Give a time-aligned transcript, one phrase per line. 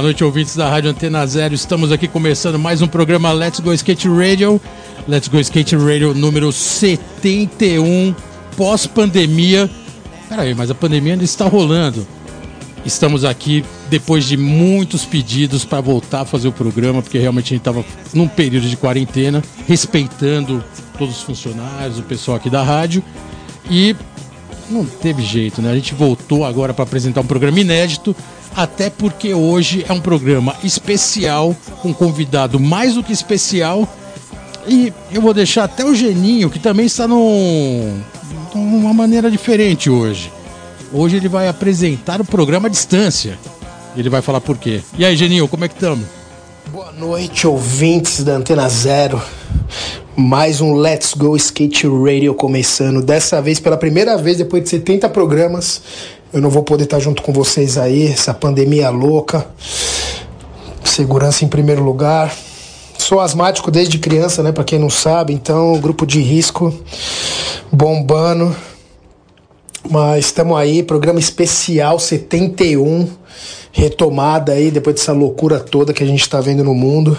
[0.00, 1.52] Boa noite, ouvintes da Rádio Antena Zero.
[1.52, 4.58] Estamos aqui começando mais um programa Let's Go Skate Radio.
[5.06, 8.14] Let's Go Skate Radio número 71,
[8.56, 9.68] pós-pandemia.
[10.26, 12.06] Peraí, mas a pandemia ainda está rolando.
[12.82, 17.56] Estamos aqui depois de muitos pedidos para voltar a fazer o programa, porque realmente a
[17.56, 20.64] gente estava num período de quarentena, respeitando
[20.96, 23.04] todos os funcionários, o pessoal aqui da rádio.
[23.70, 23.94] E
[24.70, 25.70] não teve jeito, né?
[25.70, 28.16] A gente voltou agora para apresentar um programa inédito
[28.54, 33.88] até porque hoje é um programa especial, com um convidado mais do que especial.
[34.66, 38.00] E eu vou deixar até o Geninho, que também está num,
[38.54, 40.30] numa maneira diferente hoje.
[40.92, 43.38] Hoje ele vai apresentar o programa à distância.
[43.96, 44.80] Ele vai falar por quê.
[44.98, 46.04] E aí, Geninho, como é que estamos?
[46.72, 49.20] Boa noite, ouvintes da Antena Zero.
[50.16, 53.02] Mais um Let's Go Skate Radio começando.
[53.02, 55.82] Dessa vez, pela primeira vez, depois de 70 programas,
[56.32, 59.46] eu não vou poder estar junto com vocês aí, essa pandemia louca.
[60.84, 62.32] Segurança em primeiro lugar.
[62.96, 64.52] Sou asmático desde criança, né?
[64.52, 66.72] Para quem não sabe, então grupo de risco
[67.72, 68.54] bombando.
[69.90, 73.08] Mas estamos aí, programa especial 71,
[73.72, 77.18] retomada aí depois dessa loucura toda que a gente está vendo no mundo.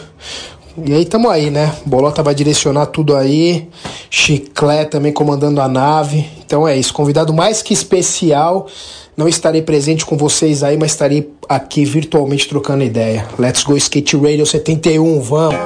[0.85, 1.73] E aí tamo aí, né?
[1.85, 3.67] Bolota vai direcionar tudo aí.
[4.09, 6.25] Chiclé também comandando a nave.
[6.45, 6.93] Então é isso.
[6.93, 8.67] Convidado mais que especial.
[9.15, 13.27] Não estarei presente com vocês aí, mas estarei aqui virtualmente trocando ideia.
[13.37, 15.59] Let's go Skate Radio 71, vamos!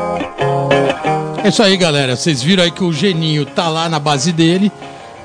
[1.43, 2.15] É isso aí, galera.
[2.15, 4.71] Vocês viram aí que o Geninho tá lá na base dele.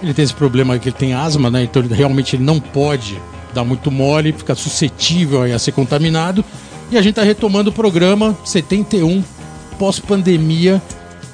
[0.03, 1.63] Ele tem esse problema que ele tem asma, né?
[1.63, 3.21] Então ele, realmente ele não pode
[3.55, 6.45] dar muito mole, fica suscetível a ser contaminado.
[6.91, 9.25] E a gente tá retomando o programa 71
[9.81, 10.81] pós-pandemia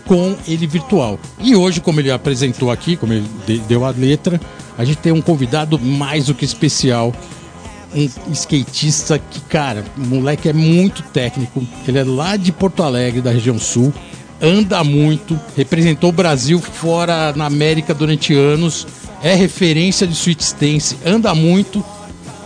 [0.04, 1.18] com ele virtual.
[1.40, 3.26] E hoje, como ele apresentou aqui, como ele
[3.66, 4.40] deu a letra,
[4.78, 7.12] a gente tem um convidado mais do que especial.
[7.92, 11.66] Um skatista que, cara, moleque é muito técnico.
[11.88, 13.92] Ele é lá de Porto Alegre, da região sul.
[14.40, 18.86] Anda muito, representou o Brasil fora na América durante anos.
[19.24, 21.84] É referência de Sweet Stance, anda muito.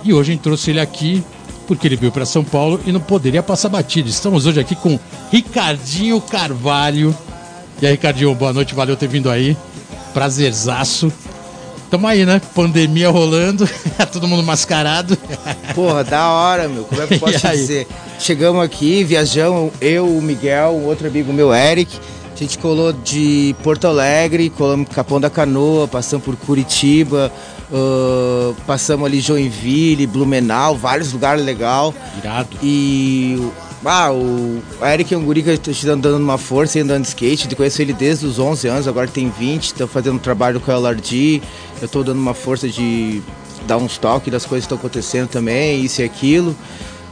[0.03, 1.22] E hoje a gente trouxe ele aqui
[1.70, 4.08] porque ele veio para São Paulo e não poderia passar batido.
[4.08, 4.98] Estamos hoje aqui com
[5.31, 7.16] Ricardinho Carvalho.
[7.81, 9.56] E aí, Ricardinho, boa noite, valeu ter vindo aí.
[10.12, 11.12] Prazerzaço.
[11.88, 12.42] Tamo aí, né?
[12.56, 13.70] Pandemia rolando,
[14.12, 15.16] todo mundo mascarado.
[15.72, 16.82] Porra, da hora, meu.
[16.82, 17.87] Como é que eu posso dizer?
[18.19, 21.97] Chegamos aqui, viajamos, eu, o Miguel, um outro amigo meu, Eric.
[22.40, 27.30] A gente colou de Porto Alegre, colamos Capão da Canoa, passamos por Curitiba,
[27.70, 31.92] uh, passamos ali Joinville, Blumenau, vários lugares legais.
[32.16, 32.56] Irado.
[32.62, 33.38] E
[33.84, 37.46] ah, o Eric é um guri que te dando uma força e andando de skate.
[37.50, 39.62] Eu conheço ele desde os 11 anos, agora tem 20.
[39.62, 41.42] Estou fazendo um trabalho com o LRD.
[41.78, 43.20] Eu estou dando uma força de
[43.66, 46.56] dar uns toques das coisas que estão acontecendo também, isso e aquilo.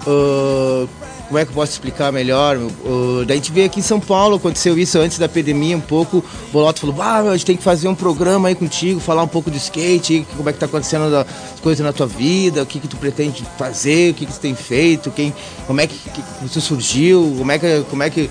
[0.06, 0.88] Uh,
[1.28, 2.56] como é que eu posso explicar melhor?
[2.56, 5.80] Uh, daí a gente veio aqui em São Paulo, aconteceu isso antes da epidemia um
[5.80, 6.18] pouco.
[6.18, 9.28] O Boloto falou, ah, a gente tem que fazer um programa aí contigo, falar um
[9.28, 12.80] pouco do skate, como é que tá acontecendo as coisas na tua vida, o que
[12.80, 15.34] que tu pretende fazer, o que que tu tem feito, quem,
[15.66, 18.30] como é que, que você surgiu, como é que, como é que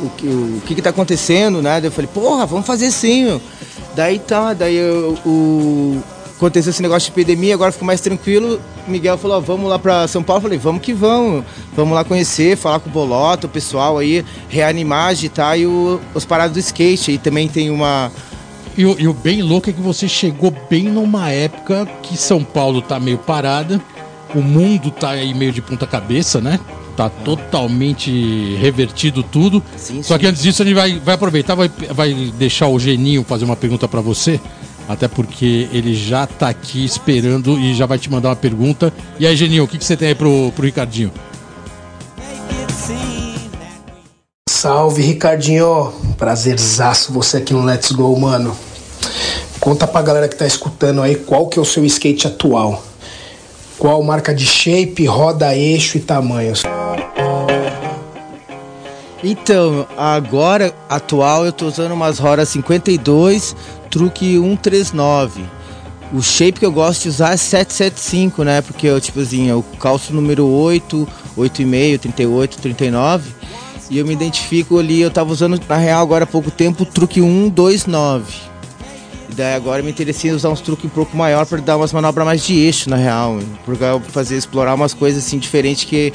[0.00, 1.80] o que, o que que tá acontecendo, né?
[1.80, 3.42] Daí eu falei, porra, vamos fazer sim, meu.
[3.96, 6.00] Daí tá, daí eu, o,
[6.38, 8.60] aconteceu esse negócio de epidemia, agora ficou mais tranquilo.
[8.86, 10.38] Miguel falou, vamos lá para São Paulo.
[10.38, 11.44] Eu falei, vamos que vamos.
[11.76, 16.24] Vamos lá conhecer, falar com o Bolota, o pessoal aí, reanimar, agitar e o, os
[16.24, 17.12] parados do skate.
[17.12, 18.10] E também tem uma...
[18.76, 22.44] E o, e o bem louco é que você chegou bem numa época que São
[22.44, 23.82] Paulo tá meio parada,
[24.32, 26.60] o mundo tá aí meio de ponta cabeça, né?
[26.96, 29.60] Tá totalmente revertido tudo.
[29.76, 30.20] Sim, Só sim.
[30.20, 33.56] que antes disso a gente vai, vai aproveitar, vai, vai deixar o Geninho fazer uma
[33.56, 34.40] pergunta para você.
[34.88, 38.92] Até porque ele já tá aqui esperando e já vai te mandar uma pergunta.
[39.20, 41.12] E aí, Geninho, o que, que você tem aí pro, pro Ricardinho?
[44.48, 45.92] Salve, Ricardinho.
[46.16, 48.56] Prazerzaço você aqui no Let's Go, mano.
[49.60, 52.82] Conta pra galera que tá escutando aí qual que é o seu skate atual.
[53.78, 56.62] Qual marca de shape, roda, eixo e tamanhos.
[59.22, 63.56] Então, agora, atual, eu tô usando umas rodas 52,
[63.90, 65.44] truque 139.
[66.12, 68.62] o shape que eu gosto de usar é 775, né?
[68.62, 73.32] Porque eu, tipo assim, eu calço número 8, 8,5, 38, 39.
[73.90, 76.86] E eu me identifico ali, eu tava usando na real agora há pouco tempo o
[76.86, 78.32] truque 129.
[79.30, 81.92] E daí agora me interessei em usar uns truques um pouco maior para dar umas
[81.92, 83.38] manobras mais de eixo na real.
[83.64, 86.12] Porque eu fazer explorar umas coisas assim diferentes que,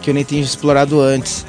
[0.00, 1.44] que eu nem tinha explorado antes.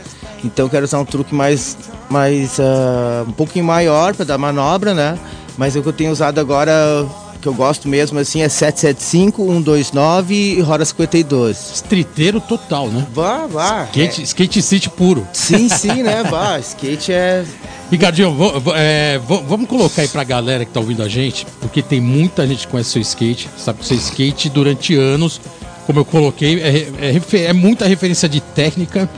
[0.45, 1.77] Então eu quero usar um truque mais,
[2.09, 5.17] mais uh, um pouquinho maior para dar manobra, né?
[5.57, 7.05] Mas o que eu tenho usado agora
[7.41, 11.71] que eu gosto mesmo assim é 775, 129 e Roda 52.
[11.75, 13.05] Estriteiro total, né?
[13.13, 13.85] Vá, vá.
[13.85, 14.23] Skate, é.
[14.23, 15.27] skate city puro.
[15.33, 16.23] Sim, sim, né?
[16.23, 17.45] Vá, skate é.
[17.89, 18.35] Ricardinho,
[18.75, 19.17] é,
[19.47, 22.67] vamos colocar aí pra galera que tá ouvindo a gente, porque tem muita gente que
[22.67, 25.39] conhece seu skate, sabe que seu skate durante anos,
[25.85, 29.09] como eu coloquei, é, é, é muita referência de técnica,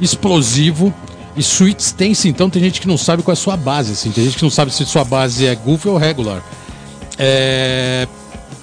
[0.00, 0.94] explosivo,
[1.36, 4.10] e Sweet Stance, então tem gente que não sabe qual é a sua base, assim.
[4.10, 6.42] Tem gente que não sabe se sua base é goofy ou regular.
[7.18, 8.08] É...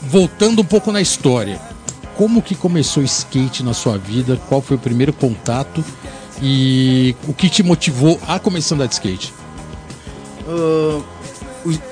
[0.01, 1.61] Voltando um pouco na história,
[2.17, 4.39] como que começou o skate na sua vida?
[4.49, 5.83] Qual foi o primeiro contato?
[6.41, 9.33] E o que te motivou a começar a andar de skate?
[10.47, 11.03] Uh,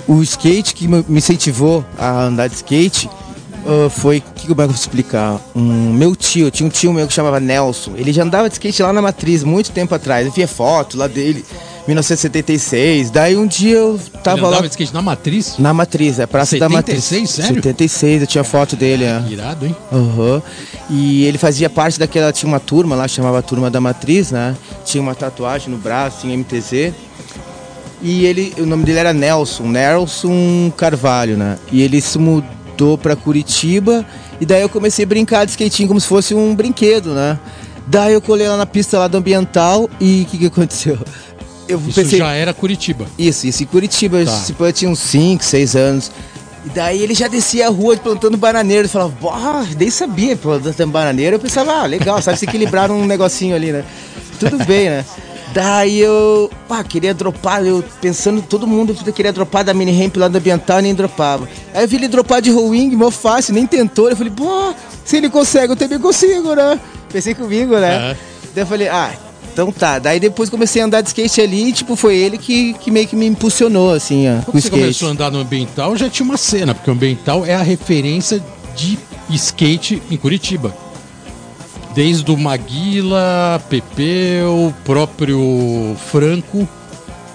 [0.07, 3.09] o, o, skate que me incentivou a andar de skate
[3.65, 5.39] uh, foi, que como é que eu vou explicar?
[5.55, 7.93] Um, meu tio, tinha um tio meu que chamava Nelson.
[7.95, 10.25] Ele já andava de skate lá na Matriz muito tempo atrás.
[10.25, 11.45] Eu via foto lá dele.
[11.87, 13.09] 1976.
[13.09, 14.61] Daí um dia eu tava lá.
[14.61, 15.57] de skate na Matriz?
[15.57, 17.03] Na Matriz, é Praça 76, da Matriz.
[17.03, 17.55] 76, sério?
[17.55, 19.05] 76, eu tinha foto dele.
[19.05, 19.23] É.
[19.29, 19.75] Irado, hein?
[19.91, 20.41] Uhum.
[20.89, 22.31] E ele fazia parte daquela.
[22.31, 24.55] Tinha uma turma lá, chamava Turma da Matriz, né?
[24.85, 26.93] Tinha uma tatuagem no braço, tinha MTZ.
[28.03, 31.57] E ele, o nome dele era Nelson, Nelson Carvalho, né?
[31.71, 32.60] E ele se mudou
[32.97, 34.05] para Curitiba
[34.39, 37.39] e daí eu comecei a brincar de skatinho como se fosse um brinquedo, né?
[37.87, 40.97] Daí eu colei lá na pista lá do ambiental e o que, que aconteceu?
[41.71, 42.19] eu isso pensei.
[42.19, 43.05] já era Curitiba.
[43.17, 44.23] Isso, isso em Curitiba.
[44.23, 44.43] Tá.
[44.59, 46.11] Eu tinha uns 5, 6 anos.
[46.65, 48.83] E daí ele já descia a rua plantando bananeiro.
[48.83, 51.35] Ele falava, bah, nem sabia plantando bananeiro.
[51.35, 53.83] Eu pensava, ah, legal, sabe se equilibrar um negocinho ali, né?
[54.39, 55.05] Tudo bem, né?
[55.53, 60.27] Daí eu, pá, queria dropar, eu pensando, todo mundo queria dropar da mini ramp lá
[60.29, 61.47] do ambiental nem dropava.
[61.73, 64.09] Aí eu vi ele dropar de rowing, mó fácil, nem tentou.
[64.09, 66.79] Eu falei, pô, se ele consegue, eu também consigo, né?
[67.11, 67.97] Pensei comigo, né?
[68.11, 68.17] Uhum.
[68.55, 69.11] Daí eu falei, ah,
[69.51, 72.73] então tá, daí depois comecei a andar de skate ali e, tipo, foi ele que,
[72.75, 74.81] que meio que me impulsionou, assim, ó, Quando você skate.
[74.81, 78.41] começou a andar no ambiental, já tinha uma cena, porque o ambiental é a referência
[78.75, 78.97] de
[79.29, 80.73] skate em Curitiba.
[81.93, 86.67] Desde o Maguila, Pepe, o próprio Franco,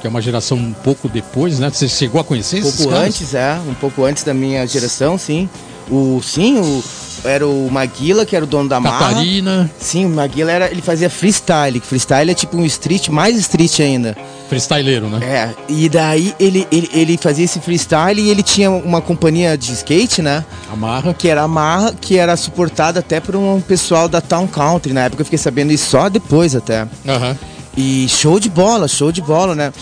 [0.01, 1.71] que é uma geração um pouco depois, né?
[1.71, 3.09] Você chegou a conhecer esses Um pouco caras?
[3.09, 3.59] antes, é.
[3.69, 5.49] Um pouco antes da minha geração, sim.
[5.91, 6.83] O, sim, o,
[7.29, 9.09] era o Maguila, que era o dono da marra.
[9.11, 9.71] Catarina.
[9.79, 11.79] Sim, o Maguila era, ele fazia freestyle.
[11.81, 14.17] Freestyle é tipo um street, mais street ainda.
[14.49, 15.19] Freestyleiro, né?
[15.25, 19.73] É, e daí ele, ele, ele fazia esse freestyle e ele tinha uma companhia de
[19.73, 20.45] skate, né?
[20.73, 21.15] A Marra.
[21.15, 24.93] Que era a Marra, que era suportada até por um pessoal da Town Country.
[24.93, 26.83] Na época eu fiquei sabendo isso só depois até.
[26.83, 27.37] Uhum.
[27.77, 29.73] E show de bola, show de bola, né?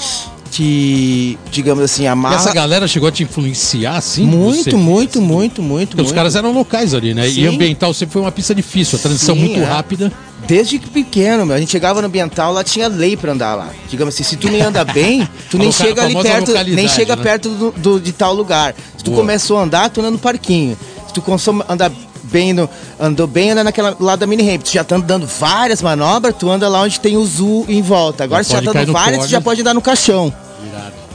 [0.55, 2.37] que, digamos assim, a marra...
[2.37, 4.25] E essa galera chegou a te influenciar, assim?
[4.25, 4.77] Muito, você...
[4.77, 6.07] muito, muito, muito, Porque muito.
[6.07, 7.29] os caras eram locais ali, né?
[7.29, 7.41] Sim.
[7.41, 9.65] E ambiental sempre foi uma pista difícil, a transição Sim, muito é.
[9.65, 10.13] rápida.
[10.47, 13.71] Desde pequeno, meu, a gente chegava no ambiental, lá tinha lei para andar lá.
[13.89, 17.23] Digamos assim, se tu nem anda bem, tu nem chega ali perto, nem chega né?
[17.23, 18.75] perto do, do, de tal lugar.
[18.97, 19.23] Se tu Boa.
[19.23, 20.77] começou a andar, tu anda no parquinho.
[21.07, 21.91] Se tu consome, andar
[22.25, 22.69] bem no,
[22.99, 24.63] andou bem, anda naquela lado da mini ramp.
[24.63, 28.25] Tu já tá dando várias manobras, tu anda lá onde tem o zoo em volta.
[28.25, 30.33] Agora, já se já tá dando várias, tu já pode andar no caixão.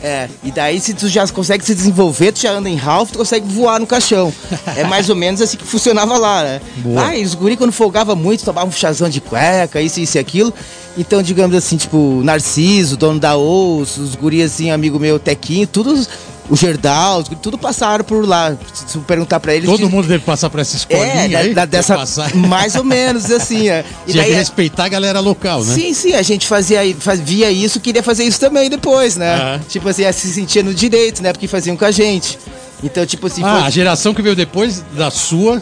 [0.01, 3.17] É, e daí se tu já consegue se desenvolver, tu já anda em Ralph, tu
[3.17, 4.33] consegue voar no caixão.
[4.75, 6.61] é mais ou menos assim que funcionava lá, né?
[6.77, 7.07] Boa.
[7.07, 10.19] Ah, e os guri quando folgava muito, tomavam um chazão de cueca, isso, isso e
[10.19, 10.53] aquilo.
[10.97, 16.09] Então, digamos assim, tipo, Narciso, dono da Osso, os guri assim, amigo meu, Tequinho, todos
[16.49, 18.57] o Gerdau, tudo passaram por lá.
[18.73, 19.69] Se perguntar para eles.
[19.69, 21.53] Todo mundo deve passar por essa escolinha é, aí?
[21.53, 21.97] Da, dessa,
[22.33, 23.69] mais ou menos, assim.
[23.69, 23.85] É.
[24.07, 25.75] E daí, respeitar a galera local, né?
[25.75, 26.79] Sim, sim, a gente fazia,
[27.23, 29.55] via isso, queria fazer isso também depois, né?
[29.55, 29.59] Uhum.
[29.67, 31.31] Tipo assim, se sentia no direito, né?
[31.31, 32.39] Porque faziam com a gente.
[32.83, 33.43] Então, tipo assim.
[33.43, 33.67] Ah, foi...
[33.67, 35.61] a geração que veio depois da sua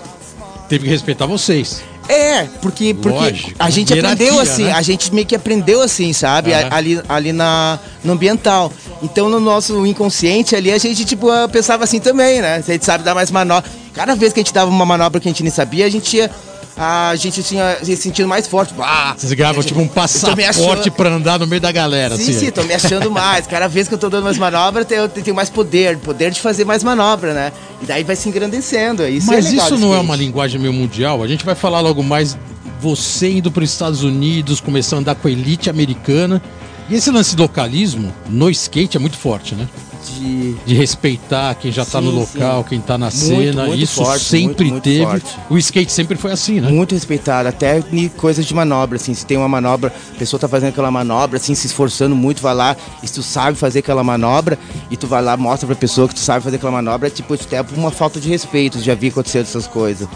[0.69, 1.81] teve que respeitar vocês.
[2.09, 4.71] É, porque, porque Lógico, a gente aprendeu assim, né?
[4.71, 6.53] a gente meio que aprendeu assim, sabe?
[6.53, 8.71] Ali, ali na, no ambiental.
[9.03, 12.55] Então no nosso inconsciente ali, a gente, tipo, pensava assim também, né?
[12.55, 13.69] A gente sabe dar mais manobra.
[13.93, 16.17] Cada vez que a gente dava uma manobra que a gente nem sabia, a gente
[16.17, 16.31] ia
[16.77, 18.73] a gente tinha se sentindo mais forte.
[18.79, 20.91] Ah, Vocês gravam tipo um passaporte achando...
[20.91, 22.15] pra andar no meio da galera.
[22.15, 22.33] Sim, assim.
[22.33, 23.47] sim, tô me achando mais.
[23.47, 26.65] Cada vez que eu tô dando mais manobra, eu tenho mais poder, poder de fazer
[26.65, 27.51] mais manobra, né?
[27.81, 29.01] E daí vai se engrandecendo.
[29.01, 31.23] É isso Mas é isso não é uma linguagem meio mundial?
[31.23, 32.37] A gente vai falar logo mais
[32.79, 36.41] você indo para os Estados Unidos, começando a andar com a elite americana.
[36.89, 39.67] E esse lance do localismo no skate é muito forte, né?
[40.13, 42.69] De, de respeitar quem já está no local, sim.
[42.69, 43.65] quem está na muito, cena.
[43.65, 45.05] Muito Isso forte, sempre muito, teve.
[45.05, 45.37] Forte.
[45.49, 46.69] O skate sempre foi assim, né?
[46.69, 50.47] Muito respeitado, até em coisas de manobra, assim, se tem uma manobra, a pessoa está
[50.47, 54.03] fazendo aquela manobra, assim, se esforçando muito, vai lá, e se tu sabe fazer aquela
[54.03, 54.57] manobra,
[54.89, 57.33] e tu vai lá, mostra pra pessoa que tu sabe fazer aquela manobra, é tipo,
[57.33, 60.07] até uma falta de respeito, já vi acontecer essas coisas.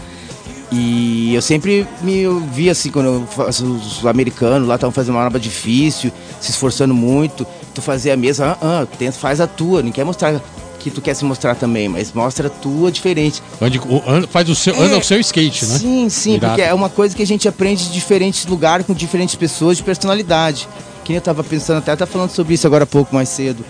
[0.74, 5.20] E eu sempre me vi assim, quando eu faço, os americanos lá estavam fazendo uma
[5.20, 6.10] manobra difícil,
[6.40, 10.40] se esforçando muito, tu fazia a mesma, ah, ah, faz a tua, não quer mostrar
[10.78, 13.42] que tu quer se mostrar também, mas mostra a tua diferente.
[14.28, 15.78] faz o seu, é, anda o seu skate, né?
[15.78, 16.54] Sim, sim, Irado.
[16.54, 19.82] porque é uma coisa que a gente aprende de diferentes lugares, com diferentes pessoas, de
[19.82, 20.66] personalidade.
[21.04, 23.62] Quem eu tava pensando, até tá falando sobre isso agora há pouco, mais cedo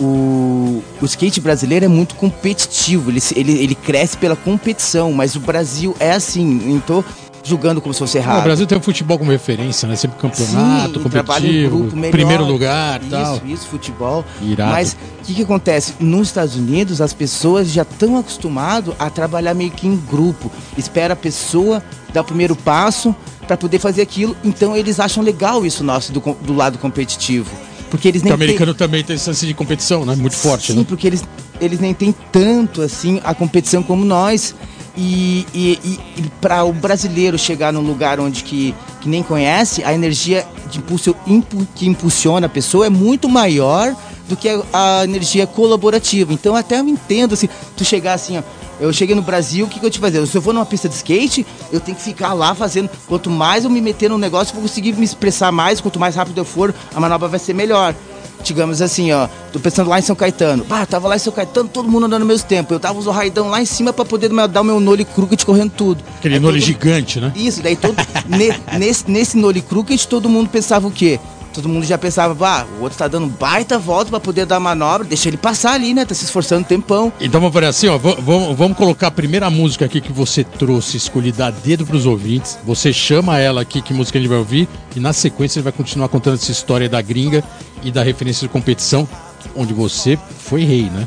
[0.00, 5.40] o, o skate brasileiro é muito competitivo, ele, ele, ele cresce pela competição, mas o
[5.40, 7.04] Brasil é assim, então
[7.42, 8.40] julgando como se fosse errado.
[8.40, 9.96] o Brasil tem o futebol como referência, né?
[9.96, 13.36] Sempre campeonato, Sim, competitivo, grupo, melhor, primeiro lugar isso, tal.
[13.36, 14.24] Isso, isso, futebol.
[14.42, 14.72] Irado.
[14.72, 15.94] Mas o que, que acontece?
[15.98, 20.50] Nos Estados Unidos, as pessoas já estão acostumadas a trabalhar meio que em grupo.
[20.76, 23.14] Espera a pessoa dar o primeiro passo
[23.46, 24.36] para poder fazer aquilo.
[24.44, 27.50] Então eles acham legal isso nosso do, do lado competitivo.
[27.90, 28.86] Porque eles nem o americano tem...
[28.86, 30.14] também tem esse de competição, né?
[30.14, 30.86] Muito forte, Sim, né?
[30.88, 31.24] porque eles,
[31.60, 34.54] eles nem têm tanto assim a competição como nós.
[34.96, 39.84] E, e, e, e para o brasileiro chegar num lugar onde que, que nem conhece,
[39.84, 43.94] a energia de impulso, impu, que impulsiona a pessoa é muito maior
[44.28, 44.62] do que a,
[45.00, 46.32] a energia colaborativa.
[46.32, 48.42] Então até eu entendo assim, tu chegar assim, ó,
[48.80, 50.24] eu cheguei no Brasil, o que, que eu te fazer?
[50.26, 52.88] Se eu for numa pista de skate, eu tenho que ficar lá fazendo.
[53.06, 55.80] Quanto mais eu me meter no negócio, eu vou conseguir me expressar mais.
[55.80, 57.94] Quanto mais rápido eu for, a manobra vai ser melhor.
[58.42, 60.64] Digamos assim, ó, tô pensando lá em São Caetano.
[60.70, 62.72] Ah, tava lá em São Caetano, todo mundo andando no mesmo tempo.
[62.72, 65.44] Eu tava usando o raidão lá em cima para poder dar o meu nole crooked
[65.44, 66.04] correndo tudo.
[66.18, 66.66] Aquele nole todo...
[66.66, 67.32] gigante, né?
[67.34, 67.96] Isso, daí todo.
[68.28, 71.18] ne, nesse, nesse nole crooked, todo mundo pensava o quê?
[71.58, 75.06] Todo mundo já pensava, ah, o outro tá dando baita volta para poder dar manobra,
[75.06, 76.04] deixa ele passar ali, né?
[76.04, 77.12] Tá se esforçando um tempão.
[77.20, 80.96] Então vamos fazer assim, ó, vamos, vamos colocar a primeira música aqui que você trouxe,
[80.96, 82.58] escolhida a dedo pros ouvintes.
[82.64, 85.72] Você chama ela aqui, que música a gente vai ouvir, e na sequência ele vai
[85.72, 87.42] continuar contando essa história da gringa
[87.82, 89.08] e da referência de competição,
[89.56, 91.06] onde você foi rei, né?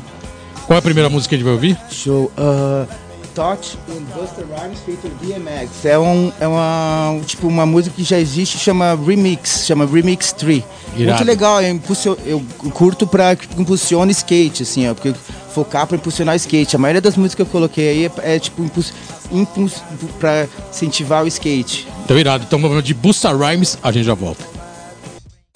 [0.66, 1.78] Qual é a primeira música que a gente vai ouvir?
[1.90, 2.30] Show.
[2.38, 2.86] Uh,
[3.34, 5.84] Touch in Buster Rhymes feito DMX.
[5.84, 10.62] É, um, é uma, tipo, uma música que já existe, chama Remix, chama Remix 3.
[10.96, 11.16] Irado.
[11.16, 11.80] Muito legal, eu,
[12.26, 15.14] eu curto pra que impulsione skate, assim, ó, porque
[15.52, 16.76] focar pra impulsionar skate.
[16.76, 18.92] A maioria das músicas que eu coloquei aí é, é tipo, impuls,
[19.30, 19.82] impuls,
[20.18, 21.86] pra incentivar o skate.
[22.04, 22.44] Então, irado.
[22.46, 24.44] Então, vamos de Buster Rhymes, a gente já volta.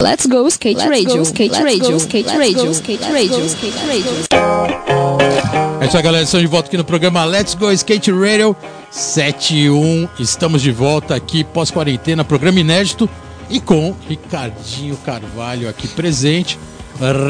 [0.00, 5.65] Let's go skate Let's radio, go, skate radio, skate radio, skate radio, skate radio.
[5.86, 6.24] É isso aí, galera.
[6.24, 8.56] Estamos de volta aqui no programa Let's Go Skate Radio
[8.90, 10.08] 71.
[10.18, 13.08] Estamos de volta aqui pós-quarentena, programa inédito
[13.48, 16.58] e com Ricardinho Carvalho aqui presente,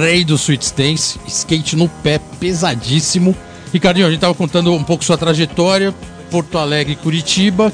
[0.01, 3.37] rei do Sweet Stance, skate no pé pesadíssimo.
[3.75, 5.95] Ricardinho, a gente estava contando um pouco sua trajetória,
[6.31, 7.71] Porto Alegre, Curitiba,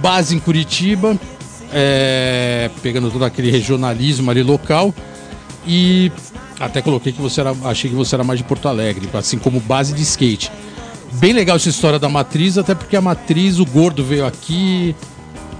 [0.00, 1.18] base em Curitiba,
[1.70, 4.94] é, pegando todo aquele regionalismo ali local
[5.66, 6.10] e
[6.58, 7.54] até coloquei que você era.
[7.64, 10.50] Achei que você era mais de Porto Alegre, assim como base de skate.
[11.14, 14.94] Bem legal essa história da matriz, até porque a matriz, o gordo veio aqui.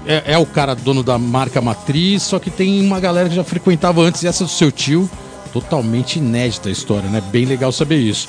[0.07, 3.43] É, é o cara dono da marca matriz, só que tem uma galera que já
[3.43, 5.09] frequentava antes, essa do seu tio,
[5.51, 7.21] totalmente inédita a história, né?
[7.31, 8.27] Bem legal saber isso.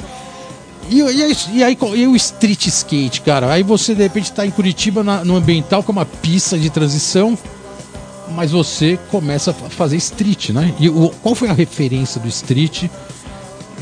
[0.89, 3.53] E, e, e, aí, e o street skate, cara?
[3.53, 7.37] Aí você de repente está em Curitiba na, no ambiental com uma pista de transição
[8.31, 10.75] mas você começa a fazer street, né?
[10.79, 12.85] E o, qual foi a referência do street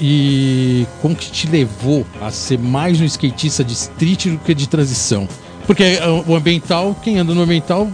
[0.01, 4.69] e como que te levou a ser mais um skatista de street do que de
[4.69, 5.29] transição?
[5.67, 7.89] Porque é, o ambiental, quem anda no ambiental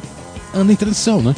[0.55, 1.35] anda em transição, né?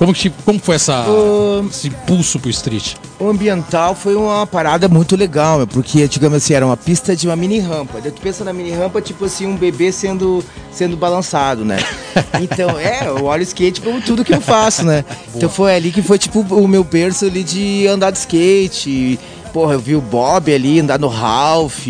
[0.00, 1.66] Como, que, como foi essa, o...
[1.68, 2.94] esse impulso pro street?
[3.18, 7.36] O ambiental foi uma parada muito legal, porque, digamos assim, era uma pista de uma
[7.36, 8.00] mini rampa.
[8.00, 11.76] Tu pensa na mini rampa, tipo assim, um bebê sendo, sendo balançado, né?
[12.40, 15.02] Então, é, eu olho skate como tudo que eu faço, né?
[15.02, 15.36] Boa.
[15.36, 19.18] Então foi ali que foi, tipo, o meu berço ali de andar de skate.
[19.52, 21.86] Porra, eu vi o Bob ali andar no Ralph,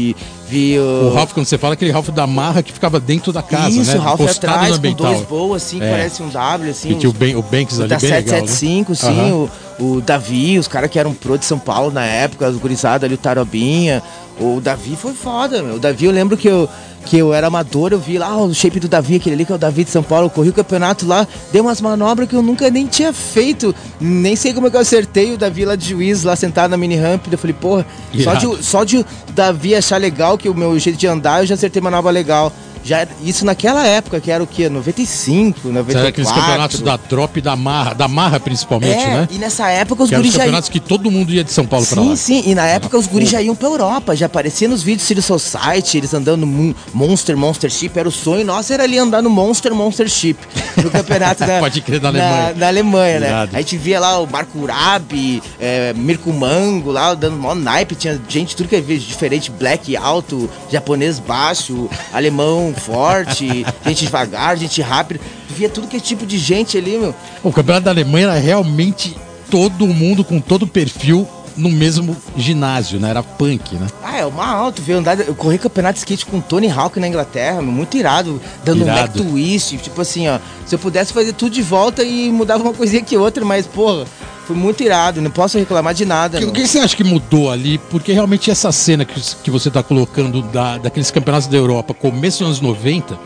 [0.50, 1.10] vi o...
[1.10, 3.92] o Ralph, quando você fala, aquele Ralph da marra que ficava dentro da casa, Isso,
[3.92, 3.98] né?
[3.98, 5.90] o Ralph Postado atrás, com dois boas, assim, é.
[5.90, 6.94] parece um W, assim.
[6.94, 9.24] Que o, ben, o Banks ali da bem 775, legal, né?
[9.24, 9.48] sim, uhum.
[9.78, 13.04] o, o Davi, os caras que eram pro de São Paulo na época, os gurizados
[13.04, 14.02] ali, o Tarobinha.
[14.40, 15.74] O Davi foi foda, meu.
[15.74, 16.66] O Davi, eu lembro que eu,
[17.04, 19.54] que eu era amador, eu vi lá o shape do Davi, aquele ali que é
[19.54, 22.42] o Davi de São Paulo, eu corri o campeonato lá, dei umas manobras que eu
[22.42, 25.88] nunca nem tinha feito, nem sei como é que eu acertei o Davi lá de
[25.90, 27.86] juiz, lá sentado na mini ramp, eu falei, porra,
[28.22, 31.46] só de, só de o Davi achar legal que o meu jeito de andar, eu
[31.46, 32.52] já acertei manobra legal.
[32.82, 34.68] Já, isso naquela época, que era o quê?
[34.68, 35.98] 95, 94.
[35.98, 39.28] Era aqueles campeonatos da Drop e da Marra, da Marra principalmente, é, né?
[39.30, 42.00] E nessa época os guris já campeonatos que todo mundo ia de São Paulo pra
[42.00, 42.08] lá.
[42.08, 42.50] Sim, sim.
[42.50, 45.98] E na época os guris já iam pra Europa, já aparecia nos vídeos City Society,
[45.98, 47.90] eles andando no Monster, Monster Ship.
[47.94, 50.38] Era o sonho nosso, era ali andar no Monster, Monster Ship.
[50.76, 52.54] No campeonato da, Pode crer, na na, Alemanha.
[52.56, 53.48] na Alemanha, né?
[53.52, 57.94] A gente via lá o Marco Urabi, é, Mirko Mango lá, dando mó naipe.
[57.94, 64.80] Tinha gente, tudo que é diferente, black alto, japonês baixo, alemão forte, gente devagar, gente
[64.82, 65.20] rápida.
[65.48, 67.14] Via tudo que é tipo de gente ali, meu.
[67.42, 69.16] O campeonato da Alemanha era realmente
[69.50, 73.10] todo mundo com todo o perfil no mesmo ginásio, né?
[73.10, 73.86] Era punk, né?
[74.02, 75.18] Ah, é uma alto, ver andar.
[75.20, 78.90] Eu corri campeonato de skate com Tony Hawk na Inglaterra, meu, muito irado, dando Irado.
[78.90, 80.38] um back twist, tipo assim, ó.
[80.66, 84.06] Se eu pudesse fazer tudo de volta e mudava uma coisinha que outra, mas, porra,
[84.50, 86.44] foi muito irado, não posso reclamar de nada.
[86.44, 87.78] O que você acha que mudou ali?
[87.78, 92.38] Porque realmente essa cena que, que você está colocando da, daqueles campeonatos da Europa, começo
[92.40, 93.16] dos anos 90,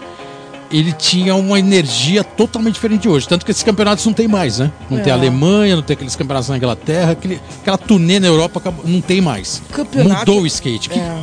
[0.71, 3.27] ele tinha uma energia totalmente diferente de hoje.
[3.27, 4.71] Tanto que esses campeonatos não tem mais, né?
[4.91, 5.13] Não tem É.
[5.13, 9.01] a Alemanha, não tem aqueles campeonatos na Inglaterra, aquele, aquela turnê na Europa acabou- não
[9.01, 9.63] tem mais.
[9.73, 10.91] Campeonato- Mudou o skate.
[10.91, 11.23] Que- É.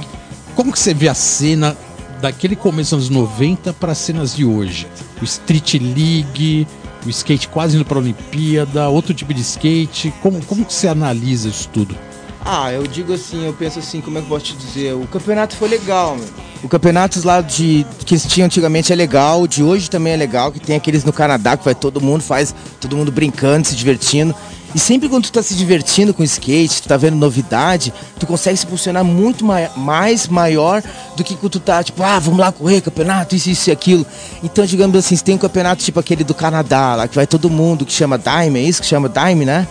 [0.55, 1.77] Como que você vê a cena
[2.19, 4.87] daquele começo dos anos 90 para as cenas de hoje?
[5.21, 6.67] O Street League,
[7.05, 10.13] o skate quase indo para a Olimpíada, outro tipo de skate.
[10.21, 11.95] Como, como que você analisa isso tudo?
[12.43, 14.93] Ah, eu digo assim, eu penso assim, como é que eu posso te dizer?
[14.93, 16.27] O campeonato foi legal, meu.
[16.63, 20.51] O campeonato lá de que eles tinham antigamente é legal, de hoje também é legal,
[20.51, 24.35] que tem aqueles no Canadá que vai todo mundo, faz todo mundo brincando, se divertindo.
[24.73, 28.55] E sempre quando tu tá se divertindo com skate, tu tá vendo novidade, tu consegue
[28.57, 30.81] se posicionar muito mai- mais maior
[31.17, 34.05] do que quando tu tá, tipo, ah, vamos lá correr, campeonato, isso, isso e aquilo.
[34.41, 37.49] Então, digamos assim, se tem um campeonato tipo aquele do Canadá, lá que vai todo
[37.49, 39.67] mundo, que chama Dime, é isso que chama Dime, né?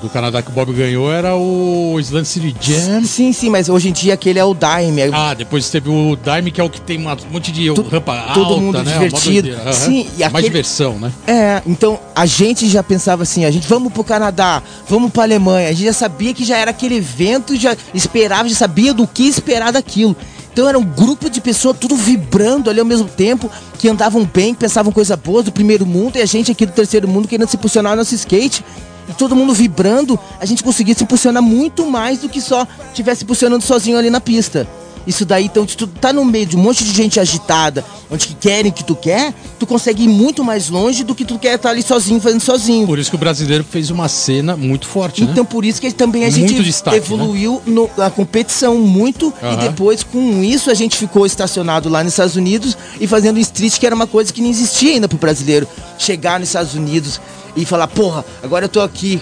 [0.00, 3.02] Do Canadá que o Bob ganhou era o Slam City Jam.
[3.04, 5.00] Sim, sim, mas hoje em dia aquele é o Dime.
[5.00, 7.82] é- Ah, depois teve o Dime, que é o que tem um monte de Tu-
[7.82, 8.92] rampa alta, todo mundo né?
[8.92, 9.48] divertido.
[9.48, 9.62] Uma doideira.
[9.62, 9.72] Aham.
[9.72, 11.12] Sim, e Mais aquele- diversão, né?
[11.26, 15.68] É, então a gente já pensava assim, a gente vamos pro Canadá, vamos pra Alemanha,
[15.68, 19.24] a gente já sabia que já era aquele evento, já esperava, já sabia do que
[19.26, 20.14] esperar daquilo.
[20.52, 24.54] Então era um grupo de pessoas tudo vibrando ali ao mesmo tempo, que andavam bem,
[24.54, 27.56] pensavam coisa boa do primeiro mundo, e a gente aqui do terceiro mundo querendo se
[27.56, 28.64] posicionar no nosso skate.
[29.08, 33.24] E todo mundo vibrando, a gente conseguia se posicionar muito mais do que só tivesse
[33.24, 34.68] posicionando sozinho ali na pista.
[35.06, 38.26] Isso daí, então, se tu tá no meio de um monte de gente agitada, onde
[38.26, 41.54] que querem que tu quer, tu consegue ir muito mais longe do que tu quer
[41.54, 42.86] estar ali sozinho, fazendo sozinho.
[42.86, 45.48] Por isso que o brasileiro fez uma cena muito forte, Então, né?
[45.50, 49.54] por isso que também a Muito gente destaque, evoluiu no- na competição muito Aham.
[49.54, 53.78] e depois com isso a gente ficou estacionado lá nos Estados Unidos e fazendo street,
[53.78, 55.66] que era uma coisa que não existia ainda pro brasileiro.
[55.96, 57.18] Chegar nos Estados Unidos
[57.58, 59.20] e falar, porra, agora eu tô aqui,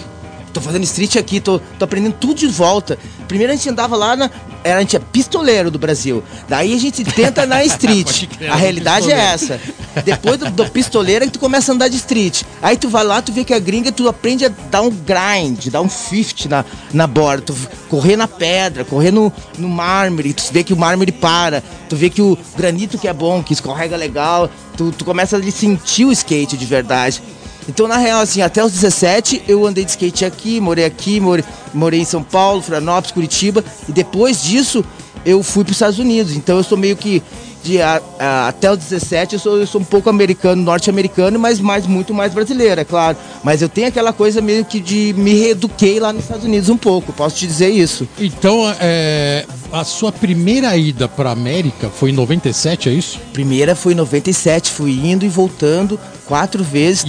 [0.53, 2.97] tô fazendo street aqui, tô, tô aprendendo tudo de volta.
[3.27, 4.29] Primeiro a gente andava lá na.
[4.63, 6.23] Era, a gente é pistoleiro do Brasil.
[6.47, 8.27] Daí a gente tenta na street.
[8.49, 9.59] A realidade é essa.
[10.03, 12.43] Depois do, do pistoleiro é que tu começa a andar de street.
[12.61, 15.67] Aí tu vai lá, tu vê que a gringa, tu aprende a dar um grind,
[15.67, 17.43] dar um 50 na, na borda.
[17.43, 17.55] Tu
[17.89, 21.63] correr na pedra, correr no, no mármore, tu vê que o mármore para.
[21.89, 24.49] Tu vê que o granito que é bom, que escorrega legal.
[24.75, 27.21] Tu, tu começa a sentir o skate de verdade.
[27.67, 31.43] Então, na real, assim, até os 17 eu andei de skate aqui, morei aqui, morei,
[31.73, 33.63] morei em São Paulo, Florianópolis, Curitiba.
[33.87, 34.83] E depois disso,
[35.25, 36.33] eu fui para os Estados Unidos.
[36.35, 37.21] Então, eu sou meio que.
[37.63, 41.59] De, a- a- até os 17 eu sou, eu sou um pouco americano, norte-americano, mas
[41.59, 43.17] mais, muito mais brasileiro, é claro.
[43.43, 46.77] Mas eu tenho aquela coisa meio que de me reeduquei lá nos Estados Unidos um
[46.77, 48.07] pouco, posso te dizer isso.
[48.19, 53.19] Então, é, a sua primeira ida pra América foi em 97, é isso?
[53.33, 57.03] Primeira foi em 97, fui indo e voltando quatro vezes,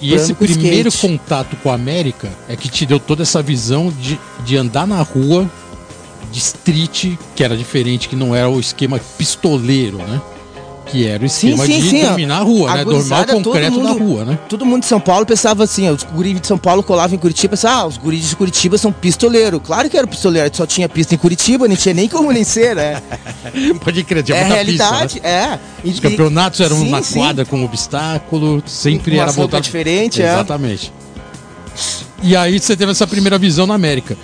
[0.00, 1.18] E, e esse primeiro skate.
[1.18, 5.00] contato com a América é que te deu toda essa visão de, de andar na
[5.00, 5.48] rua,
[6.30, 10.20] de street, que era diferente, que não era o esquema pistoleiro, né?
[10.86, 12.10] Que era o esquema de ó.
[12.10, 12.84] dominar a rua, A né?
[12.84, 14.38] Gurizada, o concreto mundo- rua, né?
[14.48, 17.52] Todo mundo de São Paulo pensava assim, os guris de São Paulo colavam em Curitiba,
[17.52, 19.58] pensavam, ah, os guris de Curitiba são pistoleiro.
[19.60, 22.76] Claro que era pistoleiro, só tinha pista em Curitiba, não tinha nem como nem ser,
[22.76, 23.02] né?
[23.82, 25.28] Pode crer, tinha é muita pista, realidade, né?
[25.30, 25.58] é.
[25.84, 27.18] E- Os campeonatos eram sim, na sim.
[27.18, 30.32] quadra com obstáculo, sempre era voltado diferentes, é.
[30.32, 30.92] Exatamente.
[32.22, 34.16] E aí você teve essa primeira visão na América.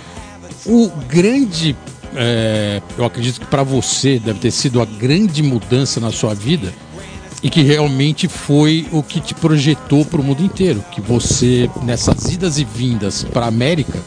[0.65, 1.75] O grande,
[2.15, 6.73] é, eu acredito que para você deve ter sido a grande mudança na sua vida
[7.43, 12.25] e que realmente foi o que te projetou para o mundo inteiro, que você nessas
[12.31, 13.99] idas e vindas para a América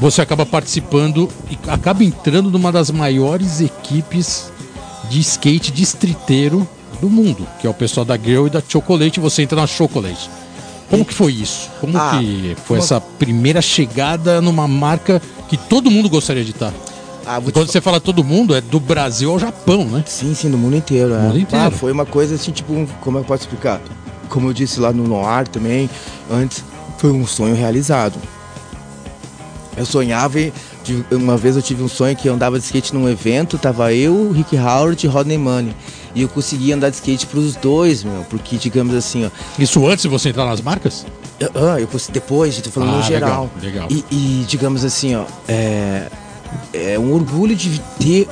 [0.00, 4.52] você acaba participando e acaba entrando numa das maiores equipes
[5.10, 6.68] de skate distriteiro
[7.00, 9.18] do mundo, que é o pessoal da Girl e da Chocolate.
[9.18, 10.30] Você entra na Chocolate.
[10.88, 11.68] Como que foi isso?
[11.80, 16.52] Como Ah, que foi uma- essa primeira chegada numa marca que todo mundo gostaria de
[16.52, 16.72] estar?
[17.30, 20.02] Ah, Quando você fala todo mundo, é do Brasil ao Japão, né?
[20.06, 21.12] Sim, sim, no mundo inteiro.
[21.12, 21.18] é.
[21.18, 21.66] mundo inteiro.
[21.66, 23.80] Ah, foi uma coisa assim, tipo, um- como eu posso explicar?
[24.30, 25.90] Como eu disse lá no Noir também,
[26.30, 26.64] antes,
[26.96, 28.14] foi um sonho realizado.
[29.76, 32.94] Eu sonhava, e de- uma vez eu tive um sonho que eu andava de skate
[32.94, 35.76] num evento, tava eu, Rick Howard e Rodney Money.
[36.14, 40.02] E eu consegui andar de skate pros dois, meu, porque, digamos assim, ó, Isso antes
[40.02, 41.06] de você entrar nas marcas?
[41.54, 43.50] ah, eu consegui depois, tô falando Ah, no geral.
[43.60, 43.88] legal, legal.
[43.90, 46.08] E, e, digamos assim, ó, é,
[46.72, 48.28] é um orgulho de ter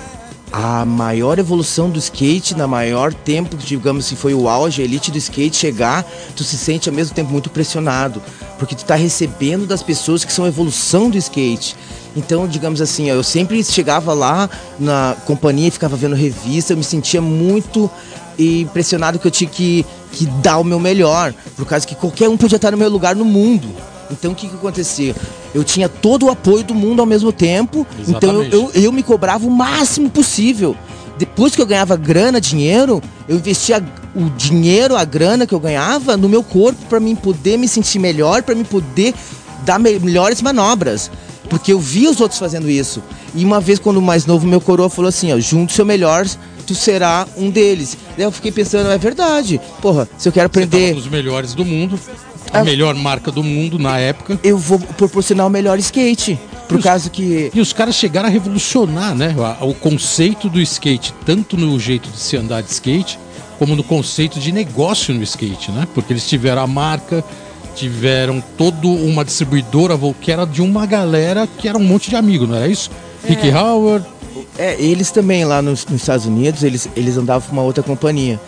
[0.53, 5.11] a maior evolução do skate na maior tempo, digamos assim, foi o auge, a elite
[5.11, 8.23] do skate chegar, tu se sente ao mesmo tempo muito pressionado,
[8.59, 11.77] porque tu tá recebendo das pessoas que são a evolução do skate.
[12.17, 14.49] Então, digamos assim, eu sempre chegava lá
[14.79, 17.91] na companhia ficava vendo revista, eu me sentia muito
[18.39, 22.37] impressionado que eu tinha que, que dar o meu melhor, por causa que qualquer um
[22.37, 23.69] podia estar no meu lugar no mundo.
[24.11, 25.14] Então o que, que acontecia?
[25.55, 28.77] Eu tinha todo o apoio do mundo ao mesmo tempo, então eu, Exatamente.
[28.77, 30.77] eu, eu me cobrava o máximo possível.
[31.19, 33.83] Depois que eu ganhava grana, dinheiro, eu investia
[34.14, 37.99] o dinheiro, a grana que eu ganhava no meu corpo para mim poder me sentir
[37.99, 39.14] melhor, para mim poder
[39.64, 41.11] dar me- melhores manobras.
[41.49, 43.03] Porque eu via os outros fazendo isso.
[43.35, 46.27] E uma vez, quando o mais novo, meu coroa falou assim: ó, junto seu melhor,
[46.66, 47.97] tu será um deles.
[48.16, 49.61] Daí eu fiquei pensando, é verdade.
[49.81, 51.99] Porra, se eu quero Você tava aprender, melhores do mundo,
[52.61, 54.38] a melhor marca do mundo na época.
[54.42, 56.38] eu vou proporcionar o melhor skate.
[56.69, 57.51] Por causa que.
[57.55, 59.35] E os caras chegaram a revolucionar, né?
[59.61, 63.19] O conceito do skate, tanto no jeito de se andar de skate,
[63.59, 65.87] como no conceito de negócio no skate, né?
[65.95, 67.25] Porque eles tiveram a marca,
[67.77, 72.47] tiveram toda uma distribuidora que era de uma galera que era um monte de amigo,
[72.47, 72.90] não era isso?
[73.25, 74.05] Rick Howard,
[74.59, 78.40] É, eles também lá nos, nos Estados Unidos, eles, eles andavam com uma outra companhia.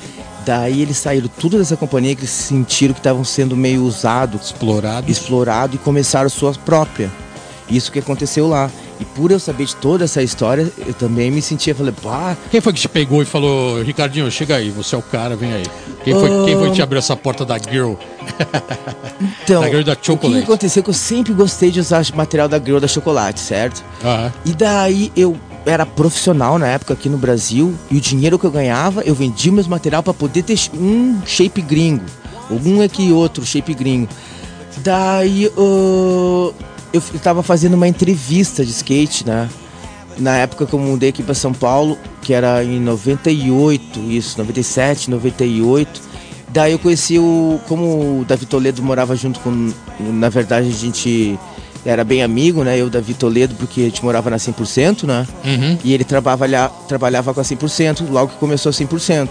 [0.49, 5.11] Daí eles saíram tudo dessa companhia que eles sentiram que estavam sendo meio usados, explorado.
[5.11, 7.11] explorado e começaram sua própria.
[7.69, 8.71] Isso que aconteceu lá.
[8.99, 12.63] E por eu saber de toda essa história, eu também me sentia, falei, pá, Quem
[12.63, 15.67] foi que te pegou e falou, Ricardinho, chega aí, você é o cara, vem aí.
[16.03, 17.93] Quem foi, quem foi que te abriu essa porta da Girl?
[19.45, 20.43] então, Da Girl da o que Chocolate.
[20.45, 23.85] aconteceu é que eu sempre gostei de usar material da Girl da Chocolate, certo?
[24.03, 28.45] Ah, E daí eu era profissional na época aqui no Brasil e o dinheiro que
[28.47, 32.05] eu ganhava, eu vendia meus material para poder ter um shape gringo.
[32.51, 34.09] Algum aqui e outro shape gringo.
[34.79, 36.55] Daí uh,
[36.93, 39.49] eu f- tava fazendo uma entrevista de skate, né?
[40.19, 45.11] Na época que eu mudei aqui para São Paulo, que era em 98, isso, 97,
[45.11, 46.01] 98.
[46.49, 47.61] Daí eu conheci o.
[47.69, 49.71] Como o Davi Toledo morava junto com.
[50.01, 51.39] Na verdade, a gente
[51.85, 52.79] era bem amigo, né?
[52.79, 55.27] Eu, Davi Toledo, porque a gente morava na 100%, né?
[55.45, 55.79] Uhum.
[55.85, 59.29] E ele trabalha, trabalhava com a 100%, logo que começou a 100%.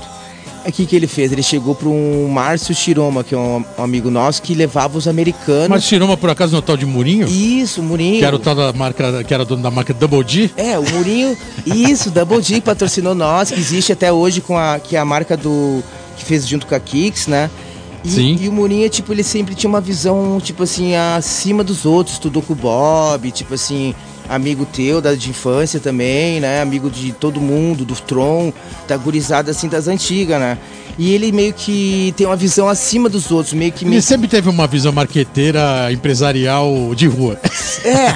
[0.68, 1.32] É o que, que ele fez?
[1.32, 5.08] Ele chegou para um Márcio Chiroma, que é um, um amigo nosso, que levava os
[5.08, 5.86] americanos.
[5.86, 7.26] Tirou uma por acaso no tal de Murinho?
[7.26, 8.20] Isso, Murinho.
[8.20, 10.50] Que era o tal da marca, que era dono da marca Double D?
[10.58, 14.98] É, o Murinho, isso, Double D patrocinou nós, que existe até hoje com a que
[14.98, 15.82] é a marca do
[16.18, 17.50] que fez junto com a Kicks, né?
[18.04, 18.38] E, Sim.
[18.40, 22.42] e o Murinho, tipo, ele sempre tinha uma visão, tipo assim, acima dos outros, estudou
[22.42, 23.94] com o Bob, tipo assim,
[24.30, 26.62] amigo teu da de infância também, né?
[26.62, 28.54] Amigo de todo mundo, do Tron,
[28.88, 30.58] da gurizada assim das antigas, né?
[30.98, 34.28] E ele meio que tem uma visão acima dos outros, meio que Ele meio sempre
[34.28, 37.40] teve uma visão marqueteira empresarial de rua.
[37.84, 38.10] É,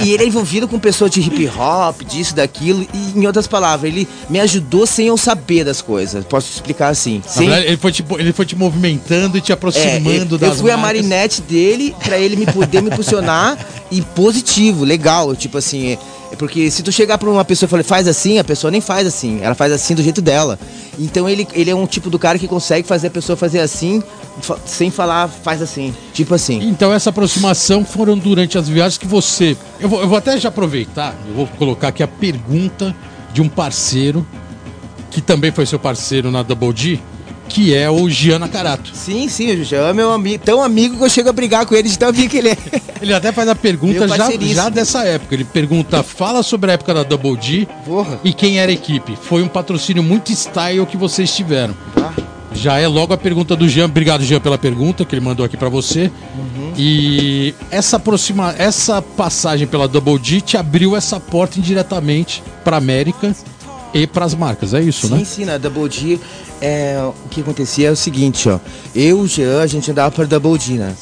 [0.00, 3.46] e, e ele é envolvido com pessoas de hip hop, disso, daquilo, e em outras
[3.46, 6.24] palavras, ele me ajudou sem eu saber das coisas.
[6.24, 7.20] Posso explicar assim?
[7.26, 10.50] Sem, verdade, ele foi, te, ele foi te movimentando e te é, aproximando eu, das
[10.50, 11.02] eu fui a marcas.
[11.02, 13.58] marinette dele pra ele me poder me posicionar
[13.90, 15.98] e positivo, legal, tipo assim, é
[16.36, 19.06] porque se tu chegar pra uma pessoa e falar faz assim, a pessoa nem faz
[19.06, 20.58] assim, ela faz assim do jeito dela.
[20.98, 24.02] Então ele, ele é um tipo do cara que consegue fazer a pessoa fazer assim,
[24.40, 26.60] fa- sem falar faz assim, tipo assim.
[26.68, 29.56] Então essa aproximação foram durante as viagens que você.
[29.80, 32.94] Eu vou, eu vou até já aproveitar, eu vou colocar aqui a pergunta
[33.32, 34.26] de um parceiro,
[35.10, 37.00] que também foi seu parceiro na Double D,
[37.52, 38.90] que é o Gian Nakarato.
[38.94, 41.74] Sim, sim, o Jean é meu amigo, tão amigo que eu chego a brigar com
[41.74, 42.56] ele de tão amigo que ele é.
[43.02, 45.34] Ele até faz a pergunta já, já dessa época.
[45.34, 48.20] Ele pergunta: fala sobre a época da Double D Porra.
[48.22, 49.18] e quem era a equipe.
[49.20, 51.74] Foi um patrocínio muito style que vocês tiveram.
[51.96, 52.12] Ah.
[52.54, 53.86] Já é logo a pergunta do Jean.
[53.86, 56.12] Obrigado, Jean, pela pergunta que ele mandou aqui pra você.
[56.36, 56.72] Uhum.
[56.76, 63.34] E essa aproxima, essa passagem pela Double D te abriu essa porta indiretamente pra América
[63.94, 64.74] e pras marcas.
[64.74, 65.24] É isso, Sim, né?
[65.24, 66.18] sim, na Double D,
[66.60, 68.58] é, o que acontecia é o seguinte, ó.
[68.94, 70.94] Eu, o Jean, a gente andava para Double D, né?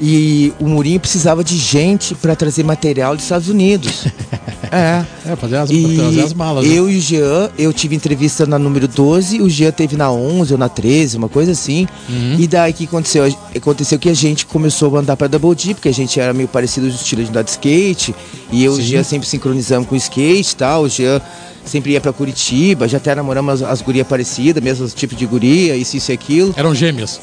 [0.00, 4.06] E o Murinho precisava de gente para trazer material dos Estados Unidos.
[4.70, 5.04] É.
[5.26, 6.66] É, fazer as, E fazer as malas.
[6.66, 6.74] né?
[6.74, 10.52] eu e o Jean, eu tive entrevista na número 12, o Jean teve na 11
[10.52, 11.86] ou na 13, uma coisa assim.
[12.08, 12.36] Uhum.
[12.38, 13.24] E daí que aconteceu?
[13.56, 16.48] Aconteceu que a gente começou a andar pra Double D, porque a gente era meio
[16.48, 18.14] parecido no estilo de andar de skate.
[18.52, 18.82] E eu e o Sim.
[18.82, 20.82] Jean sempre sincronizamos com o skate e tal.
[20.82, 21.20] O Jean
[21.64, 25.74] sempre ia pra Curitiba, já até namoramos as, as gurias parecidas, mesmo tipo de guria,
[25.76, 26.52] isso, isso e aquilo.
[26.56, 27.20] Eram gêmeas.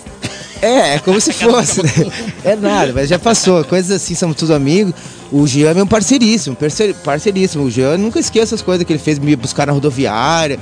[0.62, 1.92] É, é como se fosse, né?
[2.44, 3.64] É nada, mas já passou.
[3.64, 4.94] Coisas assim, somos todos amigos.
[5.32, 7.64] O Jean é meu parceiríssimo, parceir- parceiríssimo.
[7.64, 10.60] O Jean, nunca esqueço as coisas que ele fez, me buscar na rodoviária,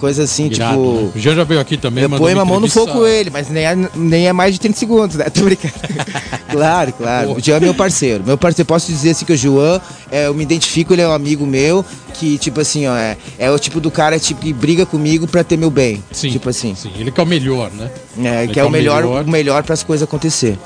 [0.00, 0.92] coisas assim, Irado, tipo.
[1.04, 1.10] né?
[1.14, 2.02] O Jean já veio aqui também.
[2.04, 4.60] Eu ponho uma a mão no fogo ele, mas nem é, nem é mais de
[4.60, 5.26] 30 segundos, né?
[5.30, 5.74] Tô brincando.
[6.50, 7.32] claro, claro.
[7.36, 8.24] O Jean é meu parceiro.
[8.26, 11.12] Meu parceiro, posso dizer assim que o João, é, eu me identifico, ele é um
[11.12, 14.84] amigo meu, que, tipo assim, ó, é, é o tipo do cara tipo, que briga
[14.84, 16.02] comigo pra ter meu bem.
[16.10, 16.74] Sim, Tipo assim.
[16.74, 17.88] Sim, ele que é o melhor, né?
[18.22, 20.58] É, Ele que é o melhor, o melhor para as coisas acontecer.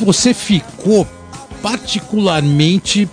[0.00, 1.06] Você ficou
[1.66, 3.08] particularmente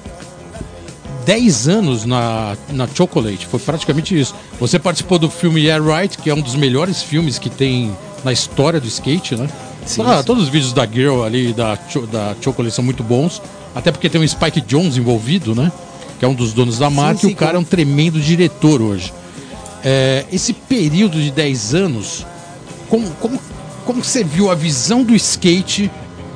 [1.25, 3.47] 10 anos na, na Chocolate.
[3.47, 4.35] Foi praticamente isso.
[4.59, 7.91] Você participou do filme Yeah Right, que é um dos melhores filmes que tem
[8.23, 9.49] na história do skate, né?
[9.87, 10.23] Sim, Ah, sim.
[10.25, 11.79] Todos os vídeos da Girl ali, da,
[12.11, 13.41] da Chocolate são muito bons.
[13.73, 15.71] Até porque tem o Spike Jones envolvido, né?
[16.19, 18.83] Que é um dos donos da marca sim, e o cara é um tremendo diretor
[18.83, 19.11] hoje.
[19.83, 22.23] É, esse período de 10 anos,
[22.87, 23.41] como, como,
[23.83, 25.89] como você viu a visão do skate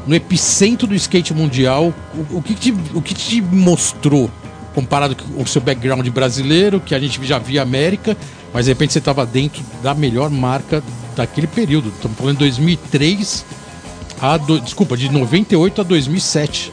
[0.07, 1.93] no epicentro do skate mundial?
[2.31, 4.29] O, o que, te, o que te mostrou
[4.73, 8.15] comparado com o seu background brasileiro, que a gente já via América,
[8.53, 10.83] mas de repente você estava dentro da melhor marca
[11.15, 11.89] daquele período.
[11.89, 13.45] Estamos falando de 2003
[14.21, 14.37] a.
[14.37, 16.71] do- desculpa, de 98 a 2007.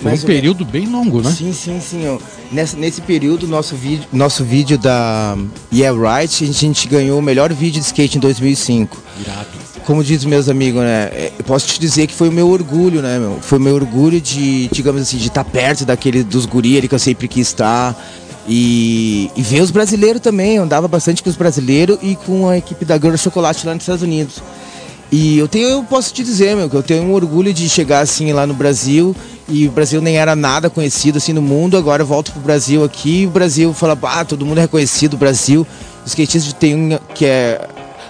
[0.00, 1.30] Foi Mais um período bem longo, né?
[1.30, 2.18] Sim, sim, sim.
[2.50, 5.38] Nessa, nesse período, nosso vídeo, nosso vídeo da
[5.72, 9.00] Yeah Right, a gente, a gente ganhou o melhor vídeo de skate em 2005.
[9.20, 9.61] Irado.
[9.84, 11.10] Como diz meus amigos, né?
[11.12, 13.38] é, Eu posso te dizer que foi o meu orgulho, né, meu?
[13.40, 16.94] Foi o meu orgulho de, digamos assim, de estar perto daquele dos guri ali que
[16.94, 17.96] eu sempre quis estar.
[18.48, 20.56] E, e ver os brasileiros também.
[20.56, 23.82] Eu andava bastante com os brasileiros e com a equipe da Girl Chocolate lá nos
[23.82, 24.42] Estados Unidos.
[25.12, 28.00] E eu tenho, eu posso te dizer, meu, que eu tenho um orgulho de chegar
[28.00, 29.14] assim lá no Brasil
[29.46, 32.82] e o Brasil nem era nada conhecido assim no mundo, agora eu volto pro Brasil
[32.82, 35.66] aqui e o Brasil fala, ah, todo mundo é reconhecido, o Brasil.
[36.04, 37.60] Os skatistas tem um que é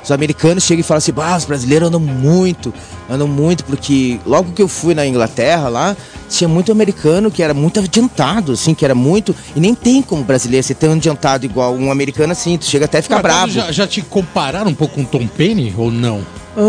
[0.03, 2.73] os americanos chegam e falam assim, bah, os brasileiros andam muito,
[3.09, 5.97] andam muito, porque logo que eu fui na Inglaterra lá,
[6.29, 9.35] tinha muito americano que era muito adiantado, assim, que era muito.
[9.55, 12.99] E nem tem como brasileiro ser tão adiantado igual um americano assim, tu chega até
[12.99, 13.53] a ficar acaso, bravo.
[13.53, 16.21] Já, já te compararam um pouco com Tom Penny ou não?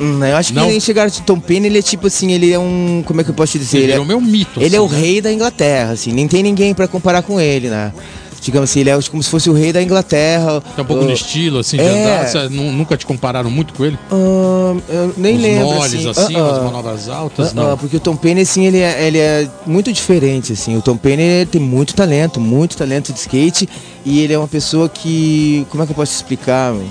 [0.00, 0.66] Hum, eu acho que Não?
[0.68, 3.02] nem chegaram de Tom Penny, ele é tipo assim, ele é um.
[3.06, 3.78] Como é que eu posso te dizer?
[3.78, 4.60] Ele Ele é o meu mito.
[4.60, 5.00] ele é assim, o né?
[5.00, 7.92] rei da Inglaterra, assim, nem tem ninguém pra comparar com ele, né?
[8.40, 10.62] Digamos assim, ele é como se fosse o rei da Inglaterra.
[10.74, 12.22] Tem um pouco Ah, de estilo, assim, de é.
[12.22, 12.50] andar.
[12.50, 13.98] Nunca te compararam muito com ele?
[14.10, 15.64] ah, eu nem Os lembro.
[15.66, 16.62] moles, assim, assim, ah, as ah.
[16.62, 17.76] manobras altas, não.
[17.76, 20.76] porque o Tom Penny, assim, ele é, ele é muito diferente, assim.
[20.76, 23.68] O Tom Penny tem muito talento, muito talento de skate.
[24.04, 25.66] E ele é uma pessoa que.
[25.68, 26.72] Como é que eu posso te explicar?
[26.72, 26.86] meu?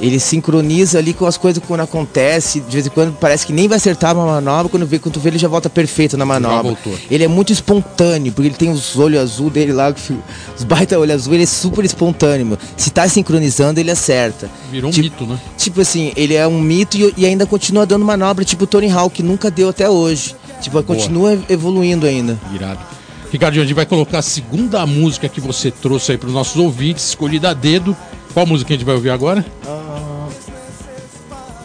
[0.00, 2.60] Ele sincroniza ali com as coisas quando acontece.
[2.60, 4.68] De vez em quando parece que nem vai acertar uma manobra.
[4.68, 6.76] Quando vê, quando tu vê, ele já volta perfeito na manobra.
[7.10, 9.94] Ele é muito espontâneo, porque ele tem os olhos azul dele lá,
[10.56, 12.58] os baita olhos azul, ele é super espontâneo.
[12.76, 14.50] Se tá sincronizando, ele acerta.
[14.70, 15.38] Virou um Tipo- mito, né?
[15.56, 18.90] Tipo assim, ele é um mito e, e ainda continua dando manobra, tipo o Tony
[18.90, 20.34] Hawk, que nunca deu até hoje.
[20.60, 22.38] Tipo, continua evoluindo ainda.
[22.54, 22.80] Irado.
[23.30, 26.56] Ricardinho, a gente vai colocar a segunda música que você trouxe aí para os nossos
[26.56, 27.96] ouvintes, escolhida a dedo.
[28.36, 29.42] Qual música a gente vai ouvir agora?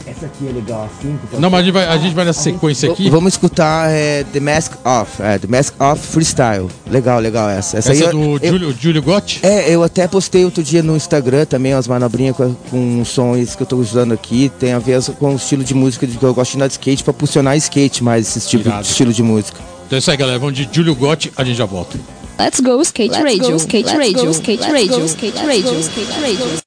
[0.08, 1.20] Essa aqui é legal, assim.
[1.38, 3.10] Não, mas a gente vai, a gente vai na sequência aqui.
[3.10, 6.70] Vamos escutar é, The Mask Off, é, The Mask Off Freestyle.
[6.90, 7.78] Legal, legal essa.
[7.78, 9.42] Essa, Essa aí é do eu, eu- Júlio, Júlio Gotti?
[9.44, 13.64] É, eu até postei outro dia no Instagram também umas manobrinhas com, com sons que
[13.64, 14.50] eu tô usando aqui.
[14.58, 16.74] Tem a ver com o estilo de música de que eu gosto de andar de
[16.76, 18.84] skate pra posicionar skate mais esse tipo Irado.
[18.84, 19.60] de estilo de música.
[19.88, 20.40] Então é isso aí, galera.
[20.40, 22.00] Vamos de Júlio Gotti, a gente já volta.
[22.40, 25.38] Let's go skate Let's radio, go, skate let's radio, go, skate let's radio, go, skate
[25.46, 26.61] radio, go, skate radio.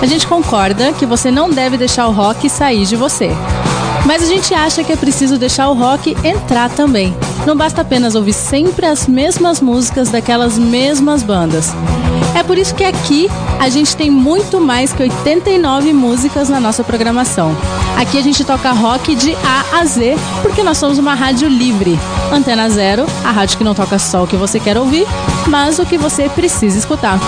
[0.00, 3.30] A gente concorda que você não deve deixar o rock sair de você.
[4.04, 7.16] Mas a gente acha que é preciso deixar o rock entrar também.
[7.46, 11.72] Não basta apenas ouvir sempre as mesmas músicas daquelas mesmas bandas.
[12.34, 13.28] É por isso que aqui
[13.58, 17.56] a gente tem muito mais que 89 músicas na nossa programação.
[17.96, 21.98] Aqui a gente toca rock de A a Z, porque nós somos uma rádio livre.
[22.30, 25.06] Antena Zero, a rádio que não toca só o que você quer ouvir,
[25.48, 27.18] mas o que você precisa escutar.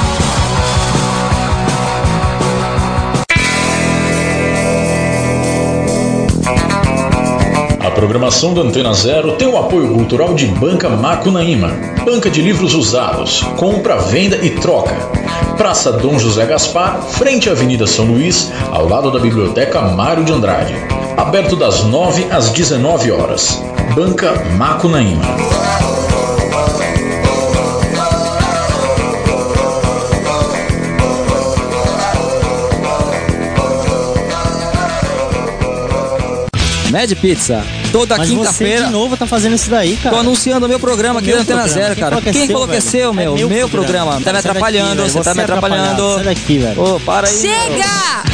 [8.09, 11.69] Programação da Antena Zero tem o apoio cultural de Banca Macunaíma,
[12.07, 14.97] banca de livros usados, compra, venda e troca.
[15.59, 20.33] Praça Dom José Gaspar, frente à Avenida São Luís, ao lado da Biblioteca Mário de
[20.33, 20.75] Andrade.
[21.19, 23.63] Aberto das 9 às 19 horas.
[23.95, 25.27] Banca Macunaíma.
[36.91, 37.78] Mad Pizza.
[37.93, 38.87] Toda quinta-feira.
[38.87, 40.15] de novo tá fazendo isso daí, cara.
[40.17, 41.83] Tô anunciando o meu programa aqui Meu da Antena programa.
[41.83, 42.17] Zero, Quem cara.
[42.19, 43.35] é Quem seu, falou que é É meu?
[43.35, 43.71] meu Meu programa.
[43.71, 44.13] programa.
[44.13, 45.83] Tá me daqui, atrapalhando, você tá me atrapalhado.
[45.85, 46.15] atrapalhando.
[46.15, 46.83] Sai daqui, velho.
[46.83, 47.35] Ô, para aí.
[47.35, 47.43] meu.
[47.43, 48.25] Chega!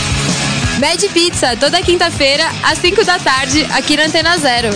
[0.81, 4.71] Mad Pizza, toda quinta-feira, às 5 da tarde, aqui na Antena Zero.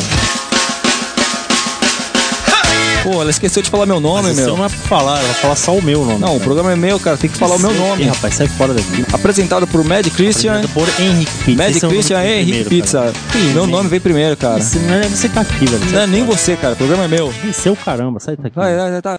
[3.10, 4.34] Pô, ela esqueceu de falar meu nome, meu.
[4.34, 6.18] Você não é pra falar, ela vai falar só o meu nome.
[6.18, 7.16] Não, o programa é meu, cara.
[7.16, 8.02] Tem que falar o meu nome.
[8.02, 9.02] que, rapaz, sai fora daqui.
[9.10, 10.56] Apresentado por Mad Christian.
[10.58, 11.62] Apresentado por Henrique Pizza.
[11.62, 12.98] Mad Esse é Christian vem Henrique primeiro, Pizza.
[12.98, 13.12] cara.
[13.32, 14.58] Que Meu isso, nome veio primeiro, cara.
[14.58, 15.90] Esse não é você tá aqui, velho.
[15.90, 16.74] Não é nem você, cara.
[16.74, 17.32] O programa é meu.
[17.54, 18.54] Seu caramba, sai daqui.
[18.54, 19.16] Vai, vai, vai, tá.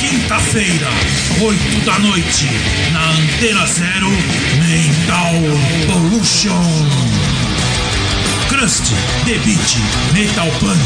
[0.00, 0.88] Quinta-feira,
[1.40, 2.46] 8 da noite,
[2.92, 4.10] na Antena Zero,
[4.66, 5.32] Mental
[5.92, 7.33] Pollution.
[8.56, 8.84] Crust,
[9.24, 10.78] The Beat, Metal Punk.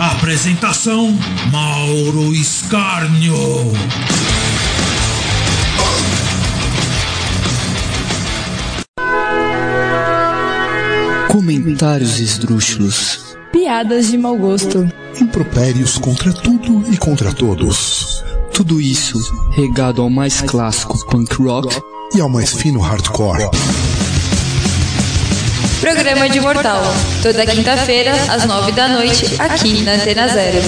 [0.00, 1.16] Apresentação:
[1.52, 3.36] Mauro Escarnio.
[11.28, 13.36] Comentários esdrúxulos.
[13.52, 14.90] Piadas de mau gosto.
[15.20, 18.24] Impropérios contra tudo e contra todos.
[18.52, 19.20] Tudo isso
[19.52, 21.80] regado ao mais clássico punk rock
[22.12, 23.48] E ao mais fino hardcore.
[25.80, 26.82] Programa de Mortal.
[27.22, 30.58] Toda quinta-feira, às 9 da noite, aqui na Antena Zero.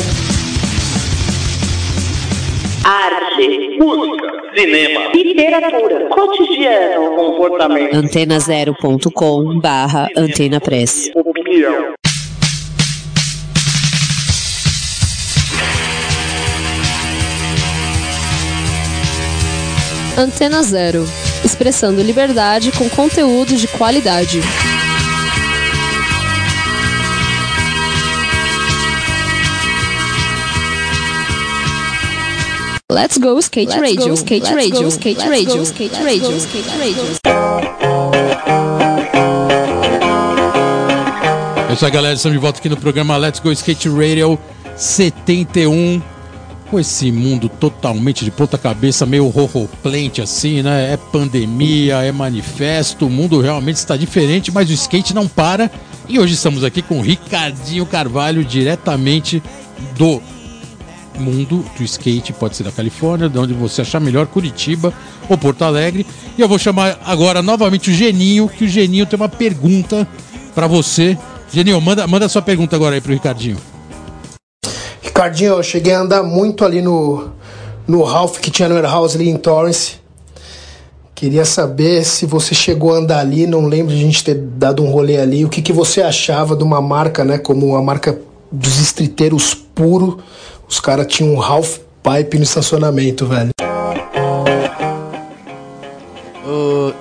[2.83, 11.11] Arte, música, cinema, literatura, cotidiano, comportamento, Antena0.com barra Antena Press.
[11.15, 11.93] opinião.
[20.17, 21.05] Antena Zero.
[21.45, 24.41] Expressando liberdade com conteúdo de qualidade.
[32.93, 37.05] Let's go skate radio, skate radio, skate radio, skate radio, skate radio.
[41.71, 42.15] É isso aí, galera.
[42.15, 44.39] Estamos de volta aqui no programa Let's Go Skate Radio
[44.77, 46.03] 71.
[46.71, 50.93] Com esse mundo totalmente de ponta cabeça, meio horroplente assim, né?
[50.93, 55.71] É pandemia, é manifesto, o mundo realmente está diferente, mas o skate não para.
[56.07, 59.43] E hoje estamos aqui com o Ricardinho Carvalho, diretamente
[59.97, 60.21] do
[61.19, 64.93] mundo do skate, pode ser da Califórnia, de onde você achar melhor, Curitiba
[65.29, 66.07] ou Porto Alegre.
[66.37, 70.07] E eu vou chamar agora novamente o Geninho, que o Geninho tem uma pergunta
[70.55, 71.17] para você.
[71.53, 73.59] Geninho, manda, manda sua pergunta agora aí pro Ricardinho.
[75.03, 77.31] Ricardinho, eu cheguei a andar muito ali no,
[77.87, 80.03] no Ralph que tinha no Warehouse ali em Torrance.
[81.15, 84.83] Queria saber se você chegou a andar ali, não lembro de a gente ter dado
[84.83, 85.45] um rolê ali.
[85.45, 87.39] O que, que você achava de uma marca, né?
[87.39, 88.19] Como a marca
[88.53, 90.19] dos estriteiros puro.
[90.69, 93.51] Os caras tinham um Ralph Pipe no estacionamento, velho.
[96.45, 96.93] Ô,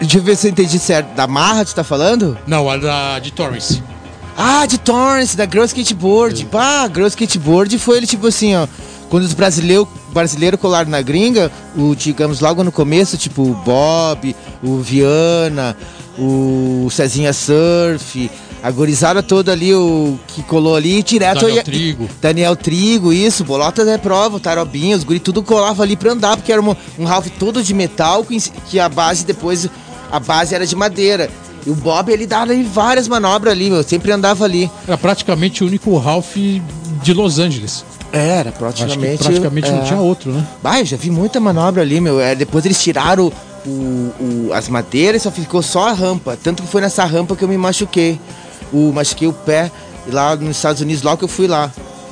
[0.00, 1.14] deixa eu ver se eu entendi certo.
[1.14, 2.36] Da Marra, tu tá falando?
[2.46, 3.82] Não, a da de Torrance.
[4.36, 6.46] Ah, de Torrance, da Girl Skateboard.
[6.46, 8.66] Pá, Girl Skateboard foi ele tipo assim, ó.
[9.08, 14.36] Quando os brasileiros brasileiro colaram na gringa, o, digamos, logo no começo, tipo o Bob,
[14.62, 15.76] o Viana,
[16.18, 18.30] o Cezinha Surf,
[18.62, 22.08] a gorizada toda ali, o que colou ali, direto Daniel ia- Trigo.
[22.20, 26.36] Daniel Trigo, isso, Bolotas é prova, o Tarobinho, os guri tudo colava ali pra andar,
[26.36, 29.68] porque era um, um Ralph todo de metal, que, que a base depois,
[30.10, 31.28] a base era de madeira.
[31.66, 34.70] E o Bob, ele dava ali várias manobras ali, meu, sempre andava ali.
[34.86, 37.84] Era praticamente o único Ralph de Los Angeles.
[38.12, 39.22] Era, Acho praticamente.
[39.24, 39.84] praticamente não é.
[39.84, 40.46] tinha outro, né?
[40.62, 42.20] Bah, eu já vi muita manobra ali, meu.
[42.20, 43.32] É, depois eles tiraram
[43.64, 46.36] o, o- as madeiras e só ficou só a rampa.
[46.42, 48.20] Tanto que foi nessa rampa que eu me machuquei.
[48.72, 49.70] O, machuquei o pé
[50.08, 51.70] lá nos Estados Unidos, logo que eu fui lá.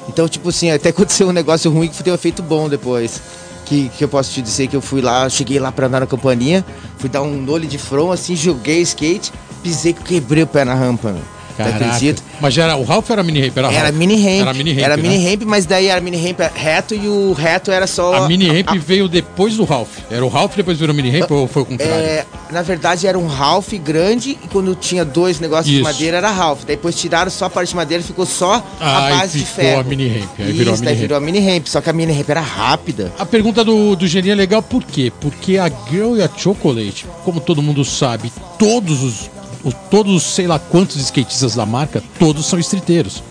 [0.08, 3.20] Então, tipo assim, até aconteceu um negócio ruim que ter um efeito bom depois.
[3.64, 6.06] Que, que eu posso te dizer que eu fui lá, cheguei lá pra andar na
[6.06, 6.64] companhia,
[6.98, 10.74] fui dar um nole de front, assim, joguei skate, pisei que quebrei o pé na
[10.74, 11.39] rampa, meu.
[11.64, 11.84] Caraca.
[11.86, 12.22] acredito?
[12.40, 13.56] Mas já era o Ralph era mini ramp?
[13.58, 14.40] Era, Era mini ramp.
[14.42, 14.84] Era mini ramp.
[14.84, 15.02] Era né?
[15.02, 18.14] mini ramp, mas daí era mini ramp reto e o reto era só.
[18.24, 19.98] A mini ramp veio depois do Ralph.
[20.10, 21.94] Era o Ralph depois virou mini ramp ou foi o contrário?
[21.94, 25.84] É, na verdade era um Ralph grande e quando tinha dois negócios de Isso.
[25.84, 26.60] madeira era Ralph.
[26.66, 29.80] Daí depois tiraram só a parte de madeira ficou só a Aí base de ferro.
[29.80, 31.00] a mini ramp, aí Isso, virou a daí mini ramp.
[31.00, 31.66] virou a mini ramp.
[31.66, 33.12] Só que a mini ramp era rápida.
[33.18, 35.12] A pergunta do, do Geninho é legal por quê?
[35.20, 39.30] Porque a Girl e a Chocolate, como todo mundo sabe, todos os,
[39.64, 43.22] o- todos os sei lá quantos skatistas da marca, todos são estriteiros.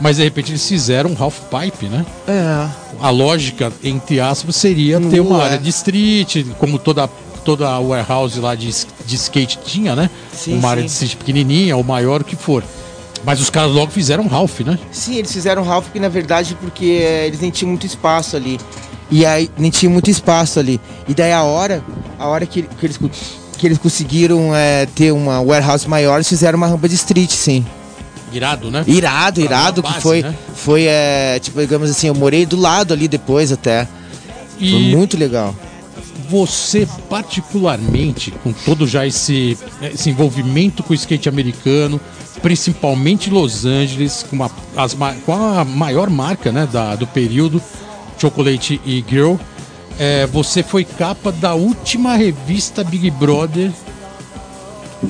[0.00, 2.06] Mas de repente eles fizeram um half pipe, né?
[2.26, 2.68] É.
[3.00, 5.44] A lógica, entre aspas, seria ter uma é.
[5.44, 7.08] área de street, como toda
[7.44, 8.68] toda a warehouse lá de,
[9.06, 10.10] de skate tinha, né?
[10.32, 10.86] Sim, uma área sim.
[10.86, 12.62] de street pequenininha ou maior, o que for.
[13.24, 14.78] Mas os caras logo fizeram half, né?
[14.92, 18.60] Sim, eles fizeram Ralph porque na verdade porque eh, eles nem tinham muito espaço ali.
[19.10, 20.80] E aí nem tinha muito espaço ali.
[21.08, 21.82] E daí a hora,
[22.18, 22.98] a hora que, que eles
[23.58, 27.66] que eles conseguiram eh, ter uma warehouse maior, eles fizeram uma rampa de street, sim.
[28.32, 28.84] Irado, né?
[28.86, 30.34] Irado, irado, uma que base, foi né?
[30.54, 33.88] foi eh, tipo, digamos assim, eu morei do lado ali depois até.
[34.58, 35.54] E- Foi muito legal.
[36.30, 41.98] Você, particularmente, com todo já esse, esse envolvimento com o skate americano,
[42.42, 44.94] principalmente Los Angeles, com, uma, as,
[45.24, 47.62] com a maior marca né, da, do período,
[48.18, 49.36] Chocolate e Girl,
[49.98, 53.70] é, você foi capa da última revista Big Brother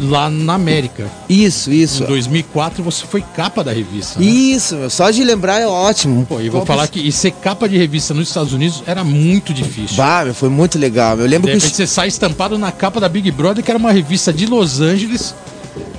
[0.00, 1.08] lá na América.
[1.28, 2.02] Isso, isso.
[2.04, 4.18] Em 2004 você foi capa da revista.
[4.20, 4.26] né?
[4.26, 6.26] Isso, meu, só de lembrar é ótimo.
[6.26, 9.52] Pô, e vou falar que e ser capa de revista nos Estados Unidos era muito
[9.54, 9.96] difícil.
[9.96, 11.18] Bah, meu, foi muito legal.
[11.18, 13.78] Eu lembro De que repente você sai estampado na capa da Big Brother, que era
[13.78, 15.34] uma revista de Los Angeles,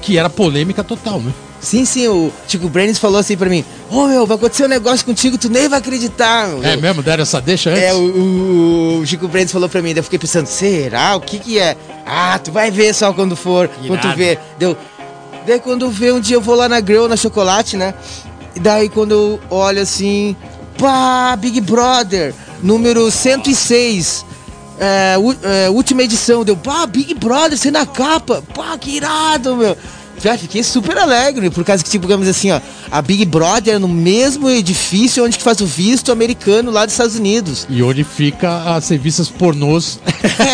[0.01, 1.33] que era polêmica total, né?
[1.61, 5.05] Sim, sim, o Chico Brenes falou assim pra mim: Ô meu, vai acontecer um negócio
[5.05, 6.47] contigo, tu nem vai acreditar.
[6.47, 6.63] Meu.
[6.63, 7.03] É mesmo?
[7.03, 7.83] Deram essa deixa antes?
[7.83, 11.15] É, o, o, o Chico Brenes falou pra mim, daí eu fiquei pensando, será?
[11.15, 11.75] O que que é?
[12.05, 14.39] Ah, tu vai ver só quando for, quando tu vê.
[14.57, 14.77] Deu.
[15.45, 17.93] Daí quando vê um dia eu vou lá na Grill, na Chocolate, né?
[18.55, 20.35] E daí quando eu olho assim,
[20.77, 22.33] pá, Big Brother,
[22.63, 24.25] número 106.
[24.81, 25.15] É,
[25.65, 29.75] é, última edição, deu, pá, Big Brother, você na capa, pá, que irado, meu.
[30.21, 32.59] Já fiquei super alegre, por causa que, tipo, digamos assim, ó,
[32.91, 36.93] a Big Brother é no mesmo edifício onde que faz o visto americano lá dos
[36.93, 37.65] Estados Unidos.
[37.69, 39.99] E onde fica as revistas pornôs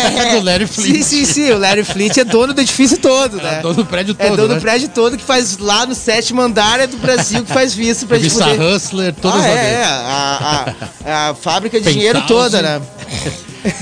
[0.32, 0.96] do Larry Flint.
[0.96, 1.50] Sim, sim, sim.
[1.50, 3.58] O Larry Flint é dono do edifício todo, né?
[3.58, 4.54] É dono do prédio É todo, dono né?
[4.56, 8.06] do prédio todo que faz lá no sétimo andar é do Brasil que faz visto
[8.06, 8.60] pra gente poder...
[8.60, 12.50] Hustler, todas ah, é, é, a, a, a fábrica de dinheiro Penthouse.
[12.50, 12.82] toda, né?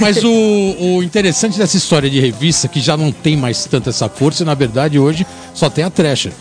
[0.01, 4.09] Mas o, o interessante dessa história de revista, que já não tem mais tanta essa
[4.09, 6.33] força, e na verdade hoje só tem a Thrasher.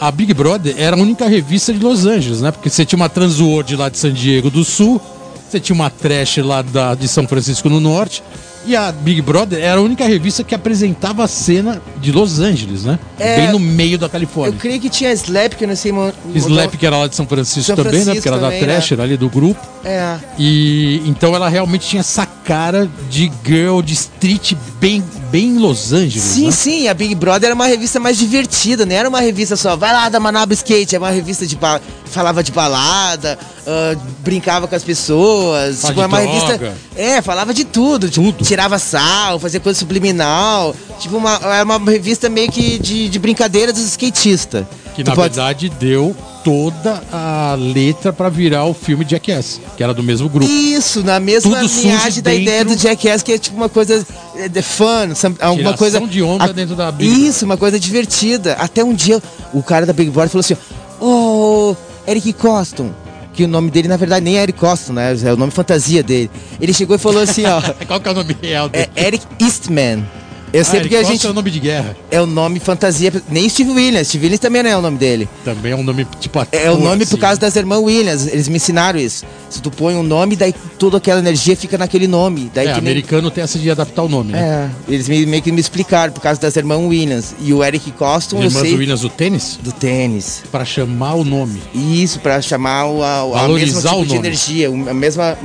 [0.00, 2.50] A Big Brother era a única revista de Los Angeles, né?
[2.50, 5.00] Porque você tinha uma Transworld lá de San Diego do Sul,
[5.48, 8.22] você tinha uma Trash lá da, de São Francisco no Norte,
[8.66, 12.84] e a Big Brother era a única revista que apresentava a cena de Los Angeles,
[12.84, 12.98] né?
[13.18, 14.58] É, Bem no meio da Eu Califórnia.
[14.58, 15.92] creio que tinha Slap, que eu não sei...
[16.34, 18.04] Slap, que era lá de São Francisco São também, né?
[18.04, 18.72] Francisco Porque era também, da né?
[18.74, 19.60] Thrasher ali do grupo.
[19.82, 20.16] É.
[20.38, 26.22] E então ela realmente tinha essa cara de girl, de street bem, bem Los Angeles.
[26.22, 26.50] Sim, né?
[26.52, 29.92] sim, a Big Brother era uma revista mais divertida, não era uma revista só, vai
[29.92, 34.74] lá da Manaba Skate, era uma revista de ba- falava de balada, ah, brincava com
[34.74, 36.74] as pessoas, Fala tipo, era uma revista.
[36.96, 42.28] É, falava de tudo, tipo, tirava sal, fazia coisa subliminal, tipo, uma, era uma revista
[42.28, 44.64] meio que de, de brincadeira dos skatistas.
[44.96, 49.82] Que Tu na pode- verdade deu toda a letra pra virar o filme Jackass, que
[49.82, 50.50] era do mesmo grupo.
[50.50, 54.04] Isso, na mesma Tudo linhagem da ideia do Jackass, que é tipo uma coisa
[54.36, 56.00] é, de fun, some- alguma coisa.
[56.00, 58.54] de onda a- dentro da Big Isso, uma coisa divertida.
[58.54, 59.22] Até um dia
[59.52, 60.56] o cara da Big Brother falou assim:
[61.00, 61.74] Ô,
[62.06, 62.90] Eric Coston.
[63.32, 65.16] Que o nome dele, na verdade, nem é Eric Coston, né?
[65.24, 66.28] É o nome fantasia dele.
[66.60, 67.60] Ele chegou e falou assim, ó.
[67.86, 69.06] Qual que é o nome real É dele?
[69.06, 70.04] Eric Eastman.
[70.52, 71.26] Eu sei Ah, porque a gente.
[71.26, 71.96] É o nome de guerra.
[72.10, 73.12] É o nome fantasia.
[73.28, 74.08] Nem Steve Williams.
[74.08, 75.28] Steve Williams também não é o nome dele.
[75.44, 77.10] Também é um nome tipo ator, É o nome assim.
[77.10, 78.26] por causa das irmãs Williams.
[78.26, 79.24] Eles me ensinaram isso.
[79.48, 82.50] Se tu põe um nome, daí toda aquela energia fica naquele nome.
[82.54, 84.70] Daí É, que nem- americano tem essa de adaptar o nome, né?
[84.88, 87.34] É, eles me- meio que me explicaram por causa das irmãs Williams.
[87.40, 88.74] E o Eric Coston, eu irmãs sei.
[88.76, 89.58] Williams do tênis?
[89.62, 90.42] Do tênis.
[90.50, 91.60] Pra chamar o nome.
[91.74, 94.26] Isso, pra chamar o, a, a Valorizar mesma tipo o de nome.
[94.26, 95.36] energia, a mesma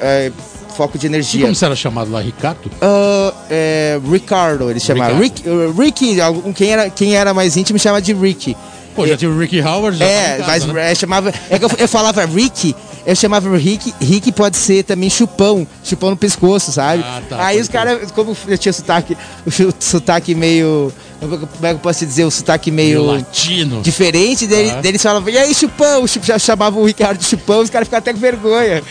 [0.00, 0.32] é,
[0.70, 1.42] foco de E energia.
[1.42, 2.70] como você era chamado lá, Ricardo?
[2.80, 5.18] Ah, é, Ricardo, eles chamaram.
[5.18, 8.56] Rick, uh, Ricky, algum- quem era, quem era mais íntimo chama de Ricky.
[8.94, 10.90] Pô, já tinha o Ricky Howard, já É, em mas casa, né?
[10.90, 11.32] é, chamava.
[11.48, 12.74] É que eu, eu falava Ricky,
[13.06, 13.94] eu chamava Rick.
[14.00, 17.04] Rick pode ser também chupão, chupão no pescoço, sabe?
[17.06, 19.16] Ah, tá, Aí os caras, como eu tinha sotaque,
[19.46, 20.92] o sotaque meio.
[21.20, 22.24] Como é que eu posso dizer?
[22.24, 23.00] O sotaque meio.
[23.04, 23.80] Meio latino.
[23.80, 24.80] Diferente dele, Ah.
[24.80, 26.04] deles falavam, e aí, chupão?
[26.40, 28.82] Chamavam o Ricardo de chupão, os caras ficavam até com vergonha.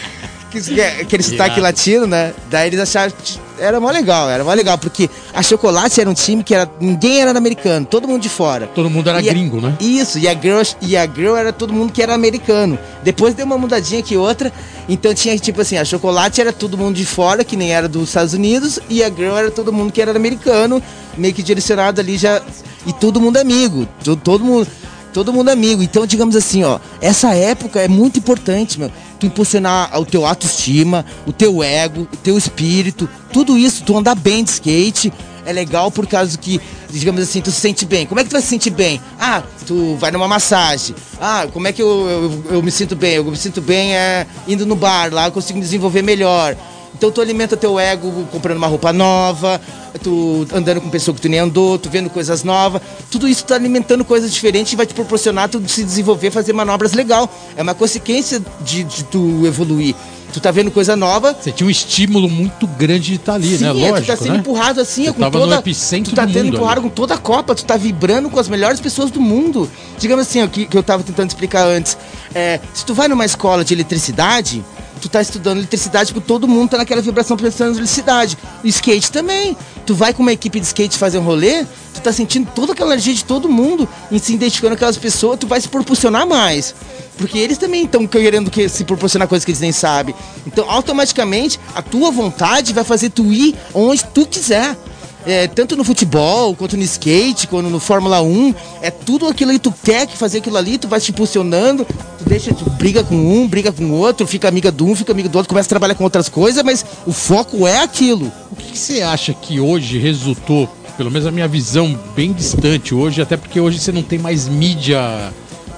[0.80, 2.34] É- Aquele sotaque latino, né?
[2.50, 3.12] Daí eles acharam.
[3.24, 6.70] que Era mó legal, era mó legal, porque a Chocolate era um time que era.
[6.80, 8.68] Ninguém era americano, todo mundo de fora.
[8.68, 9.76] Todo mundo era E a- gringo, né?
[9.82, 12.80] Isso, e a, girl, e a girl era todo mundo que era americano.
[13.04, 14.52] Depois deu uma mudadinha que outra.
[14.88, 18.08] Então tinha tipo assim, a chocolate era todo mundo de fora, que nem era dos
[18.08, 20.82] Estados Unidos, e a girl era todo mundo que era americano,
[21.18, 22.41] meio que direcionado ali já.
[22.88, 23.86] E todo mundo amigo.
[24.04, 24.68] to- Todo mundo.
[25.14, 25.82] Todo mundo amigo.
[25.82, 28.91] Então, digamos assim, ó, essa época é muito importante, meu.
[29.20, 34.16] Tu impulsionar o teu autoestima, o teu ego, o teu espírito, tudo isso, tu andar
[34.16, 35.12] bem de skate.
[35.45, 38.05] é legal por causa que, digamos assim, tu se sente bem.
[38.05, 39.01] Como é que tu vai se sentir bem?
[39.20, 40.95] Ah, tu vai numa massagem.
[41.20, 43.16] Ah, como é que eu, eu, eu me sinto bem?
[43.16, 46.55] Eu me sinto bem é, indo no bar, lá eu consigo me desenvolver melhor.
[47.00, 49.60] Então tu alimenta teu ego comprando uma roupa nova,
[50.04, 52.82] tu andando com pessoa que tu nem andou, tu vendo coisas novas.
[53.10, 56.91] Tudo isso tá alimentando coisas diferentes e vai te proporcionar tu se desenvolver, fazer manobras
[56.91, 57.34] legal.
[57.56, 59.95] É uma consequência de, de tu evoluir.
[60.34, 61.34] Tu tá vendo coisa nova.
[61.34, 63.70] Você tinha um estímulo muito grande de estar ali, Sim, né?
[63.70, 64.39] é, Lógico, tu tá sendo né?
[64.39, 65.56] empurrado assim, Você com tava toda.
[65.56, 66.89] no epicentro tu tá do sendo empurrado ali.
[66.89, 69.72] com toda a Copa, tu tá vibrando com as melhores pessoas do mundo.
[69.97, 71.97] Digamos assim, o que, que eu tava tentando explicar antes.
[72.36, 74.64] É, se tu vai numa escola de eletricidade,
[75.00, 78.38] tu tá estudando eletricidade porque todo mundo tá naquela vibração pensando em eletricidade.
[78.64, 79.56] O skate também.
[79.86, 82.91] Tu vai com uma equipe de skate fazer um rolê, tu tá sentindo toda aquela
[82.91, 86.76] energia de todo mundo e se identificando com aquelas pessoas, tu vai se proporcionar mais.
[87.18, 90.14] Porque eles também estão querendo que, se proporcionar coisas que eles nem sabem.
[90.45, 94.78] Então, automaticamente, a tua vontade vai fazer tu ir onde tu quiser.
[95.26, 99.59] É, tanto no futebol, quanto no skate, quanto no Fórmula 1, é tudo aquilo que
[99.59, 103.15] tu quer que fazer aquilo ali, tu vai te impulsionando, tu deixa, tu briga com
[103.15, 105.70] um, briga com o outro, fica amiga de um, fica amiga do outro, começa a
[105.70, 108.32] trabalhar com outras coisas, mas o foco é aquilo.
[108.49, 112.95] O que, que você acha que hoje resultou, pelo menos a minha visão bem distante
[112.95, 115.34] hoje, até porque hoje você não tem mais mídia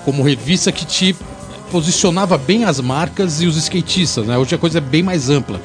[0.05, 1.15] como revista que te
[1.71, 4.37] posicionava bem as marcas e os skatistas, né?
[4.37, 5.61] Hoje a coisa é bem mais ampla.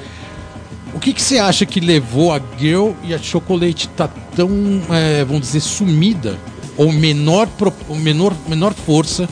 [0.97, 4.51] O que, que você acha que levou a Girl e a Chocolate tá tão,
[4.91, 6.39] é, vamos dizer, sumida
[6.75, 7.47] ou menor,
[7.87, 9.29] ou menor, menor força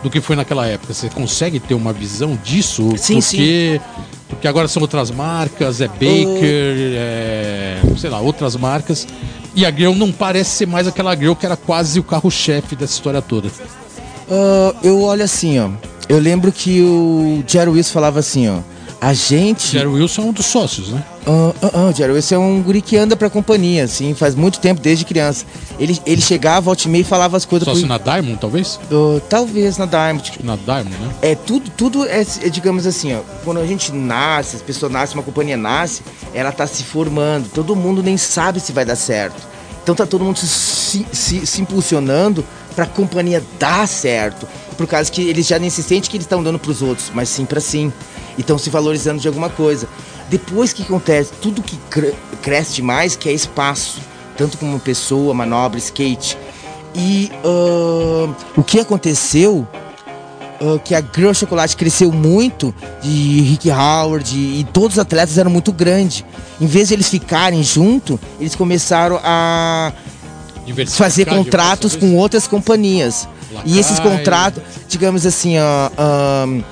[0.00, 0.94] do que foi naquela época?
[0.94, 2.92] Você consegue ter uma visão disso?
[2.96, 3.80] Sim, porque,
[4.28, 9.04] Porque agora são outras marcas, é Baker, é, sei lá, outras marcas.
[9.56, 12.92] E a Girl não parece ser mais aquela Girl que era quase o carro-chefe dessa
[12.92, 13.50] história toda.
[14.30, 15.68] Ah, eu olho assim, ó.
[16.08, 18.60] Eu lembro que o Jerry Wilson falava assim, ó.
[19.00, 19.68] A gente.
[19.68, 21.04] Jerry Wilson é um dos sócios, né?
[21.24, 24.34] Ah, ah, ah, o Jerry Wilson é um guri que anda pra companhia, assim, faz
[24.34, 25.44] muito tempo, desde criança.
[25.78, 28.80] Ele, ele chegava, volta e meia e falava as coisas Sócio pro- na Diamond, talvez?
[28.90, 30.32] Ah, talvez na Diamond.
[30.42, 31.10] Na Diamond, né?
[31.22, 35.16] É tudo, tudo é, é, digamos assim, ó, quando a gente nasce, as pessoas nascem,
[35.16, 36.02] uma companhia nasce,
[36.34, 39.46] ela tá se formando, todo mundo nem sabe se vai dar certo.
[39.82, 42.44] Então tá todo mundo se, se, se impulsionando
[42.74, 44.46] pra companhia dar certo.
[44.76, 47.28] Por causa que eles já nem se sentem que eles estão dando pros outros, mas
[47.28, 47.92] sim pra sim.
[48.38, 49.86] E estão se valorizando de alguma coisa.
[50.30, 53.98] Depois que acontece, tudo que cre- cresce demais, que é espaço.
[54.36, 56.38] Tanto como pessoa, manobra, skate.
[56.94, 59.66] E ah, o que aconteceu
[60.60, 62.72] ah, que a Girl Chocolate cresceu muito,
[63.02, 66.24] de Rick Howard e todos os atletas eram muito grandes.
[66.60, 69.92] Em vez de eles ficarem junto, eles começaram a
[70.96, 73.28] fazer contratos com outras companhias.
[73.64, 76.64] E esses contratos, digamos assim, bot-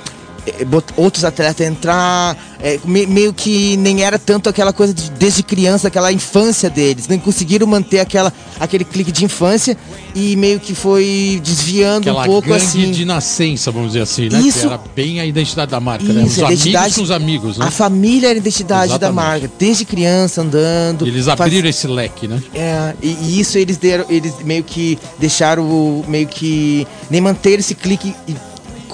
[0.96, 5.88] outros atletas entrar, eh, me- meio que nem era tanto aquela coisa de, desde criança,
[5.88, 7.08] aquela infância deles.
[7.08, 9.76] Nem conseguiram manter aquela, aquele clique de infância
[10.14, 12.90] e meio que foi desviando Aquela um pouco assim.
[12.90, 14.40] de nascença, vamos dizer assim, né?
[14.40, 14.60] Isso.
[14.60, 16.22] Que era bem a identidade da marca, né?
[16.24, 17.66] Os Isso, a amigos identidade- com os amigos, né?
[17.66, 19.14] A família era a identidade da Exatamente.
[19.14, 21.06] marca, desde criança andando.
[21.06, 22.42] Eles faz- abriram esse leque, né?
[22.54, 27.74] É, e, e isso eles deram, eles meio que deixaram meio que nem manter esse
[27.74, 28.34] clique e-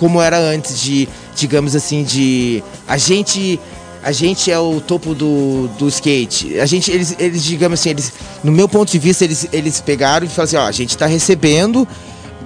[0.02, 3.60] como era antes de, digamos assim, de a gente
[4.02, 6.58] a gente é o topo do, do skate.
[6.58, 10.26] A gente eles, eles digamos assim, eles no meu ponto de vista eles eles pegaram
[10.26, 11.86] e falaram assim, ó, a gente tá recebendo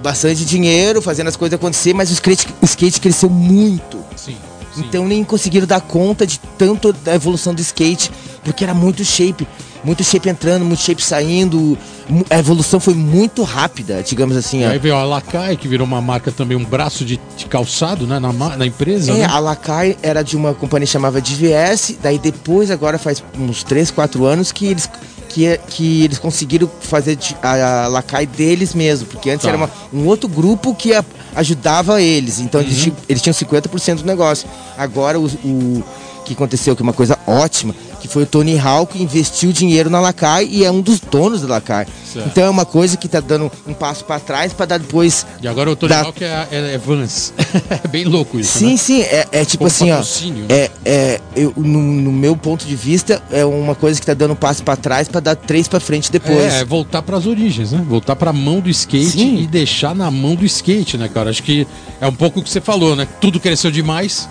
[0.03, 4.05] bastante dinheiro, fazendo as coisas acontecer, mas o skate, o skate cresceu muito.
[4.15, 4.37] Sim.
[4.77, 8.11] Então nem conseguiram dar conta de tanto da evolução do skate,
[8.43, 9.47] porque era muito shape,
[9.83, 11.77] muito shape entrando, muito shape saindo.
[12.29, 14.61] A evolução foi muito rápida, digamos assim.
[14.61, 14.69] E ó.
[14.69, 18.19] aí veio a Lacai, que virou uma marca também, um braço de, de calçado, né?
[18.19, 19.25] Na, na empresa, É, né?
[19.25, 24.25] a Lacai era de uma companhia chamada DVS, daí depois, agora faz uns 3, 4
[24.25, 24.89] anos que eles,
[25.29, 29.49] que, que eles conseguiram fazer a, a Lacai deles mesmo, porque antes Tá.
[29.49, 31.03] era uma- um outro grupo que a-
[31.35, 32.83] ajudava eles, então eles, Uhum.
[32.83, 34.47] tinham, eles tinham 50% do negócio.
[34.77, 35.83] Agora o, o
[36.25, 39.99] que aconteceu, que é uma coisa ótima, que foi o Tony Hawk investiu dinheiro na
[39.99, 41.85] Lacai e é um dos donos da Lacai.
[42.11, 42.27] Certo.
[42.27, 45.47] Então é uma coisa que tá dando um passo para trás para dar depois E
[45.47, 47.33] agora o Tony da- Hawk é, é, é Vans.
[47.83, 48.77] é bem louco isso, Sim, né?
[48.77, 49.97] sim, é, é tipo Como assim, ó.
[49.99, 50.45] né?
[50.49, 54.31] É, é, eu, no, no meu ponto de vista, é uma coisa que tá dando
[54.31, 56.53] um passo pra trás pra dar três pra frente depois.
[56.53, 57.83] É, é voltar pras origens, né?
[57.87, 59.37] Voltar pra mão do skate Sim.
[59.39, 61.29] e deixar na mão do skate, né, cara?
[61.29, 61.67] Acho que
[61.99, 63.07] é um pouco o que você falou, né?
[63.19, 64.27] Tudo cresceu demais,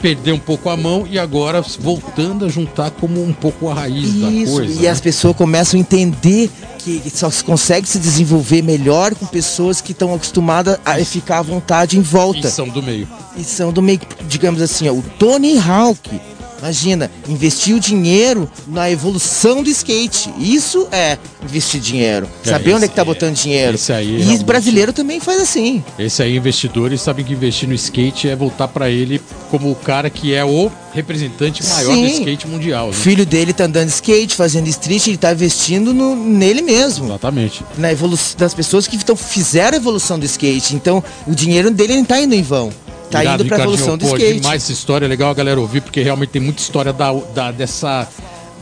[0.00, 4.12] perdeu um pouco a mão e agora voltando a juntar como um pouco a raiz
[4.14, 4.80] da Isso, coisa.
[4.80, 4.88] e né?
[4.88, 9.92] as pessoas começam a entender que só se consegue se desenvolver melhor com pessoas que
[9.92, 12.48] estão acostumadas a ficar à vontade em volta.
[12.48, 13.08] E são do meio.
[13.36, 16.20] E são do meio, digamos assim, ó, o Tony Hawk
[16.68, 20.32] Imagina, investir o dinheiro na evolução do skate.
[20.38, 22.26] Isso é investir dinheiro.
[22.42, 23.74] É, Saber onde é esse que tá botando dinheiro.
[23.74, 25.84] esse aí e realmente- brasileiro também faz assim.
[25.98, 30.08] Esse aí, investidores, sabem que investir no skate é voltar pra ele como o cara
[30.08, 32.20] que é o representante maior do Sim.
[32.20, 32.86] skate mundial.
[32.86, 32.96] O Né?
[32.96, 37.04] filho dele tá andando skate, fazendo street, ele tá investindo no- nele mesmo.
[37.04, 37.62] Exatamente.
[37.76, 40.74] Na evolução das pessoas que então, fizeram a evolução do skate.
[40.74, 42.72] Então, o dinheiro dele não tá indo em vão.
[43.18, 43.74] Tá Irado, indo pra Ricardinho.
[43.84, 44.40] evolução do Pô, skate.
[44.40, 47.50] demais essa história, é legal a galera ouvir, porque realmente tem muita história da, da-
[47.50, 48.08] dessa,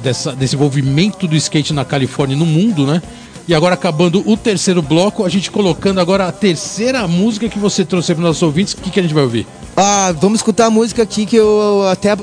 [0.02, 3.00] dessa, desse envolvimento do skate na Califórnia e no mundo, né?
[3.48, 7.84] E agora acabando o terceiro bloco, a gente colocando agora a terceira música que você
[7.84, 8.72] trouxe para os nossos ouvintes.
[8.74, 9.46] O que, que a gente vai ouvir?
[9.76, 12.14] Ah, vamos escutar a música aqui que eu até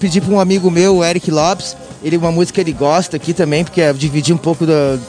[0.00, 1.76] pedi para um amigo meu, o Eric Lopes.
[2.02, 5.00] Ele uma música que ele gosta aqui também, porque é dividir um pouco do,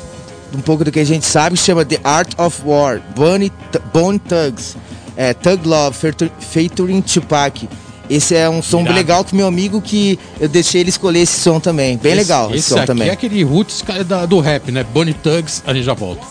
[0.55, 3.51] um pouco do que a gente sabe, chama The Art of War, Bonnie,
[3.91, 4.77] Bone Thugs,
[5.17, 7.67] é, Thug Love, featu- featuring Tupac.
[8.09, 8.95] Esse é um som Irado.
[8.95, 11.97] legal que meu amigo que eu deixei ele escolher esse som também.
[11.97, 13.09] Bem Esse- legal esse, Esse som aqui também.
[13.09, 14.83] é aquele roots cara, da- do rap, né?
[14.93, 16.21] Bunny Tugs, a gente já volta.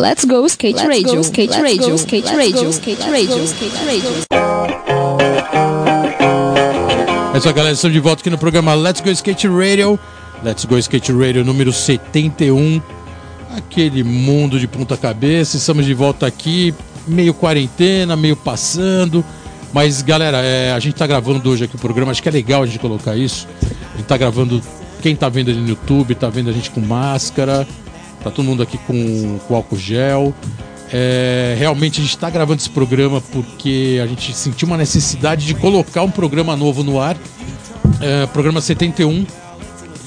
[0.00, 3.00] Let's go skate Let's radio, go, skate let's radio, go, skate let's radio, go, skate
[3.00, 5.24] let's radio, go, skate let's radio.
[7.34, 7.74] É isso aí, galera.
[7.74, 9.98] Estamos de volta aqui no programa Let's Go Skate Radio.
[10.42, 12.80] Let's Go Skate Radio número 71.
[13.56, 15.56] Aquele mundo de ponta cabeça.
[15.56, 16.74] Estamos de volta aqui,
[17.06, 19.24] meio quarentena, meio passando.
[19.72, 22.12] Mas, galera, é, a gente tá gravando hoje aqui o programa.
[22.12, 23.48] Acho que é legal a gente colocar isso.
[23.94, 24.62] A gente tá gravando.
[25.02, 27.66] Quem tá vendo ali no YouTube, tá vendo a gente com máscara.
[28.22, 30.32] Tá todo mundo aqui com, com álcool gel.
[30.92, 35.54] É, realmente a gente está gravando esse programa porque a gente sentiu uma necessidade de
[35.54, 37.16] colocar um programa novo no ar.
[38.00, 39.26] É, programa 71.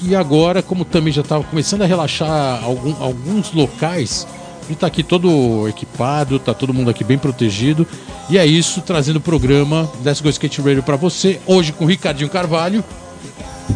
[0.02, 4.26] E agora, como também já estava começando a relaxar algum- alguns locais,
[4.68, 7.86] gente está aqui todo equipado, está todo mundo aqui bem protegido.
[8.28, 11.40] E é isso, trazendo o programa Let's Go Skate Radio para você.
[11.46, 12.84] Hoje com o Ricardinho Carvalho,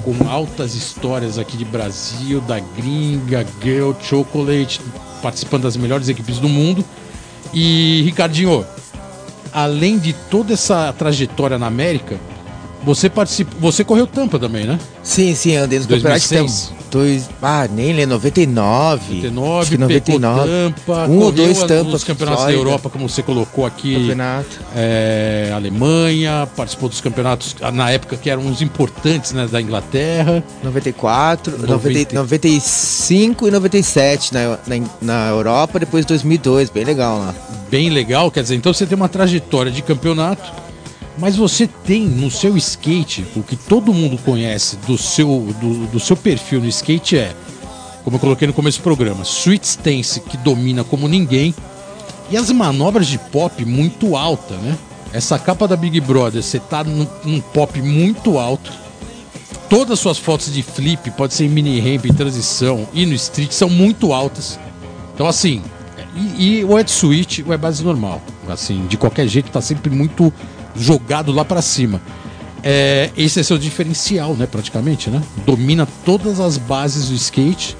[0.04, 4.80] com altas histórias aqui de Brasil, da gringa, Girl, Chocolate,
[5.22, 6.84] participando das melhores equipes do mundo.
[7.54, 8.64] E Ricardinho,
[9.50, 12.20] além de toda essa trajetória na América,
[12.84, 14.78] você participou, você correu tampa também, né?
[15.02, 16.28] Sim, sim, andei no 2006.
[16.28, 16.82] campeonato.
[16.92, 19.14] Dois, ah, nem lembro, 99.
[19.14, 20.50] 99, acho que pegou 99.
[20.50, 21.86] tampa, um ou dois tampas.
[21.86, 22.52] nos campeonatos da.
[22.52, 23.94] Europa, como você colocou aqui.
[23.94, 24.60] Campeonato.
[24.76, 30.44] é, Alemanha, participou dos campeonatos na época que eram os importantes né, da Inglaterra.
[30.62, 31.72] 94, 90.
[31.72, 37.34] 90, 95 e 97 na, na, na Europa, depois 2002, bem legal lá.
[37.70, 40.42] Bem legal, quer dizer, então você tem uma trajetória de campeonato,
[41.18, 46.00] mas você tem no seu skate, o que todo mundo conhece do seu, do, do
[46.00, 47.34] seu perfil no skate é,
[48.04, 51.54] como eu coloquei no começo do programa, Sweet Stance que domina como ninguém
[52.30, 54.76] e as manobras de pop muito alta, né?
[55.12, 58.72] Essa capa da Big Brother, você tá num, num pop muito alto.
[59.68, 63.12] Todas as suas fotos de flip, pode ser em mini ramp, em transição e no
[63.12, 64.58] street, são muito altas.
[65.14, 65.62] Então, assim,
[66.16, 68.22] e, e o Ed Switch, é base normal.
[68.48, 70.32] Assim, de qualquer jeito, tá sempre muito
[70.76, 72.00] jogado lá pra cima.
[72.62, 75.20] É, esse é seu diferencial, né, praticamente, né?
[75.44, 77.76] Domina todas as bases do skate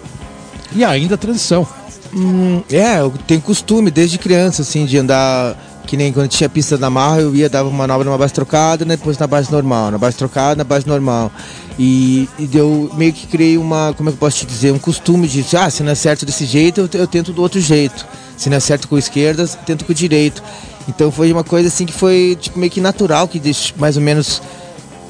[0.74, 1.66] e ainda a transição.
[2.14, 5.56] Hum, é, eu tenho costume desde criança, assim, de andar.
[5.86, 8.84] Que nem quando tinha pista da marra, eu ia, dava uma manobra numa base trocada,
[8.84, 11.30] né, depois na base normal, na base trocada, na base normal.
[11.76, 14.78] E, e eu meio que criei uma, como é que eu posso te dizer, um
[14.78, 18.06] costume de, ah, se não é certo desse jeito, eu, eu tento do outro jeito.
[18.36, 20.42] Se não é certo com a esquerda, eu tento com o direito.
[20.88, 24.02] Então foi uma coisa assim que foi tipo, meio que natural, que deixa, mais ou
[24.02, 24.42] menos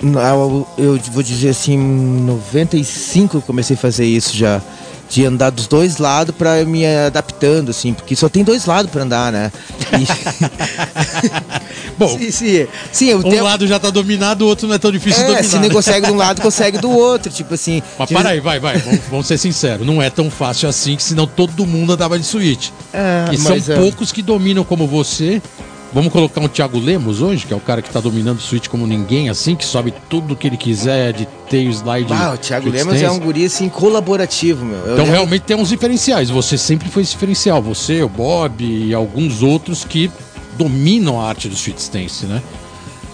[0.02, 4.60] eu, eu vou dizer assim, em 95 eu comecei a fazer isso já.
[5.08, 9.02] De andar dos dois lados pra me adaptando, assim, porque só tem dois lados pra
[9.02, 9.52] andar, né?
[10.00, 10.06] E-
[12.06, 12.18] Bom,
[12.92, 15.44] sim, um tenho- lado já tá dominado, o outro não é tão difícil é, dominar.
[15.44, 15.62] se né?
[15.62, 17.82] não consegue de um lado, consegue do outro, tipo assim.
[17.98, 18.78] Mas de para aí, vai, vai.
[18.78, 19.86] Vamos, vamos ser sinceros.
[19.86, 22.70] Não é tão fácil assim, que senão todo mundo andava de Switch.
[22.92, 23.76] É, e são é.
[23.78, 25.40] poucos que dominam como você.
[25.94, 28.66] Vamos colocar um Thiago Lemos hoje, que é o cara que tá dominando o Switch
[28.66, 32.10] como ninguém, assim, que sobe tudo que ele quiser de tail slide.
[32.10, 34.76] Ah, o Thiago Lemos é um guri assim colaborativo, meu.
[34.78, 36.30] Eu Então lembro- realmente tem uns diferenciais.
[36.30, 37.60] Você sempre foi esse diferencial.
[37.60, 40.10] Você, o Bob e alguns outros que
[40.56, 42.42] dominam a arte do Sweet Stance, né?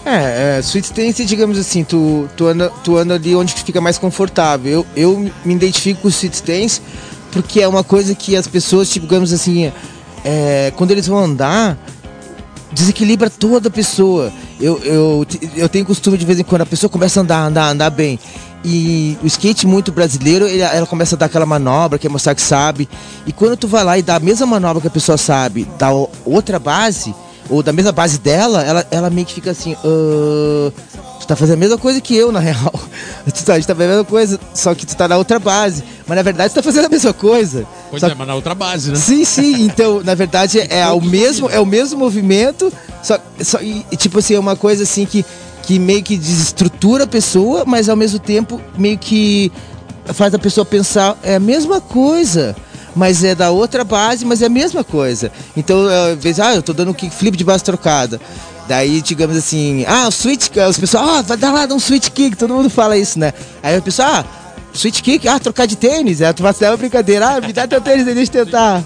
[0.05, 3.97] É, é Sweet Stance, digamos assim, tu, tu, anda, tu anda ali onde fica mais
[3.97, 4.85] confortável.
[4.95, 6.81] Eu, eu me identifico com o Sweet Stance
[7.31, 9.71] porque é uma coisa que as pessoas, tipo, digamos assim,
[10.25, 11.77] é, quando eles vão andar,
[12.71, 14.31] desequilibra toda a pessoa.
[14.59, 15.25] Eu, eu,
[15.55, 18.19] eu tenho costume de vez em quando a pessoa começa a andar, andar, andar bem.
[18.63, 22.41] E o skate muito brasileiro, ele- ela começa a dar aquela manobra, quer mostrar que
[22.41, 22.89] sabe.
[23.25, 25.89] E quando tu vai lá e dá a mesma manobra que a pessoa sabe, dá
[26.25, 27.15] outra base,
[27.49, 30.71] ou da mesma base dela, ela, ela meio que fica assim, "Ah,
[31.19, 32.73] tu tá fazendo a mesma coisa que eu, na real.
[33.33, 35.39] tu tá, a gente tá fazendo a mesma coisa, só que tu tá na outra
[35.39, 35.83] base.
[36.07, 37.67] Mas na verdade tu tá fazendo a mesma coisa.
[37.89, 38.97] Pois Só é, mas na outra base, né?
[38.97, 39.63] Sim, sim.
[39.63, 42.71] Então, na verdade, é o mesmo, é o mesmo movimento,
[43.03, 45.25] só, só e, e, tipo assim, é uma coisa assim que,
[45.63, 49.51] que meio que desestrutura a pessoa, mas ao mesmo tempo meio que
[50.13, 52.55] faz a pessoa pensar, é a mesma coisa.
[52.95, 55.31] Mas é da outra base, mas é a mesma coisa.
[55.55, 58.19] Então, às vezes, ah, eu tô dando um kickflip de base trocada.
[58.67, 62.09] Daí, digamos assim, ah, o switch, os pessoal, ah, vai dar lá, dá um switch
[62.09, 63.33] kick, todo mundo fala isso, né?
[63.63, 64.25] Aí a pessoa, ah,
[64.73, 67.81] switch kick, ah, trocar de tênis, é, tu vai uma brincadeira, ah, me dá teu
[67.81, 68.83] tênis deixa eu tentar.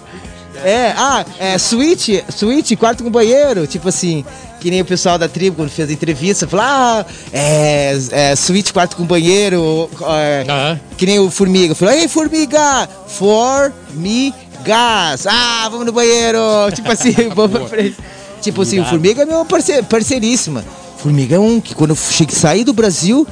[0.64, 4.24] É, ah, é, switch, switch, quarto com banheiro, tipo assim,
[4.60, 8.72] que nem o pessoal da tribo, quando fez a entrevista, falou, ah, é, é switch,
[8.72, 13.68] quarto com banheiro, é, que nem o Formiga, falou, ei, Formiga, formigas,
[15.28, 16.39] ah, vamos no banheiro,
[16.74, 17.97] tipo assim, vamos pra frente.
[18.41, 20.66] Tipo assim, o Formiga é meu parceiro, parceiríssima.
[20.97, 23.26] Formiga é um que quando eu cheguei, saí do Brasil,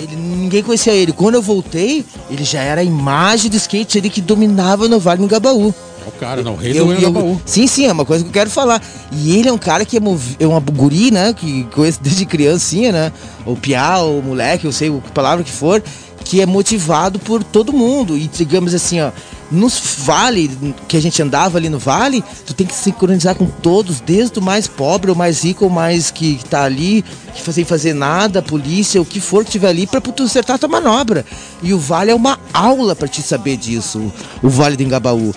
[0.00, 1.12] ele, ninguém conhecia ele.
[1.12, 5.22] Quando eu voltei, ele já era a imagem do skate ali que dominava no Vale
[5.22, 5.74] do Gabaú.
[6.06, 7.40] É o cara, não, o rei Eu- do eu- Engabaú.
[7.44, 8.80] Sim, sim, é uma coisa que eu quero falar.
[9.10, 11.32] E ele é um cara que é, movi- é uma guri, né?
[11.32, 13.12] Que conheço desde criancinha, né?
[13.44, 15.82] Ou piá, ou moleque, eu sei o que palavra que for,
[16.24, 18.16] que é motivado por todo mundo.
[18.16, 19.10] E digamos assim, ó,
[19.50, 20.48] nos vale,
[20.88, 24.38] que a gente andava ali no vale, tu tem que se sincronizar com todos, desde
[24.38, 27.04] o mais pobre, o mais rico, o mais que, que tá ali,
[27.34, 30.54] que sem fazer nada, a polícia, o que for que tiver ali, pra tu acertar
[30.56, 31.24] a tua manobra.
[31.62, 35.32] E o vale é uma aula pra te saber disso, o, o vale do Engabaú.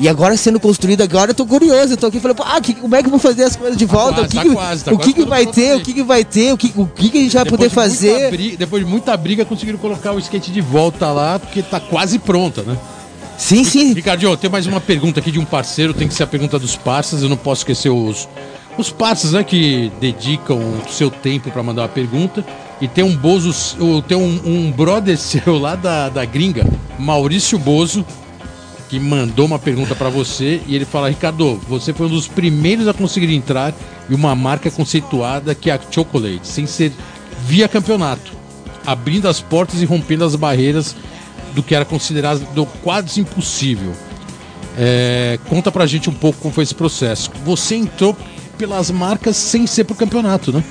[0.00, 2.96] E agora sendo construído, agora eu tô curioso, eu tô aqui falando, ah, que, como
[2.96, 4.22] é que vão fazer as coisas de volta?
[4.22, 5.70] quase, o que, tá quase, tá o que, que vai ter?
[5.72, 5.76] aí.
[5.78, 6.52] O que, que vai ter?
[6.52, 8.30] O que, o que, que a gente vai poder de fazer?
[8.30, 12.18] bri- depois de muita briga, conseguiram colocar o skate de volta lá, porque tá quase
[12.18, 12.76] pronta, né?
[13.38, 13.92] Sim, sim.
[13.94, 16.76] Ricardinho, tem mais uma pergunta aqui de um parceiro, tem que ser a pergunta dos
[16.76, 18.28] parceiros, eu não posso esquecer os,
[18.76, 22.44] os parceiros, né, que dedicam o seu tempo pra mandar uma pergunta.
[22.80, 26.66] E tem um Bozo, tem um, um brother seu lá da, da gringa,
[26.98, 28.04] Maurício Bozo,
[28.94, 32.86] que mandou uma pergunta pra você e ele fala: Ricardo, você foi um dos primeiros
[32.86, 33.74] a conseguir entrar
[34.08, 36.92] em uma marca conceituada que é a Chocolate, sem ser
[37.44, 38.32] via campeonato,
[38.86, 40.94] abrindo as portas e rompendo as barreiras
[41.54, 42.46] do que era considerado
[42.82, 43.92] quase impossível.
[44.78, 47.30] É, conta pra gente um pouco como foi esse processo.
[47.44, 48.16] Você entrou
[48.56, 50.62] pelas marcas sem ser pro campeonato, né?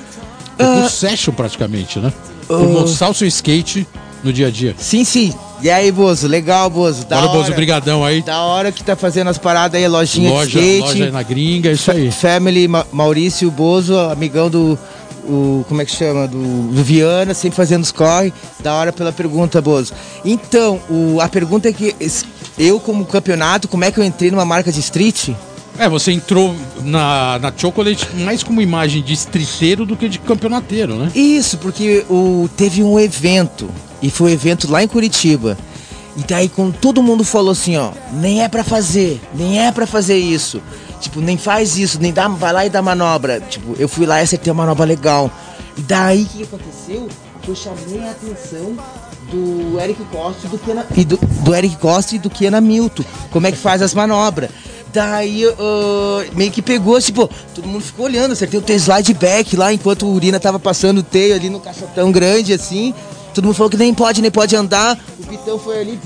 [0.56, 2.12] Foi pro session praticamente, né?
[2.46, 2.68] Por Ah.
[2.68, 3.86] mostrar o seu skate
[4.22, 4.74] no dia a dia.
[4.78, 5.34] Sim, sim.
[5.64, 7.06] E aí, Bozo, legal, Bozo.
[7.06, 7.38] Da Bora, hora.
[7.40, 8.20] Bozo, brigadão aí.
[8.20, 10.80] Da hora que tá fazendo as paradas aí, lojinha Loja, de skate.
[11.00, 12.10] loja na gringa, isso aí.
[12.10, 14.78] Family, Ma- Maurício Bozo, amigão do.
[15.26, 16.28] O, como é que chama?
[16.28, 16.36] Do,
[16.70, 18.30] do Viana, sempre fazendo os corre.
[18.60, 19.94] Da hora pela pergunta, Bozo.
[20.22, 21.96] Então, o, a pergunta é que
[22.58, 25.30] eu, como campeonato, como é que eu entrei numa marca de street?
[25.78, 30.94] É, você entrou na, na Chocolate mais como imagem de streeteiro do que de campeonateiro,
[30.94, 31.10] né?
[31.14, 33.68] Isso, porque o, teve um evento,
[34.00, 35.58] e foi um evento lá em Curitiba.
[36.16, 39.86] E daí quando todo mundo falou assim, ó, nem é pra fazer, nem é pra
[39.86, 40.62] fazer isso.
[41.00, 43.40] Tipo, nem faz isso, nem dá, vai lá e dá manobra.
[43.40, 45.30] Tipo, eu fui lá e acertei uma manobra legal.
[45.76, 47.08] E daí o que aconteceu?
[47.42, 48.76] Que eu chamei a atenção
[49.30, 53.04] do Eric Costa e do Kena, e do, do Eric Costa e do Kena Milton.
[53.30, 54.50] Como é que faz as manobras?
[54.94, 59.56] Daí ah, meio que pegou, tipo, todo mundo ficou olhando, acertei o teu slide back
[59.56, 62.94] lá enquanto o Urina tava passando o teio ali no caixotão grande assim.
[63.34, 64.96] Todo mundo falou que nem pode, nem pode andar.
[65.18, 65.98] O Pitão foi ali,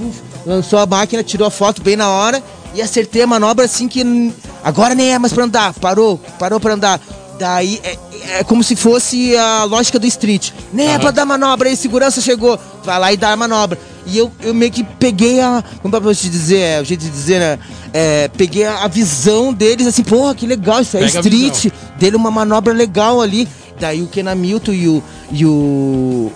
[0.47, 2.43] lançou a máquina, tirou a foto bem na hora
[2.75, 4.33] e acertei a manobra assim que
[4.65, 5.75] agora nem é mais pra andar.
[5.75, 6.99] Parou, parou pra andar.
[7.39, 7.99] Daí é,
[8.41, 10.51] é como se fosse a lógica do street.
[10.73, 11.01] Nem é Aham.
[11.01, 12.59] pra dar manobra, aí segurança chegou.
[12.85, 13.79] Vai lá e dá a manobra.
[14.07, 15.63] E eu, eu meio que peguei a.
[15.81, 16.59] Como pra te dizer?
[16.61, 17.59] É, o jeito de dizer, né?
[17.93, 21.73] É, peguei a, a visão deles assim, porra, que legal, isso é Pega street.
[21.99, 23.47] Dele uma manobra legal ali.
[23.79, 25.03] Daí o Kenan Milton e o.
[25.31, 26.33] E o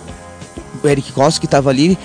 [0.85, 1.97] Eric Costa que tava ali.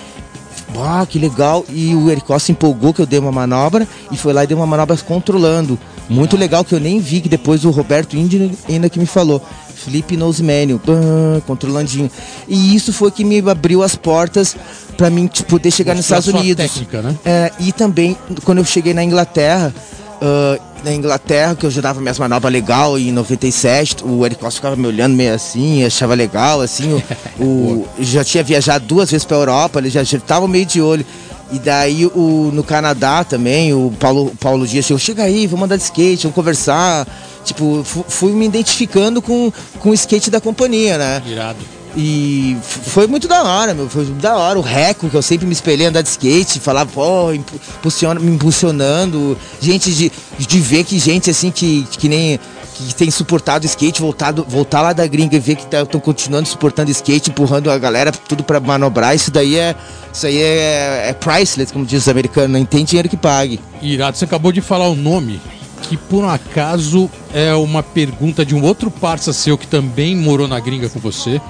[0.77, 1.65] Ah, que legal.
[1.69, 4.47] E o Eric Costa se empolgou que eu dei uma manobra e foi lá e
[4.47, 5.79] deu uma manobra controlando.
[6.09, 9.43] Muito legal que eu nem vi, que depois o Roberto Índio ainda que me falou.
[9.75, 12.11] Flip nose manual, pã, controlandinho.
[12.49, 14.57] E isso foi que me abriu as portas
[14.97, 16.65] pra mim tipo, poder chegar nos Mostrar Estados sua Unidos.
[16.65, 17.17] técnica, né?
[17.25, 19.73] É, e também, quando eu cheguei na Inglaterra,
[20.21, 24.41] ah, na Inglaterra, que eu já dava minhas manobras legal, e em 97, o Eric
[24.41, 26.93] Costa ficava me olhando meio assim, achava legal, assim,
[27.39, 31.07] o, o- já tinha viajado duas vezes pra Europa, ele já estava meio de olho.
[31.51, 35.77] E daí o, no Canadá também, o Paulo, Paulo Dias chegou, chega aí, vamos andar
[35.77, 37.07] de skate, vamos conversar.
[37.45, 41.23] Tipo, fu- fui me identificando com, com o skate da companhia, né?
[41.27, 41.59] Irado.
[41.97, 43.89] E foi muito da hora, meu.
[43.89, 44.59] Foi da hora.
[44.59, 48.31] O Reco, que eu sempre me espelhei andar de skate, falava, pô, impu- impulsiona- me
[48.31, 49.37] impulsionando.
[49.61, 52.39] Gente, de, de ver que gente assim que, que nem.
[52.87, 56.49] Que tem suportado o skate, voltado, voltar lá da gringa e ver que estão continuando
[56.49, 59.75] suportando skate, empurrando a galera tudo pra manobrar, isso daí é.
[60.13, 63.61] Isso aí é, é priceless, como diz os americanos, não tem dinheiro que pague.
[63.83, 65.41] Irado, você acabou de falar o nome,
[65.83, 70.49] que por um acaso é uma pergunta de um outro parça seu que também morou
[70.49, 71.41] na gringa com você,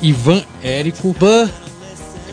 [0.00, 1.14] Ivan Érico.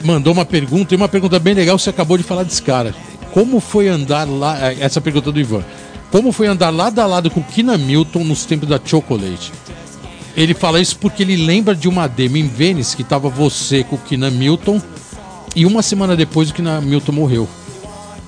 [0.04, 2.94] Mandou uma pergunta, e uma pergunta bem legal, você acabou de falar desse cara.
[3.32, 5.64] Como foi andar lá, eh, essa pergunta do Ivan,
[6.16, 9.52] como foi andar lado a lado com o Kina Milton nos tempos da Chocolate?
[10.34, 13.98] Ele fala isso porque ele lembra de uma demo em Venice que tava você com
[13.98, 14.82] o Kina Milton
[15.54, 17.50] e uma semana depois o Kina Milton morreu.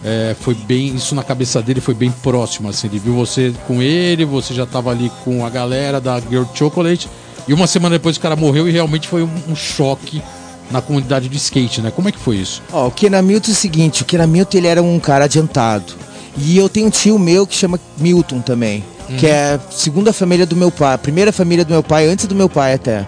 [0.03, 3.81] É, foi bem, isso na cabeça dele foi bem próximo, assim, ele viu você com
[3.81, 7.07] ele, você já tava ali com a galera da Girl Chocolate
[7.47, 10.21] e uma semana depois o cara morreu e realmente foi um, um choque
[10.69, 11.89] na comunidade de skate, né?
[11.89, 12.61] Como é que foi isso?
[12.69, 16.06] Ó, o Kenan Milton é o seguinte, o Kenan Milton ele era um cara adiantado.
[16.37, 18.83] E eu tenho um tio meu que chama Milton também,
[19.19, 22.27] que é a segunda família do meu pai, a primeira família do meu pai, antes
[22.27, 23.05] do meu pai até.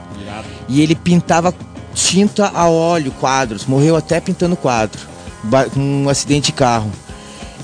[0.68, 1.54] E ele pintava
[1.94, 5.00] tinta a óleo, quadros, morreu até pintando quadro,
[5.74, 6.92] com um acidente de carro.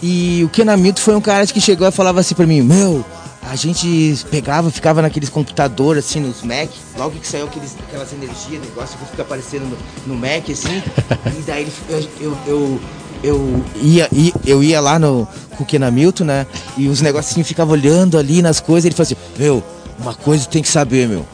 [0.04, 3.04] E o Kenan Milton foi um cara que chegou e falava assim pra mim, meu,
[3.50, 8.62] a gente pegava, ficava naqueles computadores assim, nos Mac, logo que saiu aqueles, aquelas energias,
[8.64, 10.82] negócio que fica aparecendo no, no Mac, assim,
[11.38, 12.82] e daí eu, eu, eu,
[13.26, 16.46] eu ia, ia- eu ia lá no com o Kenan Milton, né?
[16.78, 19.64] E os negocinhos ficavam olhando ali nas coisas, ele falou assim, meu,
[20.00, 21.26] uma coisa tem que saber, meu.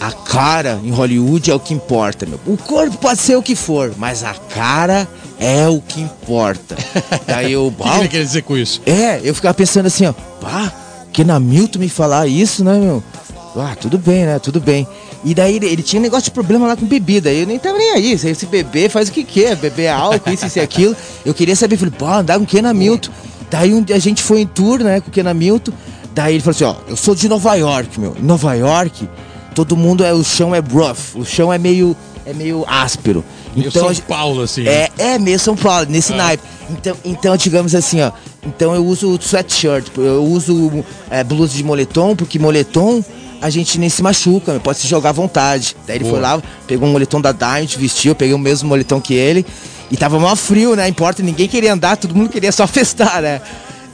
[0.00, 2.38] A cara em Hollywood é o que importa, meu.
[2.46, 5.08] O corpo pode ser o que for, mas a cara
[5.40, 6.76] é o que importa.
[7.26, 8.80] Daí eu, O que, que ele quer dizer com isso?
[8.86, 10.72] é, eu ficava pensando assim, ó, pá,
[11.12, 13.02] que na Milton me falar isso, né, meu?
[13.56, 14.38] Ah, tudo bem, né?
[14.38, 14.86] Tudo bem.
[15.24, 17.32] E daí ele, ele tinha um negócio de problema lá com bebida.
[17.32, 18.16] Eu nem tava nem aí.
[18.18, 19.56] Se beber, faz o que quer.
[19.56, 20.96] Beber álcool, isso, isso e aquilo.
[21.24, 23.10] Eu queria saber, falei, pô, andar com o Kenan Milton.
[23.50, 25.72] Daí um, dia a gente foi em tour, né, com o Kenan Milton.
[26.14, 28.14] Daí ele falou assim, ó, eu sou de Nova York, meu.
[28.18, 29.08] Em Nova York,
[29.54, 31.14] todo mundo é, o chão é rough.
[31.16, 33.24] O chão é meio, é meio áspero.
[33.56, 34.66] Meio Então, São Paulo, assim.
[34.68, 36.16] é, é meio São Paulo, nesse Ah.
[36.16, 36.42] naipe.
[36.70, 38.12] Então, então, digamos assim, ó.
[38.46, 43.02] Então eu uso sweatshirt, eu uso é, blusa de moletom, porque moletom
[43.40, 45.76] a gente nem se machuca, pode se jogar à vontade.
[45.86, 46.14] Daí ele Boa.
[46.14, 49.44] foi lá, pegou um moletom da Diamond, vestiu, eu peguei o mesmo moletom que ele.
[49.90, 50.86] E tava mó frio, né?
[50.88, 53.40] Importa, ninguém queria andar, todo mundo queria só festar, né?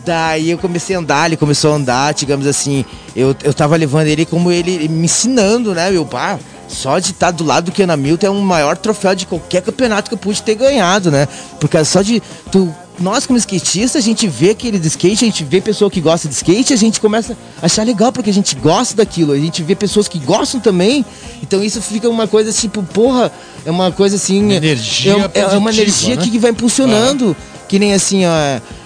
[0.05, 2.85] Daí eu comecei a andar, ele começou a andar, digamos assim,
[3.17, 5.91] eu, eu tava levando ele como ele me ensinando, né?
[5.91, 6.39] Meu pá,
[6.69, 10.11] só de estar do lado do Kenan Milton é um maior troféu de qualquer campeonato
[10.11, 11.27] que eu pude ter ganhado, né?
[11.59, 12.23] Porque só de.
[12.51, 16.01] Tu, nós, como skatistas, a gente vê aquele de skate, a gente vê pessoa que
[16.01, 19.39] gosta de skate, a gente começa a achar legal porque a gente gosta daquilo, a
[19.39, 21.05] gente vê pessoas que gostam também,
[21.43, 23.33] então isso fica uma coisa tipo, porra,
[23.67, 24.43] é uma coisa assim.
[24.45, 26.23] Uma energia é, é uma positiva, energia né?
[26.23, 27.37] que vai impulsionando,
[27.69, 28.31] que nem assim, ó.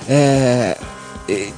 [0.09, 0.77] é,
[1.29, 1.49] é,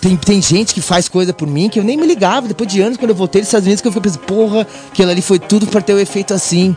[0.00, 2.48] tem, tem gente que faz coisa por mim que eu nem me ligava.
[2.48, 5.12] Depois de anos, quando eu voltei dos Estados Unidos, que eu fiquei pensando, porra, aquilo
[5.12, 6.76] ali foi tudo pra ter o efeito assim.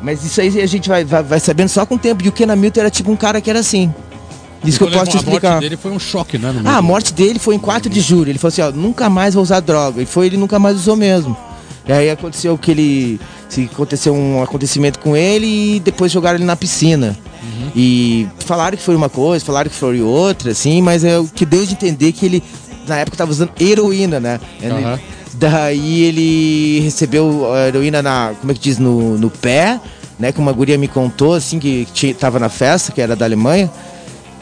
[0.00, 2.24] Mas isso aí a gente vai, vai, vai sabendo só com o tempo.
[2.24, 3.92] E o Kenan Milton era tipo um cara que era assim.
[4.64, 5.60] Isso que eu posso te a morte explicar.
[5.60, 6.54] dele foi um choque, né?
[6.64, 8.30] Ah, a morte dele foi em 4 de julho.
[8.30, 10.00] Ele falou assim, ó, nunca mais vou usar droga.
[10.02, 11.36] E foi, ele nunca mais usou mesmo.
[11.86, 13.20] E aí aconteceu que ele.
[13.48, 17.16] Se aconteceu um acontecimento com ele e depois jogaram ele na piscina.
[17.74, 21.44] E falaram que foi uma coisa, falaram que foi outra, assim, mas é o que
[21.44, 22.42] deu de entender que ele,
[22.86, 24.40] na época, tava usando heroína, né?
[24.62, 25.00] Aham.
[25.34, 29.80] Daí ele recebeu a heroína na, como é que diz, no, no pé,
[30.18, 30.30] né?
[30.32, 31.86] Que uma guria me contou, assim, que
[32.18, 33.70] tava na festa, que era da Alemanha.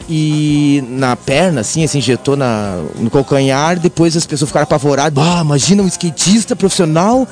[0.09, 5.23] E na perna, assim, assim, injetou na, no calcanhar, depois as pessoas ficaram apavoradas.
[5.23, 7.27] Ah, imagina um skatista profissional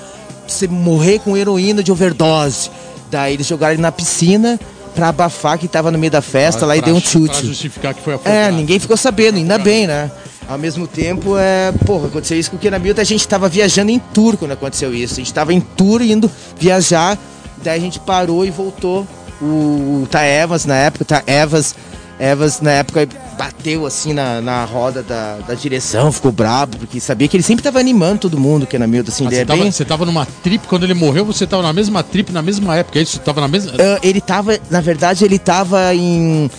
[0.48, 2.70] você morrer com heroína de overdose.
[3.12, 4.60] Daí eles jogaram ele na piscina
[4.96, 7.46] pra abafar que tava no meio da festa lá e Pra- deu um Pra chute.
[7.48, 8.36] justificar que foi afogado.
[8.36, 10.10] É, ninguém ficou sabendo, ainda bem, né?
[10.48, 13.92] Ao mesmo tempo, é, porra, aconteceu isso com o Kenan Milton, a gente tava viajando
[13.92, 15.14] em tour quando aconteceu isso.
[15.14, 17.18] A gente tava em tour indo viajar,
[17.64, 19.06] daí a gente parou e voltou.
[19.42, 21.24] O, o Evans na época, Tá
[22.20, 23.08] Evans, na época
[23.38, 27.64] bateu assim na, na roda da, da direção, ficou brabo, porque sabia que ele sempre
[27.64, 29.72] tava animando todo mundo, o Kenan Milton, assim, Ah, ele você, é tava, bem...
[29.72, 33.00] você tava numa trip, quando ele morreu, você tava na mesma trip, na mesma época,
[33.00, 33.20] é isso?
[33.20, 33.72] Tava na mesma...
[33.80, 36.52] Ah, ele tava, na verdade, ele tava em.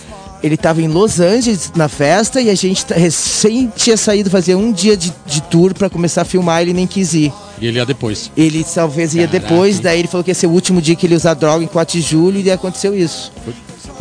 [0.43, 4.55] Ele tava em Los Angeles na festa e a gente tá- recém tinha saído fazer
[4.55, 7.31] um dia de, de tour pra começar a filmar, ele nem quis ir.
[7.59, 8.31] E ele ia depois.
[8.35, 11.05] Ele talvez ia Caraca, depois, daí ele falou que ia ser o último dia que
[11.05, 13.31] ele ia usar droga em 4 de julho e aconteceu isso.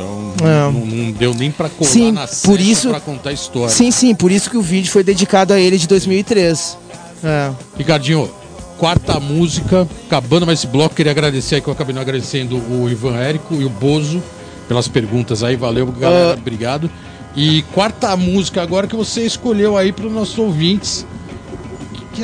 [0.00, 0.72] Então, É.
[0.72, 3.68] não, não deu nem pra colar Sim, na por isso- contar a história.
[3.68, 6.76] Sim, sim, por isso que o vídeo foi dedicado a ele de 2003.
[7.22, 7.50] É.
[7.76, 8.30] Ricardinho,
[8.78, 12.88] quarta música, acabando mais esse bloco, queria agradecer aí que eu acabei não agradecendo o
[12.88, 14.22] Ivan Érico e o Bozo
[14.68, 16.38] pelas perguntas aí, valeu galera, Ah.
[16.38, 16.90] obrigado.
[17.36, 21.04] E quarta música agora que você escolheu aí para os nossos ouvintes.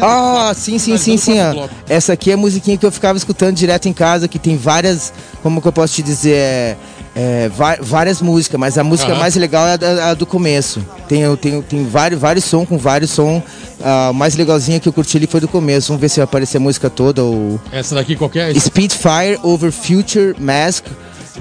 [0.01, 1.39] Ah, sim, sim, sim, sim.
[1.41, 1.69] ó.
[1.89, 5.13] Essa aqui é a musiquinha que eu ficava escutando direto em casa, que tem várias,
[5.43, 6.77] como que eu posso te dizer,
[7.17, 9.21] é, é, várias músicas, mas a música Aham.
[9.21, 10.85] mais legal é a, a do começo.
[11.09, 13.43] Tem, eu tenho, tem vários, vários sons com vários sons.
[13.83, 15.89] A mais legalzinha que eu curti ali foi do começo.
[15.89, 17.25] Vamos ver se vai aparecer a música toda.
[17.25, 18.55] O Essa daqui qualquer.
[18.59, 20.85] Speedfire Over Future Mask.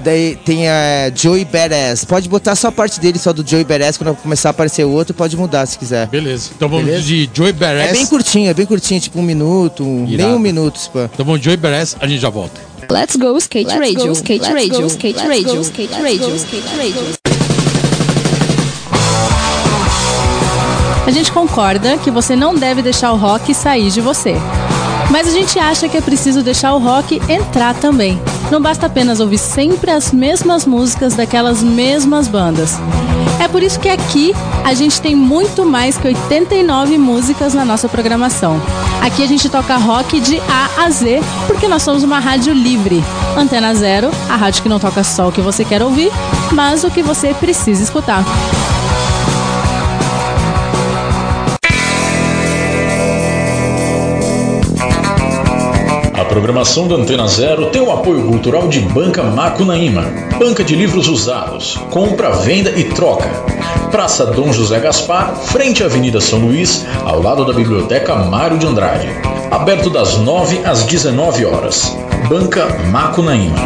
[0.04, 2.04] Daí tem a Joey Badass.
[2.04, 3.96] Pode botar só a parte dele, só do Joey Badass.
[3.96, 6.06] Quando começar a aparecer o outro, pode mudar se quiser.
[6.08, 6.50] Beleza.
[6.54, 7.02] Então vamos Beleza?
[7.04, 7.88] de Joey Badass.
[7.88, 11.08] É bem curtinho, é bem curtinho, tipo um minuto, um- nem um minuto, pá.
[11.12, 12.60] Então vamos de Joey Badass, a gente já volta.
[12.90, 15.90] Let's go skate Let's radio, go, skate let's radio, go, skate let's radio, go, skate
[15.90, 17.16] let's radio, go, skate radio.
[21.06, 24.34] A gente concorda que você não deve deixar o rock sair de você.
[25.10, 28.20] Mas a gente acha que é preciso deixar o rock entrar também.
[28.50, 32.78] Não basta apenas ouvir sempre as mesmas músicas daquelas mesmas bandas.
[33.46, 34.32] É por isso que aqui
[34.64, 38.60] a gente tem muito mais que 89 músicas na nossa programação.
[39.00, 43.04] Aqui a gente toca rock de A a Z, porque nós somos uma rádio livre.
[43.36, 46.10] Antena Zero, a rádio que não toca só o que você quer ouvir,
[46.50, 48.24] mas o que você precisa escutar.
[56.36, 60.02] Programação da Antena Zero tem o apoio cultural de Banca Macunaíma,
[60.38, 63.26] banca de livros usados, compra, venda e troca.
[63.90, 68.66] Praça Dom José Gaspar, frente à Avenida São Luís, ao lado da Biblioteca Mário de
[68.66, 69.08] Andrade.
[69.50, 71.96] Aberto das 9 às 19 horas.
[72.28, 73.56] Banca Macunaíma.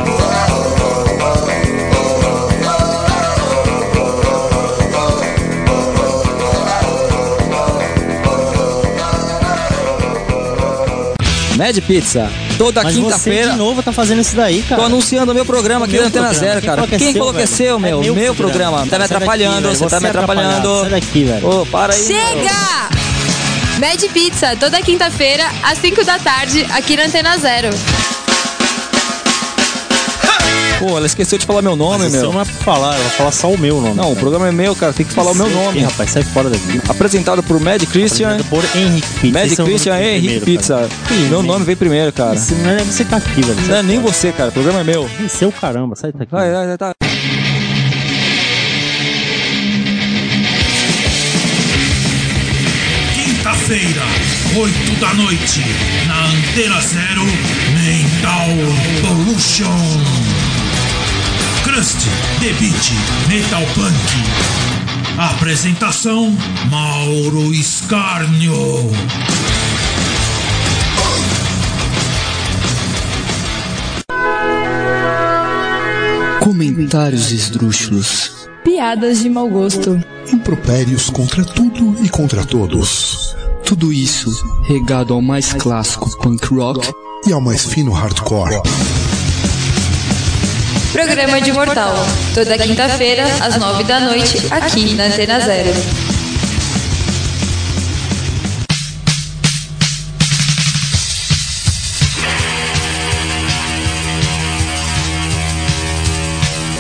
[11.57, 12.31] Mad Pizza.
[12.65, 13.53] Toda quinta-feira.
[13.53, 14.83] de novo tá fazendo isso daí, cara.
[14.83, 16.47] Tô anunciando o meu programa aqui Meu na Antena programa.
[16.47, 16.83] Zero, Quem cara.
[16.83, 18.01] é Quem seu, falou que é seu, É meu?
[18.01, 18.79] meu Meu programa.
[18.79, 18.79] programa.
[18.79, 20.49] Tá me daqui, atrapalhando, você tá me é atrapalhado.
[20.49, 20.81] atrapalhando.
[20.83, 21.49] Sai daqui, velho.
[21.49, 21.99] Ô, para aí.
[22.07, 22.07] meu.
[22.19, 22.91] Chega!
[23.81, 27.71] Mad Pizza, toda quinta-feira, às 5 da tarde, aqui na Antena Zero.
[30.81, 32.23] Pô, ela esqueceu de falar meu nome, Mas meu.
[32.23, 33.95] Você não é pra falar, ela vai falar só o meu nome.
[33.95, 34.95] Não, o programa é meu, cara.
[34.95, 35.81] Tem que falar o meu nome.
[35.81, 36.81] rapaz, sai fora daqui.
[36.89, 38.31] Apresentado por Mad Christian.
[38.31, 39.39] Apresentado por Henrique Pizza.
[39.39, 40.75] Mad Esse é Christian vem Henrique primeiro, Pizza.
[40.75, 40.89] cara.
[41.29, 42.35] Meu nome veio primeiro, cara.
[42.35, 43.61] Esse não é você tá aqui, velho.
[43.69, 44.49] Não é nem você, cara.
[44.49, 45.07] O programa é meu.
[45.23, 46.33] É seu caramba, sai daqui.
[46.33, 46.93] Vai, vai, vai, tá.
[53.15, 54.03] Quinta-feira,
[54.57, 55.61] 8 da noite,
[56.07, 57.25] na Antena Zero,
[57.75, 58.47] Mental
[59.01, 60.01] Pollution.
[61.73, 61.99] Crust,
[62.41, 63.95] The Beat, Metal Punk.
[65.17, 66.37] Apresentação:
[66.69, 68.91] Mauro Escarnio.
[76.41, 78.49] Comentários esdrúxulos.
[78.65, 80.03] Piadas de mau gosto.
[80.33, 83.37] Impropérios contra tudo e contra todos.
[83.65, 84.29] Tudo isso
[84.65, 86.81] regado ao mais clássico punk rock
[87.29, 88.61] E ao mais fino hardcore.
[91.05, 91.95] Programa de Mortal.
[92.35, 95.71] Toda quinta-feira, às 9 da noite, aqui na Antena Zero.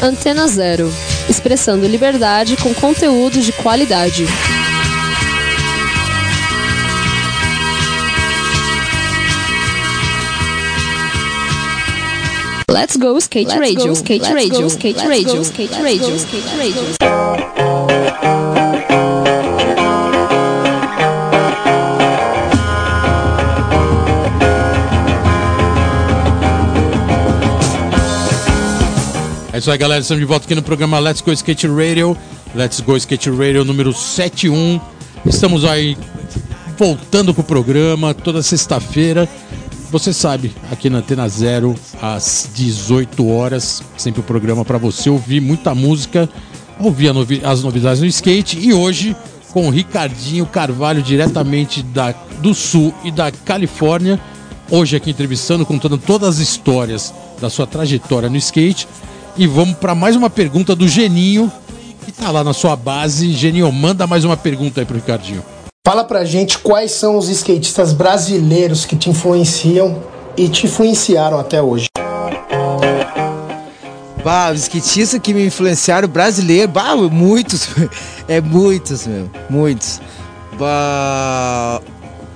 [0.02, 0.92] Antena Zero.
[1.26, 4.26] Expressando liberdade com conteúdo de qualidade.
[12.70, 15.70] Let's go skate Let's radio, go, skate let's radio, go, skate let's radio, go, skate
[15.72, 16.82] let's radio, go, skate let's radio.
[29.52, 30.00] É isso aí, galera.
[30.00, 32.16] Estamos de volta aqui no programa Let's Go Skate Radio.
[32.54, 34.80] Let's Go Skate Radio número 71.
[35.26, 35.98] Estamos aí
[36.78, 39.28] voltando com o programa toda sexta-feira.
[39.90, 45.40] Você sabe, aqui na Antena Zero, às 18 horas, sempre o programa para você ouvir
[45.40, 46.28] muita música,
[46.78, 48.56] ouvir novi- as novidades no skate.
[48.60, 49.16] E hoje,
[49.52, 54.20] com o Ricardinho Carvalho, diretamente da, do Sul e da Califórnia.
[54.70, 58.86] Hoje aqui entrevistando, contando todas as histórias da sua trajetória no skate.
[59.36, 61.50] E vamos para mais uma pergunta do Geninho,
[62.06, 63.32] que tá lá na sua base.
[63.32, 65.42] Geninho, manda mais uma pergunta aí pro Ricardinho.
[65.90, 70.00] Fala pra gente quais são os skatistas brasileiros que te influenciam
[70.36, 71.88] e te influenciaram até hoje.
[74.22, 77.70] Bah, os skatistas que me influenciaram brasileiro, bah, muitos,
[78.28, 80.00] é muitos, meu, muitos.
[80.56, 81.82] Bah,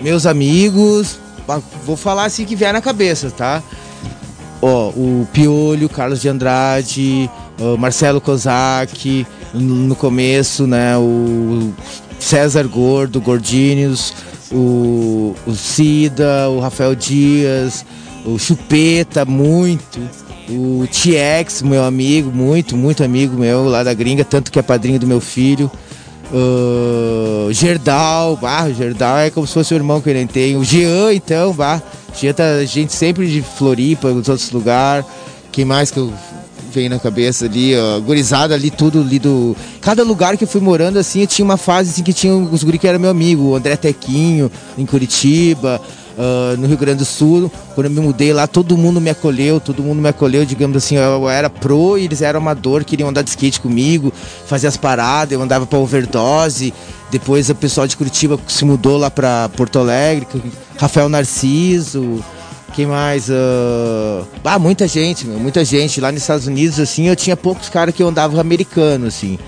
[0.01, 3.63] meus amigos, bah, vou falar assim que vier na cabeça, tá?
[4.61, 7.31] Ó, o Piolho, Carlos de Andrade,
[7.79, 9.25] Marcelo Kozak,
[9.55, 11.73] no começo, né, o
[12.25, 14.15] César Gordo, Gordinhos,
[14.51, 17.85] o, o Cida, o Rafael Dias,
[18.25, 20.01] o Chupeta, muito.
[20.49, 24.99] O TX, meu amigo, muito, muito amigo meu lá da gringa, tanto que é padrinho
[24.99, 25.71] do meu filho.
[26.33, 30.61] Uh, Gerdal, bah, Gerdal é como se fosse o irmão que nem tenho.
[30.61, 31.83] O Jean, então, bah.
[32.19, 35.07] Jean tá gente sempre de Floripa, dos outros lugares.
[35.53, 36.13] Quem mais que eu
[36.75, 39.57] veio na cabeça ali, ó, gurizada ali, tudo ali do.
[39.81, 42.65] Cada lugar que eu fui morando, assim, eu tinha uma fase assim, que tinha os
[42.65, 45.81] guri que era meu amigo, o André Tequinho, em Curitiba,
[46.19, 47.51] ah, no Rio Grande do Sul.
[47.75, 50.97] Quando eu me mudei lá, todo mundo me acolheu, todo mundo me acolheu, digamos assim,
[50.97, 54.13] eu era pro e eles eram amador, queriam andar de skate comigo,
[54.47, 56.75] fazer as paradas, eu andava pra overdose.
[57.11, 60.27] Depois o pessoal de Curitiba se mudou lá pra Porto Alegre,
[60.77, 62.25] Rafael Narciso.
[62.75, 63.31] Quem mais?
[63.31, 66.01] Ah, ah, muita gente, meu, muita gente.
[66.01, 69.39] Lá nos Estados Unidos, assim, eu tinha poucos caras que eu andava americano, assim.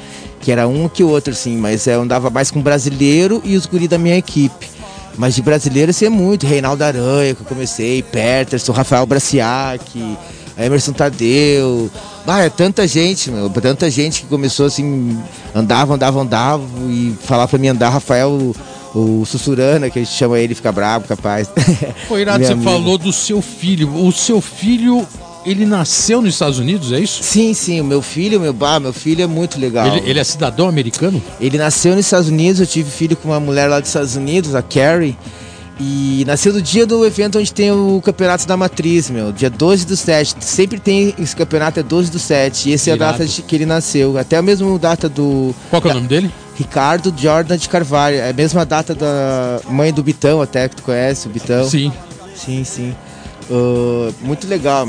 [0.41, 3.89] Que era um que outro, assim, mas eu andava mais com brasileiro e os guri
[3.89, 4.69] da minha equipe.
[5.17, 6.47] Mas de brasileiro, assim, é muito.
[6.47, 10.17] Reinaldo Aranha, que eu comecei, Peterson, Rafael Braciac,
[10.57, 11.91] Emerson Tadeu.
[12.27, 15.19] Ah, é tanta gente, meu, tanta gente que começou assim,
[15.55, 18.55] andava, andava, andava, e falar pra mim andar, Rafael,
[18.97, 21.51] o Sussurana, que a gente chama ele, fica bravo, capaz.
[22.09, 22.71] Pô, Irado, você amigo.
[22.71, 23.95] falou do seu filho.
[23.95, 25.07] O seu filho,
[25.45, 27.23] ele nasceu nos Estados Unidos, é isso?
[27.23, 29.87] Sim, sim, o meu filho, meu bah, meu filho é muito legal.
[29.87, 31.23] Ele, ele é cidadão americano?
[31.39, 34.55] Ele nasceu nos Estados Unidos, eu tive filho com uma mulher lá dos Estados Unidos,
[34.55, 35.17] a Carrie.
[35.79, 39.31] E nasceu no dia do evento onde tem o campeonato da matriz, meu.
[39.31, 40.37] Dia 12 do 7.
[40.41, 42.71] Sempre tem esse campeonato, é 12 do 7.
[42.71, 44.17] E essa é a data de que ele nasceu.
[44.17, 45.55] Até a mesma data do.
[45.69, 46.31] Qual que é o nome dele?
[46.55, 48.17] Ricardo Jordan de Carvalho.
[48.17, 51.69] É a mesma data da mãe do Bitão, até que tu conhece, o Bitão.
[51.69, 51.93] Sim.
[52.35, 52.95] Sim, sim.
[53.51, 54.87] Ah, muito legal,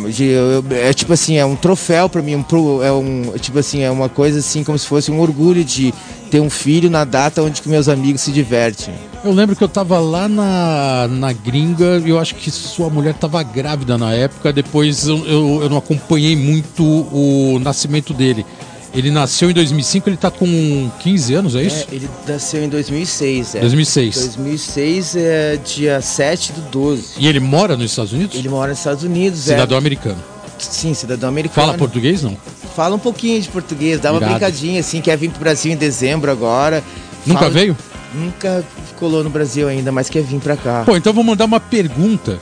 [0.71, 4.09] é tipo assim, é um troféu pra mim, um, é um tipo assim, é uma
[4.09, 5.93] coisa assim como se fosse um orgulho de
[6.29, 8.93] ter um filho na data onde que meus amigos se divertem.
[9.23, 13.13] Eu lembro que eu tava lá na, na gringa e eu acho que sua mulher
[13.13, 14.53] tava grávida na época.
[14.53, 18.45] Depois eu, eu, eu não acompanhei muito o nascimento dele.
[18.93, 21.85] Ele nasceu em 2005, ele tá com 15 anos, é isso?
[21.91, 23.59] É, ele nasceu em 2006, é.
[23.59, 24.15] 2006.
[24.15, 27.03] 2006 é dia 7 do 12.
[27.17, 28.35] E ele mora nos Estados Unidos?
[28.35, 29.79] Ele mora nos Estados Unidos, Cidadão é.
[29.79, 30.17] americano.
[30.59, 31.67] Sim, cidadão americano.
[31.67, 32.37] Fala português, não?
[32.75, 34.33] Fala um pouquinho de português, dá uma Irado.
[34.33, 36.83] brincadinha assim, quer vir pro Brasil em dezembro agora.
[37.25, 37.77] Nunca Fala- veio?
[38.13, 38.63] Nunca
[38.97, 40.83] colou no Brasil ainda, mas quer vir pra cá.
[40.85, 42.39] Pô, então vou mandar uma pergunta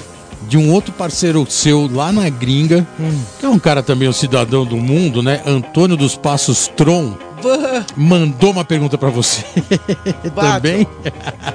[0.48, 2.86] de um outro parceiro seu lá na gringa,
[3.40, 5.42] que é um cara também, um cidadão do mundo, né?
[5.46, 7.18] Antônio dos Passos Tron.
[7.96, 9.44] Mandou uma pergunta pra você.
[10.36, 10.88] também?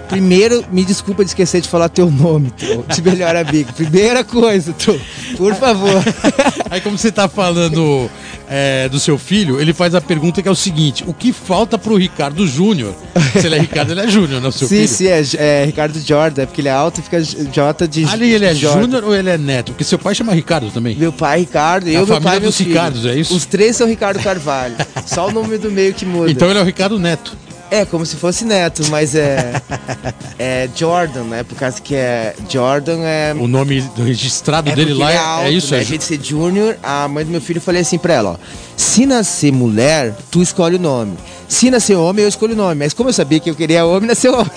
[0.09, 3.73] Primeiro, me desculpa de esquecer de falar teu nome, Tro, de melhor amigo.
[3.73, 5.01] Primeira coisa, Tro,
[5.37, 6.03] por favor.
[6.71, 8.11] Aí, como você tá falando
[8.49, 11.79] é, do seu filho, ele faz a pergunta que é o seguinte: o que falta
[11.79, 12.95] pro Ricardo Júnior?
[13.33, 14.89] Se ele é Ricardo, ele é Júnior, não seu sim, filho?
[14.89, 18.33] sim, é, é Ricardo Jordan, é porque ele é alto e fica J de Ali
[18.33, 18.55] ele é.
[18.55, 19.73] Júnior ou ele é neto?
[19.73, 20.97] Porque seu pai chama Ricardo também.
[20.97, 22.59] Meu pai, Ricardo, A eu, meu família pai e meu dos.
[22.59, 23.35] Ricardos, é isso?
[23.35, 24.77] Os três são Ricardo Carvalho.
[25.07, 26.31] Só o nome do meio que muda.
[26.31, 27.37] Então ele é o Ricardo Neto.
[27.71, 29.53] É, como se fosse neto, mas é.
[30.37, 31.45] é Jordan, né?
[31.45, 32.35] Por causa que é.
[32.49, 33.33] Jordan é.
[33.39, 35.81] O nome do registrado É dele lá ele é, alto, é isso, né?
[35.81, 38.37] é de ser Júnior, a mãe do meu filho eu falei assim pra ela, ó.
[38.81, 41.13] Se nascer mulher, tu escolhe o nome.
[41.47, 42.77] Se nascer homem, eu escolho o nome.
[42.77, 44.51] Mas como eu sabia que eu queria homem, nasceu homem.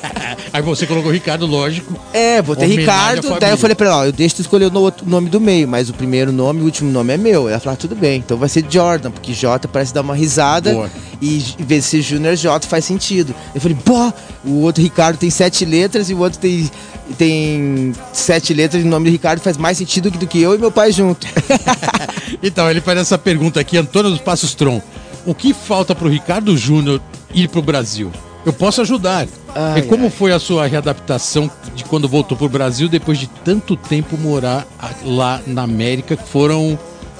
[0.50, 1.94] Aí você colocou Ricardo, lógico.
[2.10, 5.06] É, botei Ricardo, daí eu falei pra ela, ó, eu deixo tu escolher o outro
[5.06, 7.50] nome do meio, mas o primeiro nome e o último nome é meu.
[7.50, 10.72] Ela falou, ah, tudo bem, então vai ser Jordan, porque J parece dar uma risada
[10.72, 10.90] Boa.
[11.20, 13.34] e em vez de ser Júnior J faz sentido.
[13.54, 14.10] Eu falei, pô,
[14.42, 16.70] o outro Ricardo tem sete letras e o outro tem,
[17.18, 20.58] tem sete letras e o nome do Ricardo faz mais sentido do que eu e
[20.58, 21.26] meu pai junto.
[22.42, 24.80] Então, ele faz essa pergunta aqui, Antônio dos Passos Tron.
[25.24, 27.00] O que falta pro Ricardo Júnior
[27.34, 28.12] ir pro Brasil?
[28.44, 29.26] Eu posso ajudar.
[29.54, 33.76] Ai, e como foi a sua readaptação de quando voltou pro Brasil depois de tanto
[33.76, 34.64] tempo morar
[35.04, 36.78] lá na América, que foram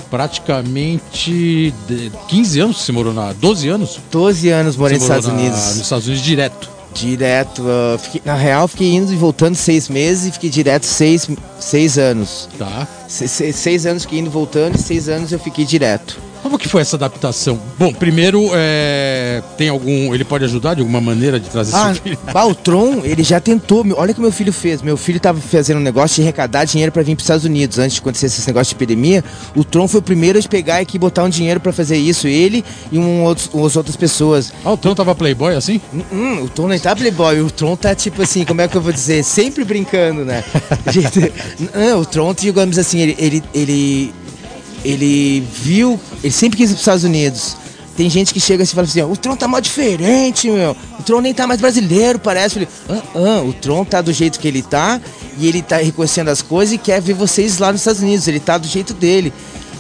[0.09, 3.99] praticamente de- 15 anos que você morou lá, 12 anos?
[4.11, 5.59] 12 anos morei Você nos Estados na- Unidos.
[5.67, 6.76] Nos Estados Unidos direto.
[6.99, 11.28] Direto, ah, fiquei- na real fiquei indo e voltando seis meses e fiquei direto seis,
[11.61, 12.49] seis anos.
[12.59, 12.88] Tá.
[13.07, 16.18] Se- se- seis anos fiquei indo e voltando e seis anos eu fiquei direto.
[16.47, 17.59] Como que foi essa adaptação?
[17.77, 20.14] Bom, primeiro, é, tem algum.
[20.14, 22.18] Ele pode ajudar de alguma maneira de trazer Ah, seu filho?
[22.32, 23.85] bah, o Tron, ele já tentou.
[23.97, 24.81] Olha o que meu filho fez.
[24.81, 27.81] Meu filho tava fazendo um negócio de arrecadar dinheiro pra vir pros Estados Unidos.
[27.81, 29.24] Antes de acontecer esse negócio de epidemia,
[29.56, 32.28] o Tron foi o primeiro a pegar aqui e botar um dinheiro pra fazer isso.
[32.28, 34.52] Ele e um outros, umas outras pessoas.
[34.64, 35.81] Ah, o Tron tava playboy assim?
[36.12, 37.40] Hum, o Tron nem tá playboy.
[37.40, 39.24] O Tron tá tipo assim, como é que eu vou dizer?
[39.24, 40.44] Sempre brincando, né?
[40.93, 41.32] Gente,
[41.74, 44.14] Não, o Tron, digamos assim, ele, ele, ele,
[44.87, 45.99] ele viu.
[46.23, 47.57] Ele sempre quis ir pros Estados Unidos.
[47.97, 50.77] Tem gente que chega assim e fala assim, o Tron tá mal diferente, meu.
[50.99, 52.55] O Tron nem tá mais brasileiro, parece.
[52.55, 55.01] Falei, ah, ah, o Tron tá do jeito que ele tá,
[55.39, 58.29] e ele tá reconhecendo as coisas e quer ver vocês lá nos Estados Unidos.
[58.29, 59.33] Ele tá do jeito dele.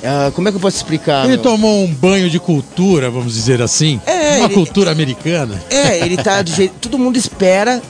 [0.02, 1.24] Ah, como é que eu posso explicar?
[1.24, 1.42] Ele meu?
[1.42, 4.00] tomou um banho de cultura, vamos dizer assim.
[4.06, 5.62] É, Uma ele- cultura americana.
[5.68, 6.74] É, ele tá do jeito.
[6.80, 7.82] Todo mundo espera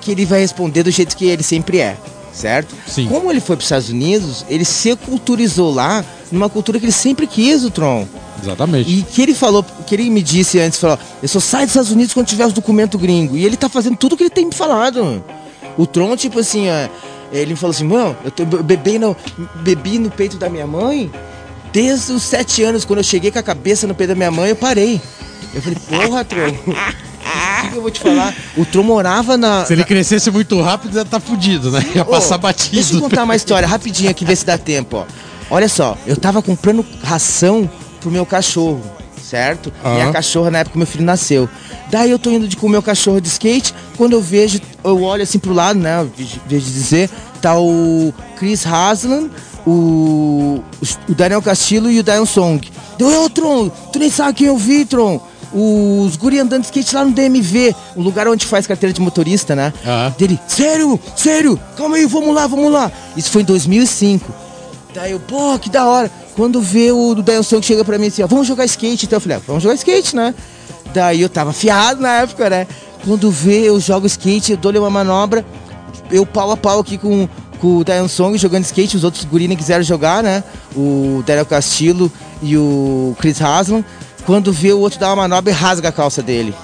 [0.00, 1.96] que ele vai responder do jeito que ele sempre é,
[2.32, 2.74] certo?
[2.86, 3.08] Sim.
[3.08, 6.92] Como ele foi para os Estados Unidos, ele se culturizou lá numa cultura que ele
[6.92, 8.06] sempre quis, o Tron.
[8.42, 8.90] Exatamente.
[8.90, 11.90] E que ele falou, que ele me disse antes, falou, eu só saio dos Estados
[11.92, 13.38] Unidos quando tiver os documentos gringos.
[13.38, 15.24] E ele tá fazendo tudo que ele tem me falado.
[15.76, 16.88] O Tron, tipo assim, ó,
[17.32, 19.16] ele falou assim, mano, eu tô be- bebendo,
[19.56, 21.10] bebi no peito da minha mãe
[21.72, 24.48] desde os sete anos, quando eu cheguei com a cabeça no peito da minha mãe,
[24.50, 25.00] eu parei.
[25.54, 28.34] Eu falei, porra, Tron, o que, eu vou te falar?
[28.56, 29.64] O Tron morava na.
[29.66, 31.84] Se ele crescesse muito rápido, já tá fudido, né?
[31.94, 32.76] Ia Ô, passar batido.
[32.76, 35.04] Deixa eu contar uma história rapidinho aqui, ver se dá tempo, ó.
[35.50, 37.68] Olha só, eu tava comprando ração
[38.00, 38.80] pro meu cachorro,
[39.22, 39.72] certo?
[39.84, 41.48] Minha cachorra, na época que meu filho nasceu.
[41.90, 45.02] Daí eu tô indo de com o meu cachorro de skate, quando eu vejo, eu
[45.02, 46.06] olho assim pro lado, né?
[46.16, 47.08] De dizer,
[47.40, 49.30] tá o Chris Haslam,
[49.66, 50.62] o,
[51.08, 52.68] o Daniel Castillo e o Dion Song.
[52.98, 55.20] Deu, ô Tron, tu nem sabe quem eu vi, Tron.
[55.52, 59.54] Os guri andando de skate lá no DMV, o lugar onde faz carteira de motorista,
[59.54, 59.72] né?
[59.84, 60.14] Aham.
[60.18, 62.90] Dele, sério, sério, calma aí, vamos lá, vamos lá.
[63.16, 64.45] Isso foi em 2005.
[64.96, 66.10] Daí eu, pô, que da hora.
[66.34, 69.04] Quando vê o Dion Song chega pra mim assim, ó, vamos jogar skate.
[69.04, 70.34] Então eu falei, ah, vamos jogar skate, né?
[70.94, 72.66] Daí eu tava fiado na época, né?
[73.04, 75.44] Quando vê, eu jogo skate, eu dou-lhe uma manobra,
[76.10, 77.28] eu pau a pau aqui com,
[77.60, 80.42] com o Dion Song jogando skate, os outros guri nem quiseram jogar, né?
[80.74, 82.10] O Daniel Castillo
[82.42, 83.84] e o Chris Haslam.
[84.24, 86.54] Quando vê o outro dar uma manobra e rasga a calça dele.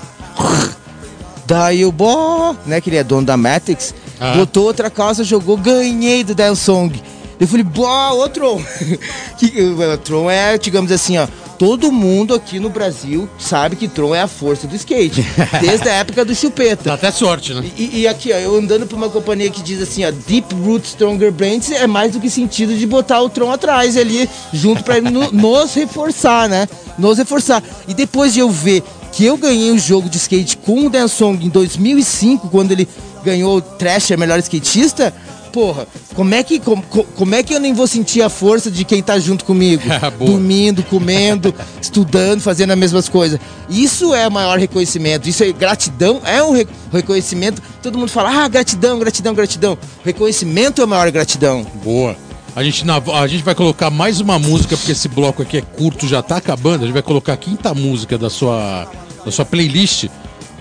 [1.47, 4.35] Daí o Bó, né, que ele é dono da Matrix, Ah.
[4.37, 7.01] botou outra calça, jogou, ganhei do Dan Song.
[7.41, 8.63] Eu falei, Bó, ô Tron.
[9.39, 11.27] que, o Tron é, digamos assim, ó,
[11.59, 15.25] todo mundo aqui no Brasil sabe que Tron é a força do skate.
[15.61, 16.85] desde a época do chupeta.
[16.85, 17.65] Dá até sorte, né?
[17.77, 20.87] E, e aqui, ó, eu andando pra uma companhia que diz assim, ó, Deep Root
[20.87, 25.01] Stronger Brands é mais do que sentido de botar o Tron atrás ali, junto pra
[25.01, 26.69] no- nos reforçar, né?
[26.99, 27.63] Nos reforçar.
[27.89, 28.83] E depois de eu ver
[29.13, 32.89] que eu ganhei o jogo de skate com o Dan Song em 2005, quando ele
[33.25, 35.13] ganhou o Thrasher melhor skatista,
[35.53, 38.85] porra, como é que como, como é que eu nem vou sentir a força de
[38.85, 39.83] quem tá junto comigo?
[40.19, 43.39] Dormindo, comendo, estudando, fazendo as mesmas coisas.
[43.69, 45.29] Isso é o maior reconhecimento.
[45.29, 47.63] Isso é gratidão, é um re- reconhecimento.
[47.83, 49.79] Todo mundo fala: "Ah, gratidão, gratidão, gratidão".
[50.05, 51.67] Reconhecimento é a maior gratidão.
[51.85, 52.17] Boa.
[52.55, 55.63] A gente, na- a gente vai colocar mais uma música, porque esse bloco aqui é
[55.63, 56.83] curto, já tá acabando.
[56.83, 58.87] A gente vai colocar a quinta música da sua,
[59.25, 60.09] da sua playlist.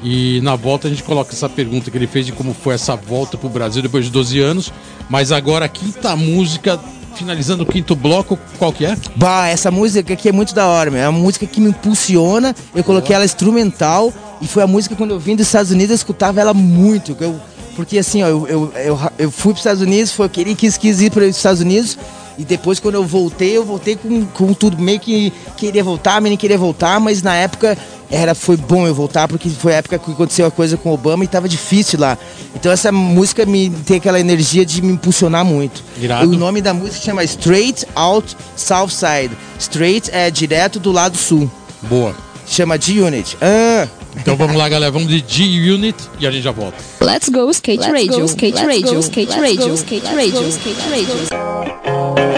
[0.03, 2.95] E na volta a gente coloca essa pergunta que ele fez de como foi essa
[2.95, 4.73] volta pro Brasil depois de 12 anos.
[5.09, 6.79] Mas agora a quinta música,
[7.15, 8.97] finalizando o quinto bloco, qual que é?
[9.15, 11.01] Bah, essa música aqui é muito da hora, meu.
[11.01, 12.55] É uma música que me impulsiona.
[12.73, 14.11] Eu coloquei ela instrumental
[14.41, 17.15] e foi a música quando eu vim dos Estados Unidos, eu escutava ela muito.
[17.19, 17.39] Eu,
[17.75, 20.55] porque assim, ó, eu, eu, eu, eu fui para os Estados Unidos, foi, eu queria,
[20.55, 21.97] quis, quis ir para os Estados Unidos.
[22.41, 24.81] E depois, quando eu voltei, eu voltei com, com tudo.
[24.81, 26.99] Meio que queria voltar, mas nem queria voltar.
[26.99, 27.77] Mas na época
[28.09, 30.93] era, foi bom eu voltar, porque foi a época que aconteceu a coisa com o
[30.93, 32.17] Obama e tava difícil lá.
[32.55, 35.83] Então essa música me tem aquela energia de me impulsionar muito.
[35.99, 36.31] Irado.
[36.31, 39.37] O nome da música chama Straight Out South Side.
[39.59, 41.49] Straight é direto do lado sul.
[41.83, 42.15] Boa.
[42.47, 43.37] Chama G-Unit.
[43.39, 43.87] Ah.
[44.17, 44.91] Então vamos lá, galera.
[44.91, 46.77] Vamos de G-Unit e a gente já volta.
[46.99, 50.15] Let's go skate Let's radio, go, skate let's radio, go, skate let's radio, go, skate
[50.15, 52.30] radio, skate radio.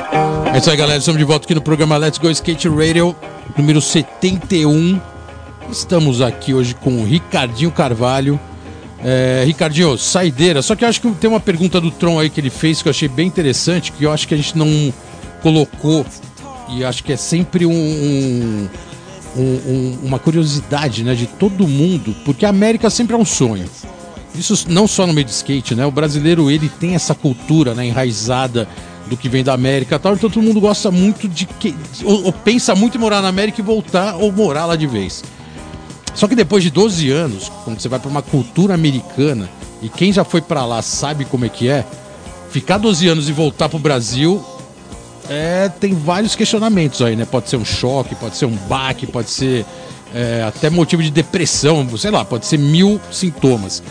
[0.54, 1.00] É isso aí, galera.
[1.00, 3.16] Estamos de volta aqui no programa Let's Go Skate Radio,
[3.58, 5.00] número 71.
[5.72, 8.40] Estamos aqui hoje com o Ricardinho Carvalho.
[9.04, 10.62] É, Ricardinho, saideira.
[10.62, 12.88] Só que eu acho que tem uma pergunta do Tron aí que ele fez que
[12.88, 14.94] eu achei bem interessante, que eu acho que a gente não
[15.42, 16.06] colocou.
[16.70, 18.70] E acho que é sempre um, um-
[19.36, 23.66] um- um- uma curiosidade né, de todo mundo, porque a América sempre é um sonho.
[24.36, 25.86] Isso não só no meio de skate, né?
[25.86, 28.68] O brasileiro ele tem essa cultura né, enraizada
[29.08, 31.76] do que vem da América e tal, então todo mundo gosta muito de que.
[32.04, 35.24] Ou, ou pensa muito em morar na América e voltar ou morar lá de vez.
[36.14, 39.50] Só que depois de 12 anos, quando você vai para uma cultura americana,
[39.82, 41.86] e quem já foi para lá sabe como é que é,
[42.52, 44.44] ficar 12 anos e voltar pro Brasil
[45.30, 47.26] é, tem vários questionamentos aí, né?
[47.26, 49.66] Pode ser um choque, pode ser um baque, pode ser
[50.14, 53.82] é, até motivo de depressão, sei lá, pode ser mil sintomas.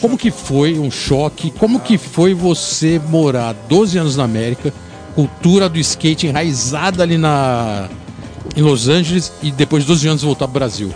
[0.00, 1.50] Como que foi um choque?
[1.50, 4.72] Como que foi você morar 12 anos na América,
[5.14, 7.88] cultura do skate enraizada ali na
[8.54, 10.92] em Los Angeles e depois de 12 anos voltar pro Brasil?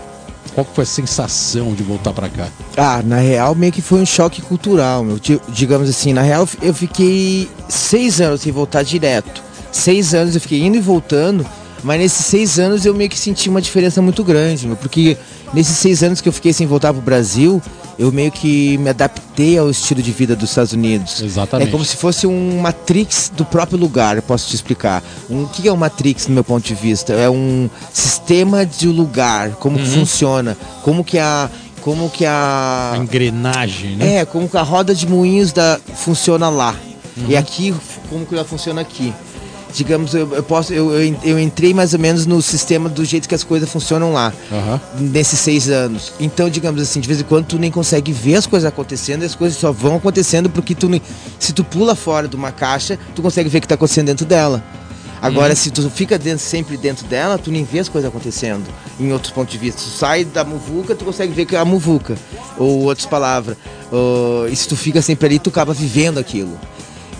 [0.54, 2.48] Qual que foi a sensação de voltar para cá?
[2.76, 5.18] Ah, na real, meio que foi um choque cultural, meu.
[5.18, 9.42] Di- Digamos assim, na real, eu fiquei seis anos sem voltar direto.
[9.70, 11.46] Seis anos eu fiquei indo e voltando.
[11.82, 15.16] Mas nesses seis anos eu meio que senti uma diferença muito grande, meu, porque
[15.54, 17.60] nesses seis anos que eu fiquei sem voltar pro Brasil,
[17.98, 21.22] eu meio que me adaptei ao estilo de vida dos Estados Unidos.
[21.22, 21.68] Exatamente.
[21.68, 25.02] É como se fosse um Matrix do próprio lugar, eu posso te explicar.
[25.28, 27.12] Um, o que é um Matrix, no meu ponto de vista?
[27.14, 29.94] É um sistema de lugar, como que Uhum.
[30.00, 31.48] funciona, como que a.
[31.82, 32.90] Como que a.
[32.92, 34.16] A engrenagem, né?
[34.16, 36.74] É, como que a roda de moinhos da, funciona lá.
[37.16, 37.24] Uhum.
[37.28, 37.74] E aqui,
[38.10, 39.12] como que ela funciona aqui.
[39.72, 43.28] Digamos, eu, eu posso, eu, eu, eu entrei mais ou menos no sistema do jeito
[43.28, 44.32] que as coisas funcionam lá.
[44.50, 44.80] Aham.
[44.98, 46.12] Nesses seis anos.
[46.18, 49.34] Então, digamos assim, de vez em quando tu nem consegue ver as coisas acontecendo, as
[49.34, 50.90] coisas só vão acontecendo porque tu
[51.38, 54.26] se tu pula fora de uma caixa, tu consegue ver o que está acontecendo dentro
[54.26, 54.62] dela.
[55.22, 55.56] Agora, Uhum.
[55.56, 58.64] se tu fica dentro, sempre dentro dela, tu nem vê as coisas acontecendo.
[58.98, 59.82] Em outros pontos de vista.
[59.82, 62.16] Tu sai da muvuca, tu consegue ver que é a muvuca.
[62.58, 63.56] Ou outras palavras.
[63.92, 66.58] Ou- e se tu fica sempre ali, tu acaba vivendo aquilo.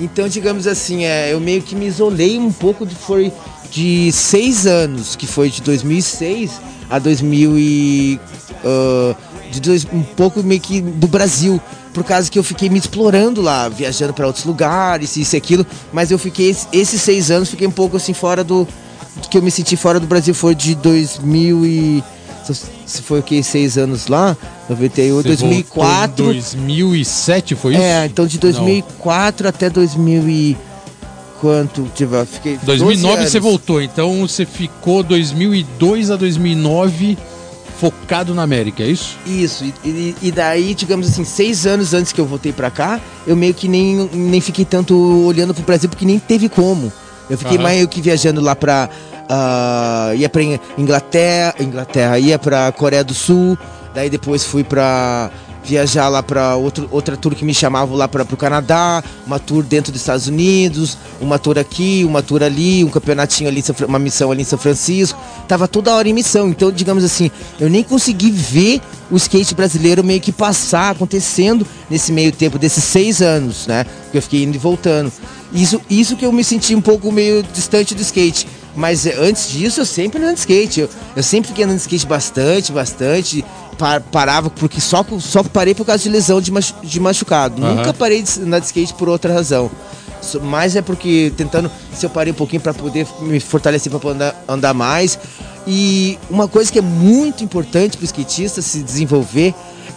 [0.01, 3.33] Então, digamos assim, é, eu meio que me isolei um pouco de, foi
[3.71, 6.53] de seis anos, que foi de 2006
[6.89, 8.21] a 2000 e...
[8.65, 9.15] ah,
[9.51, 11.61] de dois, um pouco meio que do Brasil,
[11.93, 15.67] por causa que eu fiquei me explorando lá, viajando para outros lugares, isso e aquilo,
[15.93, 18.67] mas eu fiquei, esse- esses seis anos, fiquei um pouco assim fora do,
[19.21, 22.05] do que eu me senti fora do Brasil, foi de 2000 e...
[22.55, 24.37] se- foi o que, seis anos lá,
[24.69, 26.25] 98, Você 2004...
[26.25, 27.83] voltou em 2007, foi isso?
[27.83, 30.57] É, então de 2004 até 2000 e...
[31.41, 31.91] Quanto?
[31.95, 37.17] Tipo, eu fiquei 2009 12 você voltou, então você ficou 2002 a 2009
[37.81, 39.17] focado na América, é isso?
[39.27, 43.35] Isso, e, e- daí, digamos assim, seis anos antes que eu voltei pra cá, eu
[43.35, 44.95] meio que nem, nem fiquei tanto
[45.25, 46.93] olhando pro Brasil, porque nem teve como.
[47.31, 48.91] Eu fiquei meio que viajando lá pra.
[49.33, 50.43] Ah, ia pra
[50.77, 53.57] Inglaterra, Inglaterra, ia pra Coreia do Sul,
[53.95, 55.31] daí depois fui pra
[55.63, 56.25] viajar lá
[56.57, 60.27] outro, outra tour que me chamavam lá para pro Canadá, uma tour dentro dos Estados
[60.27, 64.59] Unidos, uma tour aqui, uma tour ali, um campeonatinho ali, uma missão ali em São
[64.59, 65.17] Francisco.
[65.47, 67.31] Tava toda hora em missão, então digamos assim,
[67.61, 68.81] eu nem consegui ver
[69.11, 73.85] o skate brasileiro meio que passar, acontecendo nesse meio tempo desses seis anos, né?
[74.11, 75.13] Que eu fiquei indo e voltando.
[75.53, 78.47] Isso, isso que eu me senti um pouco meio distante do skate.
[78.77, 80.81] Mas eh, antes disso, eu sempre andando de skate.
[80.81, 83.45] Eu, eu sempre fiquei andando de skate bastante, bastante.
[83.79, 87.65] Pa- parava, porque só, só parei por causa de lesão de, machu- de machucado.
[87.65, 87.77] Aham.
[87.77, 89.71] Nunca parei de andar de skate por outra razão.
[90.43, 94.45] Mas é porque tentando, se eu parei um pouquinho para poder me fortalecer para andar,
[94.47, 95.19] andar mais.
[95.67, 99.55] E uma coisa que é muito importante para o skatista se desenvolver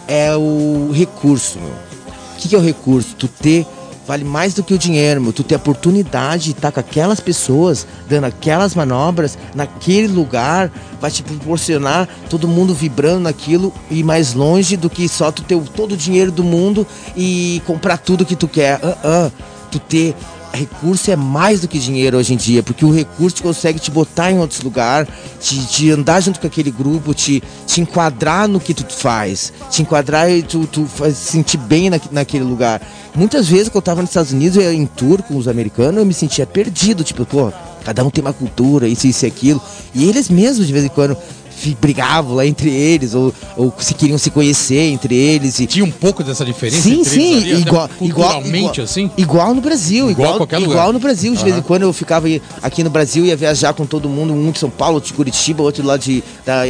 [0.08, 1.58] é o recurso.
[1.58, 1.68] Meu.
[1.68, 3.14] O que, que é o recurso?
[3.18, 3.66] Tu ter
[4.06, 5.32] vale mais do que o dinheiro, meu.
[5.32, 10.70] Tu ter a oportunidade de estar com aquelas pessoas, dando aquelas manobras, naquele lugar,
[11.00, 15.58] vai te proporcionar todo mundo vibrando naquilo e mais longe do que só tu ter
[15.70, 16.86] todo o dinheiro do mundo
[17.16, 18.80] e comprar tudo que tu quer.
[18.82, 19.30] Ah, ah.
[19.70, 20.14] Tu ter
[20.54, 24.30] recurso é mais do que dinheiro hoje em dia, porque o recurso consegue te botar
[24.30, 25.08] em outros lugares,
[25.40, 29.82] te, te andar junto com aquele grupo, te, te enquadrar no que tu faz, te
[29.82, 32.80] enquadrar e tu, tu faz se sentir bem na, naquele lugar.
[33.14, 36.06] Muitas vezes, quando eu tava nos Estados Unidos, eu em tour com os americanos, eu
[36.06, 37.52] me sentia perdido, tipo, pô,
[37.84, 39.62] cada um tem uma cultura, isso, isso e aquilo.
[39.94, 41.16] E eles mesmos, de vez em quando,
[41.80, 45.60] brigavam lá entre eles, ou, ou se queriam se conhecer entre eles.
[45.60, 45.66] E...
[45.66, 49.10] Tinha um pouco dessa diferença Sim, sim, ali, igual, igual, culturalmente, igual, assim?
[49.16, 51.34] igual no Brasil, Igual igual, igual no Brasil.
[51.34, 52.26] De vez em quando eu ficava
[52.62, 55.62] aqui no Brasil, ia viajar com todo mundo, um de São Paulo, outro de Curitiba,
[55.62, 56.62] outro lá de, da,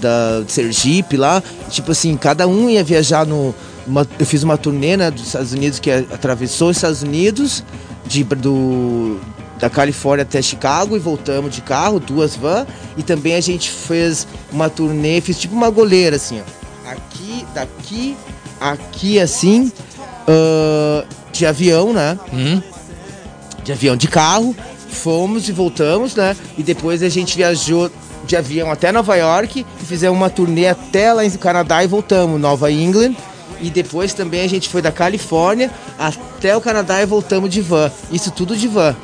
[0.00, 1.42] da de Sergipe lá.
[1.70, 3.54] Tipo assim, cada um ia viajar no.
[3.86, 7.64] uma- eu fiz uma turnê né, dos Estados Unidos que atravessou os Estados Unidos,
[8.06, 9.18] de, do,
[9.58, 12.66] da Califórnia até Chicago e voltamos de carro, duas vans.
[12.96, 16.90] E também a gente fez uma turnê, fiz tipo uma goleira assim, ó.
[16.90, 18.16] Aqui, daqui,
[18.60, 19.72] aqui assim,
[20.28, 22.18] ah, de avião, né?
[23.64, 24.54] De avião de carro.
[24.88, 26.36] Fomos e voltamos, né?
[26.56, 27.90] E depois a gente viajou
[28.24, 32.40] de avião até Nova York e fizemos uma turnê até lá no Canadá e voltamos,
[32.40, 33.14] Nova England.
[33.60, 37.90] E depois também a gente foi da Califórnia até o Canadá e voltamos de van.
[38.10, 38.94] Isso tudo de van.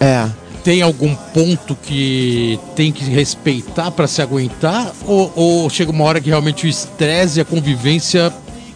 [0.00, 0.26] É.
[0.64, 4.92] Tem algum ponto que tem que respeitar pra se aguentar?
[5.06, 8.32] Ou, ou chega uma hora que realmente o estresse e a convivência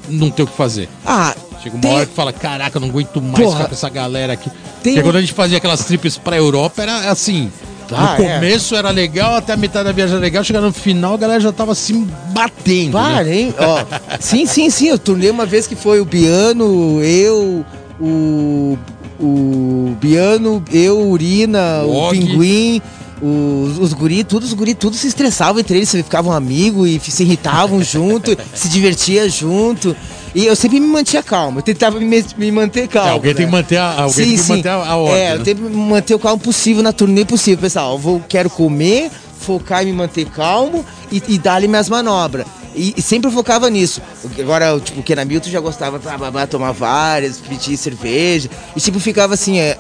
[0.09, 0.88] não tem o que fazer?
[1.05, 3.56] Ah, Chega uma tem- hora que fala, caraca, não aguento mais Porra.
[3.56, 4.51] ficar com essa galera aqui.
[4.82, 7.51] Tem Porque quando a gente fazia aquelas trips pra Europa, era assim.
[7.92, 8.34] Ah, no é.
[8.34, 11.40] começo era legal, até a metade da viagem era legal, chegando no final a galera
[11.40, 11.92] já tava se
[12.32, 12.92] batendo.
[12.92, 13.36] Para, né?
[13.36, 13.55] hein?
[13.59, 13.84] Ó,
[14.20, 14.88] sim, sim, sim.
[14.88, 17.64] Eu turnei uma vez que foi o Biano, eu,
[18.01, 18.78] o.
[19.26, 22.10] O Biano, eu, Urina, O o.
[22.10, 22.82] Pinguim,
[23.22, 27.22] os, os guri, todos os guri, tudo se estressavam entre eles, ficavam amigos e se
[27.22, 29.96] irritavam junto, se divertia junto.
[30.34, 33.09] E eu sempre me mantinha calmo, eu tentava me, me manter calmo.
[33.09, 33.59] É, alguém tem que né?
[33.59, 34.56] manter a, alguém Sim, tem que sim.
[34.56, 35.20] manter a, a ordem.
[35.20, 35.44] É, eu né?
[35.44, 37.60] tenho que me manter o calmo possível na turnê possível.
[37.60, 42.46] Pessoal, eu vou, quero comer, focar em me manter calmo e, e dar-lhe minhas manobras.
[42.74, 44.01] E, e sempre focava nisso.
[44.38, 48.51] Agora, tipo, o Ken Hamilton já gostava de tomar várias, pedir cerveja.
[48.74, 49.78] E tipo, ficava assim, é.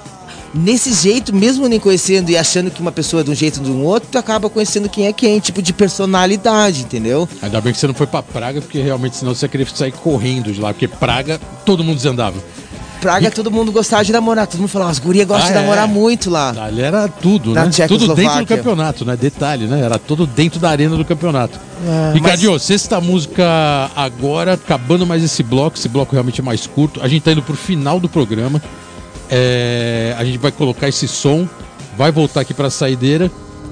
[0.56, 3.66] Nesse jeito, mesmo nem conhecendo e achando que uma pessoa é de um jeito ou
[3.66, 7.28] de um outro, tu acaba conhecendo quem é quem, tipo de personalidade, entendeu?
[7.42, 9.90] Ainda bem que você não foi pra Praga, porque realmente senão você ia querer sair
[9.90, 12.40] correndo de lá, porque Praga todo mundo desandava.
[13.04, 15.60] Praga, todo mundo gostava de namorar, todo mundo falava, as gurias gostam Ah, de é?
[15.60, 16.54] namorar muito lá.
[16.58, 17.70] Ali era tudo, Na né?
[17.86, 19.14] Tudo dentro do campeonato, né?
[19.14, 19.82] Detalhe, né?
[19.82, 21.60] Era tudo dentro da arena do campeonato.
[21.86, 23.44] Ah, Ricardinho, sexta música
[23.94, 27.02] agora, acabando mais esse bloco, esse bloco realmente é mais curto.
[27.02, 28.62] A gente tá indo pro final do programa.
[29.30, 31.46] É, a gente vai colocar esse som,
[31.98, 33.30] vai voltar aqui pra saideira.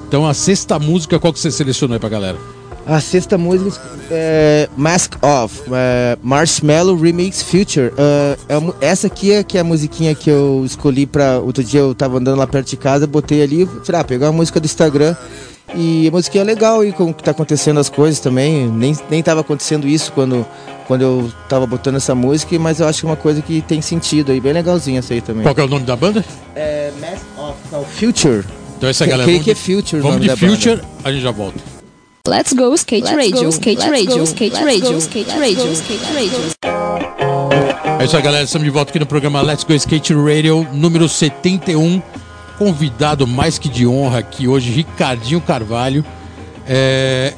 [0.08, 2.36] Então a sexta música, qual que você selecionou aí pra galera?
[2.84, 3.80] A sexta música
[4.10, 7.92] é Mask Off, é, Marshmallow Remix Future.
[7.96, 11.38] É, é mu- essa aqui é, que é a musiquinha que eu escolhi pra.
[11.38, 14.32] Outro dia eu tava andando lá perto de casa, botei ali, falei, ah, pegar a
[14.32, 15.14] música do Instagram.
[15.74, 18.66] E a musiquinha é legal e com o que tá acontecendo as coisas também.
[18.68, 20.44] Nem, nem tava acontecendo isso quando,
[20.86, 23.80] quando eu tava botando essa música, mas eu acho que é uma coisa que tem
[23.80, 25.44] sentido aí, bem legalzinha essa aí também.
[25.44, 26.22] Qual que é o nome da banda?
[26.54, 28.44] É Mask Off, é Future.
[28.76, 29.22] Então essa galera.
[29.22, 30.52] creio vamos que é Future o Vamos nome de da banda.
[30.56, 31.81] Future, a gente já volta.
[32.24, 35.26] Let's go skate Let's radio, go, skate let's radio, go, skate let's radio, go, skate
[35.26, 36.38] let's radio, go, skate radio.
[38.00, 38.44] É isso aí, galera.
[38.44, 42.00] Estamos de volta aqui no programa Let's Go Skate Radio, número 71.
[42.58, 46.04] Convidado mais que de honra aqui hoje, Ricardinho Carvalho.
[46.64, 47.34] É...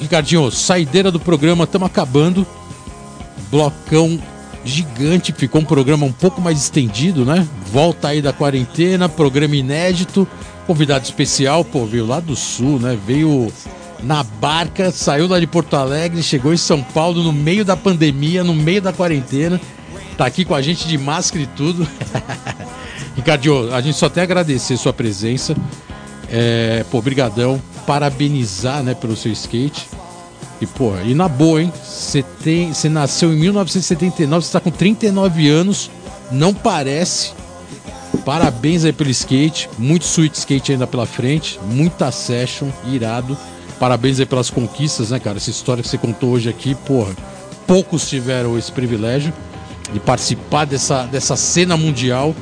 [0.00, 2.46] Ricardinho, saideira do programa, estamos acabando.
[3.50, 4.18] Blocão
[4.64, 7.46] gigante, ficou um programa um pouco mais estendido, né?
[7.70, 10.26] Volta aí da quarentena, programa inédito.
[10.66, 12.98] Convidado especial, pô, veio lá do sul, né?
[13.06, 13.52] Veio
[14.02, 18.42] na barca, saiu lá de Porto Alegre, chegou em São Paulo no meio da pandemia,
[18.42, 19.60] no meio da quarentena.
[20.16, 21.86] Tá aqui com a gente de máscara e tudo.
[23.16, 25.56] Ricardinho, a gente só tem a agradecer sua presença.
[26.30, 27.60] É, pô, brigadão.
[27.86, 29.88] Parabenizar, né, pelo seu skate.
[30.60, 31.72] E, pô, e na boa, hein?
[31.84, 35.90] Você tem, você nasceu em 1979, você tá com 39 anos,
[36.30, 37.32] não parece.
[38.24, 43.36] Parabéns aí pelo skate, muito sweet skate ainda pela frente, muita session, irado.
[43.82, 45.38] Parabéns aí pelas conquistas, né, cara?
[45.38, 47.16] Essa história que você contou hoje aqui, porra,
[47.66, 49.32] poucos tiveram esse privilégio
[49.92, 52.32] de participar dessa, dessa cena mundial.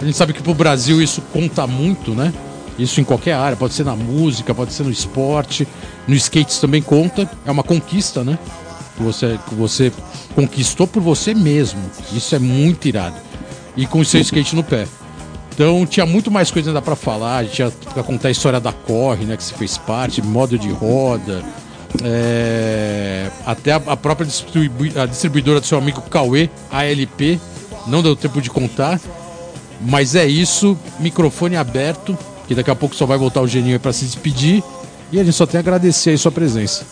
[0.00, 2.32] A gente sabe que pro Brasil isso conta muito, né?
[2.78, 5.68] Isso em qualquer área, pode ser na música, pode ser no esporte,
[6.08, 7.30] no skate também conta.
[7.44, 8.38] É uma conquista, né?
[8.96, 9.92] Que você, que você
[10.34, 11.82] conquistou por você mesmo.
[12.10, 13.16] Isso é muito irado.
[13.76, 14.86] E com o seu skate no pé.
[15.56, 17.38] Então tinha muito mais coisa ainda pra falar.
[17.38, 17.70] A gente ia
[18.04, 19.38] contar a história da Corre, né?
[19.38, 21.42] Que você fez parte, modo de roda.
[22.04, 24.28] é, até a, a própria
[25.02, 27.40] a distribuidora do seu amigo Cauê, ALP.
[27.86, 29.00] Não deu tempo de contar.
[29.80, 32.16] Mas é isso, microfone aberto,
[32.46, 34.62] que daqui a pouco só vai voltar o Geninho pra se despedir.
[35.10, 36.84] E a gente só tem a agradecer aí sua presença.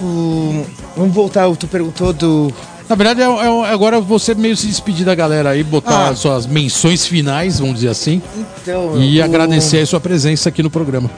[0.00, 0.64] O-
[0.96, 2.52] Vamos voltar, tu perguntou do.
[2.88, 6.14] Na verdade, é, é- agora você meio se despedir da galera aí, botar Ah.
[6.14, 8.22] suas menções finais, vamos dizer assim.
[8.62, 11.10] Então, E o- agradecer aí sua presença aqui no programa.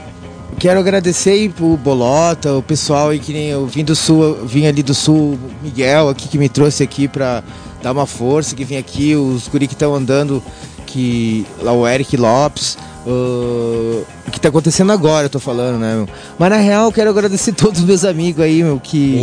[0.57, 4.65] Quero agradecer aí pro Bolota, o pessoal aí que nem eu vim do sul, vim
[4.65, 7.43] ali do sul, o Miguel aqui que me trouxe aqui pra
[7.81, 10.43] dar uma força, que vem aqui, os guri que estão andando,
[10.85, 12.77] que lá o Eric Lopes,
[13.11, 15.95] o que tá acontecendo agora, eu tô falando, né?
[15.95, 16.09] meu?
[16.37, 19.15] Mas na real eu quero agradecer todos os meus amigos aí, meu, que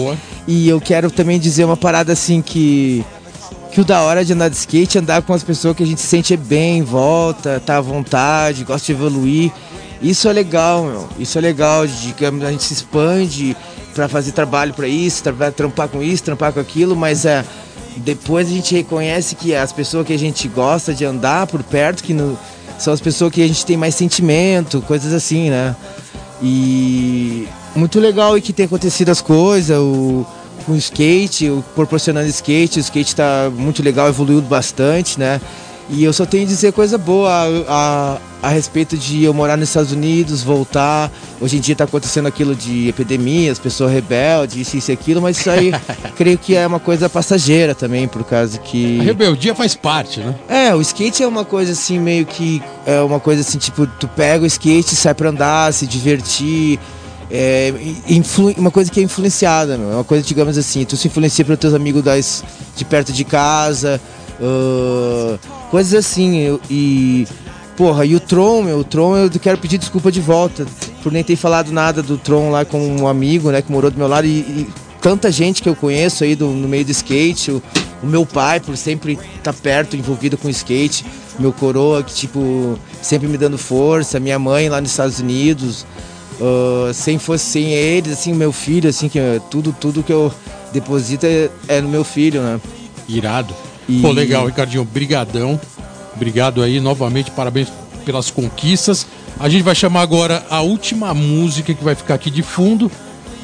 [0.47, 3.05] e eu quero também dizer uma parada assim que
[3.73, 5.87] que o da hora de andar de skate é andar com as pessoas que a
[5.87, 9.53] gente se sente bem, volta, tá à vontade, gosta de evoluir.
[10.01, 11.09] Isso é legal, meu.
[11.19, 13.55] Isso é legal, de que a gente se expande
[13.95, 17.45] pra fazer trabalho pra isso, tra trampar com isso, trampar com aquilo, mas é
[17.99, 22.03] depois a gente reconhece que as pessoas que a gente gosta de andar por perto,
[22.03, 22.39] que no-
[22.79, 25.75] são as pessoas que a gente tem mais sentimento, coisas assim, né?
[26.43, 30.27] E muito legal e que tem acontecido as coisas, o,
[30.69, 35.41] o skate, o proporcionando skate, o skate tá muito legal, evoluiu bastante, né?
[35.89, 39.57] E eu só tenho a dizer coisa boa a, a, a respeito de eu morar
[39.57, 41.13] nos Estados Unidos, voltar.
[41.41, 45.23] Hoje em dia tá acontecendo aquilo de epidemia, as pessoas rebeldes, isso, isso e aquilo,
[45.23, 45.73] mas isso aí
[46.17, 48.99] creio que é uma coisa passageira também, por causa que.
[48.99, 50.35] A rebeldia faz parte, né?
[50.49, 52.61] É, o skate é uma coisa assim, meio que.
[52.85, 56.81] É uma coisa assim, tipo, tu pega o skate, sai pra andar, se divertir.
[57.31, 57.73] É
[58.09, 59.91] influ- uma coisa que é influenciada, meu.
[59.91, 62.45] É uma coisa, digamos assim, tu se influencia pelos teus amigos das,
[62.77, 64.01] de perto de casa.
[64.41, 65.39] Ah,
[65.71, 66.39] coisas assim.
[66.39, 67.27] eu- e.
[67.77, 70.67] Porra, e o Tron, meu, o Tron eu quero pedir desculpa de volta
[71.03, 73.99] por nem ter falado nada do Tron lá com um amigo, né, que morou do
[73.99, 74.31] meu lado e.
[74.41, 74.69] e
[75.01, 77.63] tanta gente que eu conheço aí do, no meio do skate, o,
[78.03, 81.05] o meu pai por sempre estar perto, envolvido com skate,
[81.39, 85.87] meu coroa que tipo sempre me dando força, minha mãe lá nos Estados Unidos,
[86.41, 90.33] uh, sem fosse sem eles, assim, meu filho, assim que é tudo tudo que eu
[90.73, 92.61] deposito é, é no meu filho, né?
[93.07, 93.55] Irado.
[93.89, 94.85] E- Pô, legal, Ricardinho.
[94.85, 95.61] Brigadão.
[96.15, 97.69] Obrigado aí novamente, parabéns
[98.05, 99.07] pelas conquistas.
[99.39, 102.91] A gente vai chamar agora a última música que vai ficar aqui de fundo.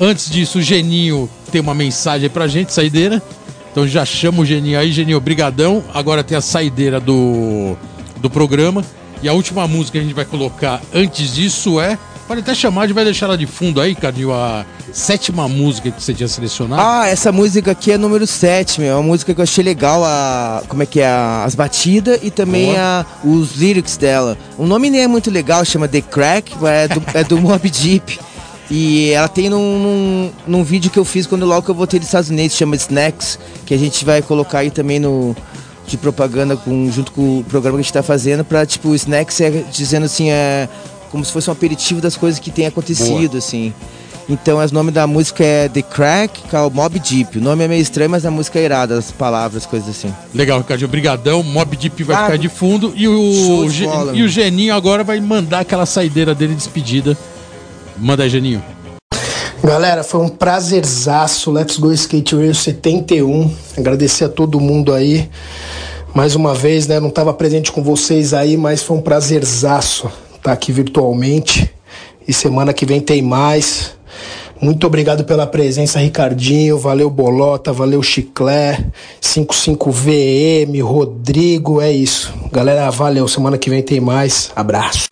[0.00, 3.22] Antes disso, o Geninho tem uma mensagem aí pra gente, saideira.
[3.70, 5.84] Então já chama o Geninho aí, Geninho, brigadão.
[5.92, 7.76] Agora tem a saideira do,
[8.18, 8.82] do programa.
[9.22, 11.98] E a última música que a gente vai colocar antes disso é...
[12.26, 15.90] Pode até chamar, a gente vai deixar ela de fundo aí, Cadinho, a sétima música
[15.90, 16.80] que você tinha selecionado.
[16.80, 18.92] Ah, essa música aqui é número 7, meu.
[18.92, 22.30] É uma música que eu achei legal, a, como é que é, as batidas e
[22.30, 24.38] também a, os lyrics dela.
[24.56, 28.18] O nome nem é muito legal, chama The Crack, é do, é do Mob Deep.
[28.70, 31.98] E ela tem num, num, num vídeo que eu fiz quando logo que eu voltei
[31.98, 35.36] dos Estados Unidos, chama Snacks, que a gente vai colocar aí também no
[35.86, 39.40] de propaganda com, junto com o programa que a gente tá fazendo pra, tipo, Snacks
[39.40, 40.68] é dizendo assim, é
[41.12, 43.72] como se fosse um aperitivo das coisas que tem acontecido, assim.
[44.28, 47.38] Então, o nome da música é The Crack, que é o Mob Deep.
[47.38, 50.14] O nome é meio estranho, mas a música é irada, as palavras, coisas assim.
[50.34, 51.42] Legal, Ricardinho, brigadão.
[51.42, 54.28] Mob Deep vai Ah, ficar de fundo e o, Ge- bola, e o.
[54.28, 57.18] Geninho agora vai mandar aquela saideira dele de despedida.
[57.98, 58.62] Manda aí, Geninho.
[59.62, 61.50] Galera, foi um prazerzaço.
[61.50, 63.52] Let's Go Skate Radio 71.
[63.76, 65.28] Agradecer a todo mundo aí.
[66.14, 67.00] Mais uma vez, né?
[67.00, 70.08] Não estava presente com vocês aí, mas foi um prazerzaço
[70.42, 71.72] estar aqui virtualmente.
[72.26, 73.94] E semana que vem tem mais.
[74.60, 76.78] Muito obrigado pela presença, Ricardinho.
[76.78, 77.72] Valeu, Bolota.
[77.72, 78.84] Valeu, Chiclé.
[79.20, 81.80] 55VM, Rodrigo.
[81.80, 82.32] É isso.
[82.52, 83.26] Galera, valeu.
[83.26, 84.50] Semana que vem tem mais.
[84.54, 85.06] Abraço.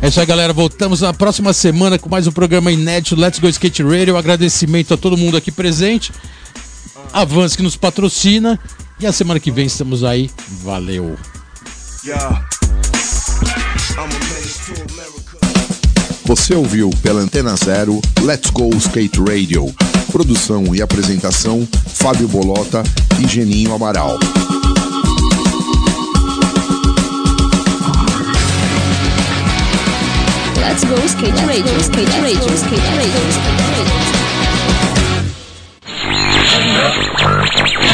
[0.00, 0.52] É isso aí, galera.
[0.52, 4.16] Voltamos na próxima semana com mais um programa inédito Let's Go Skate Radio.
[4.16, 6.12] Agradecimento a todo mundo aqui presente.
[7.12, 8.60] Avance que nos patrocina.
[9.04, 10.30] E a semana que vem estamos aí.
[10.62, 11.14] Valeu.
[16.24, 19.66] Você ouviu pela Antena Zero Let's Go Skate Radio.
[20.10, 22.82] Produção e apresentação: Fábio Bolota
[23.22, 24.18] e Geninho Amaral.
[30.56, 33.60] Let's go skate radio, skate radio, skate radio, skate
[37.76, 37.93] radio.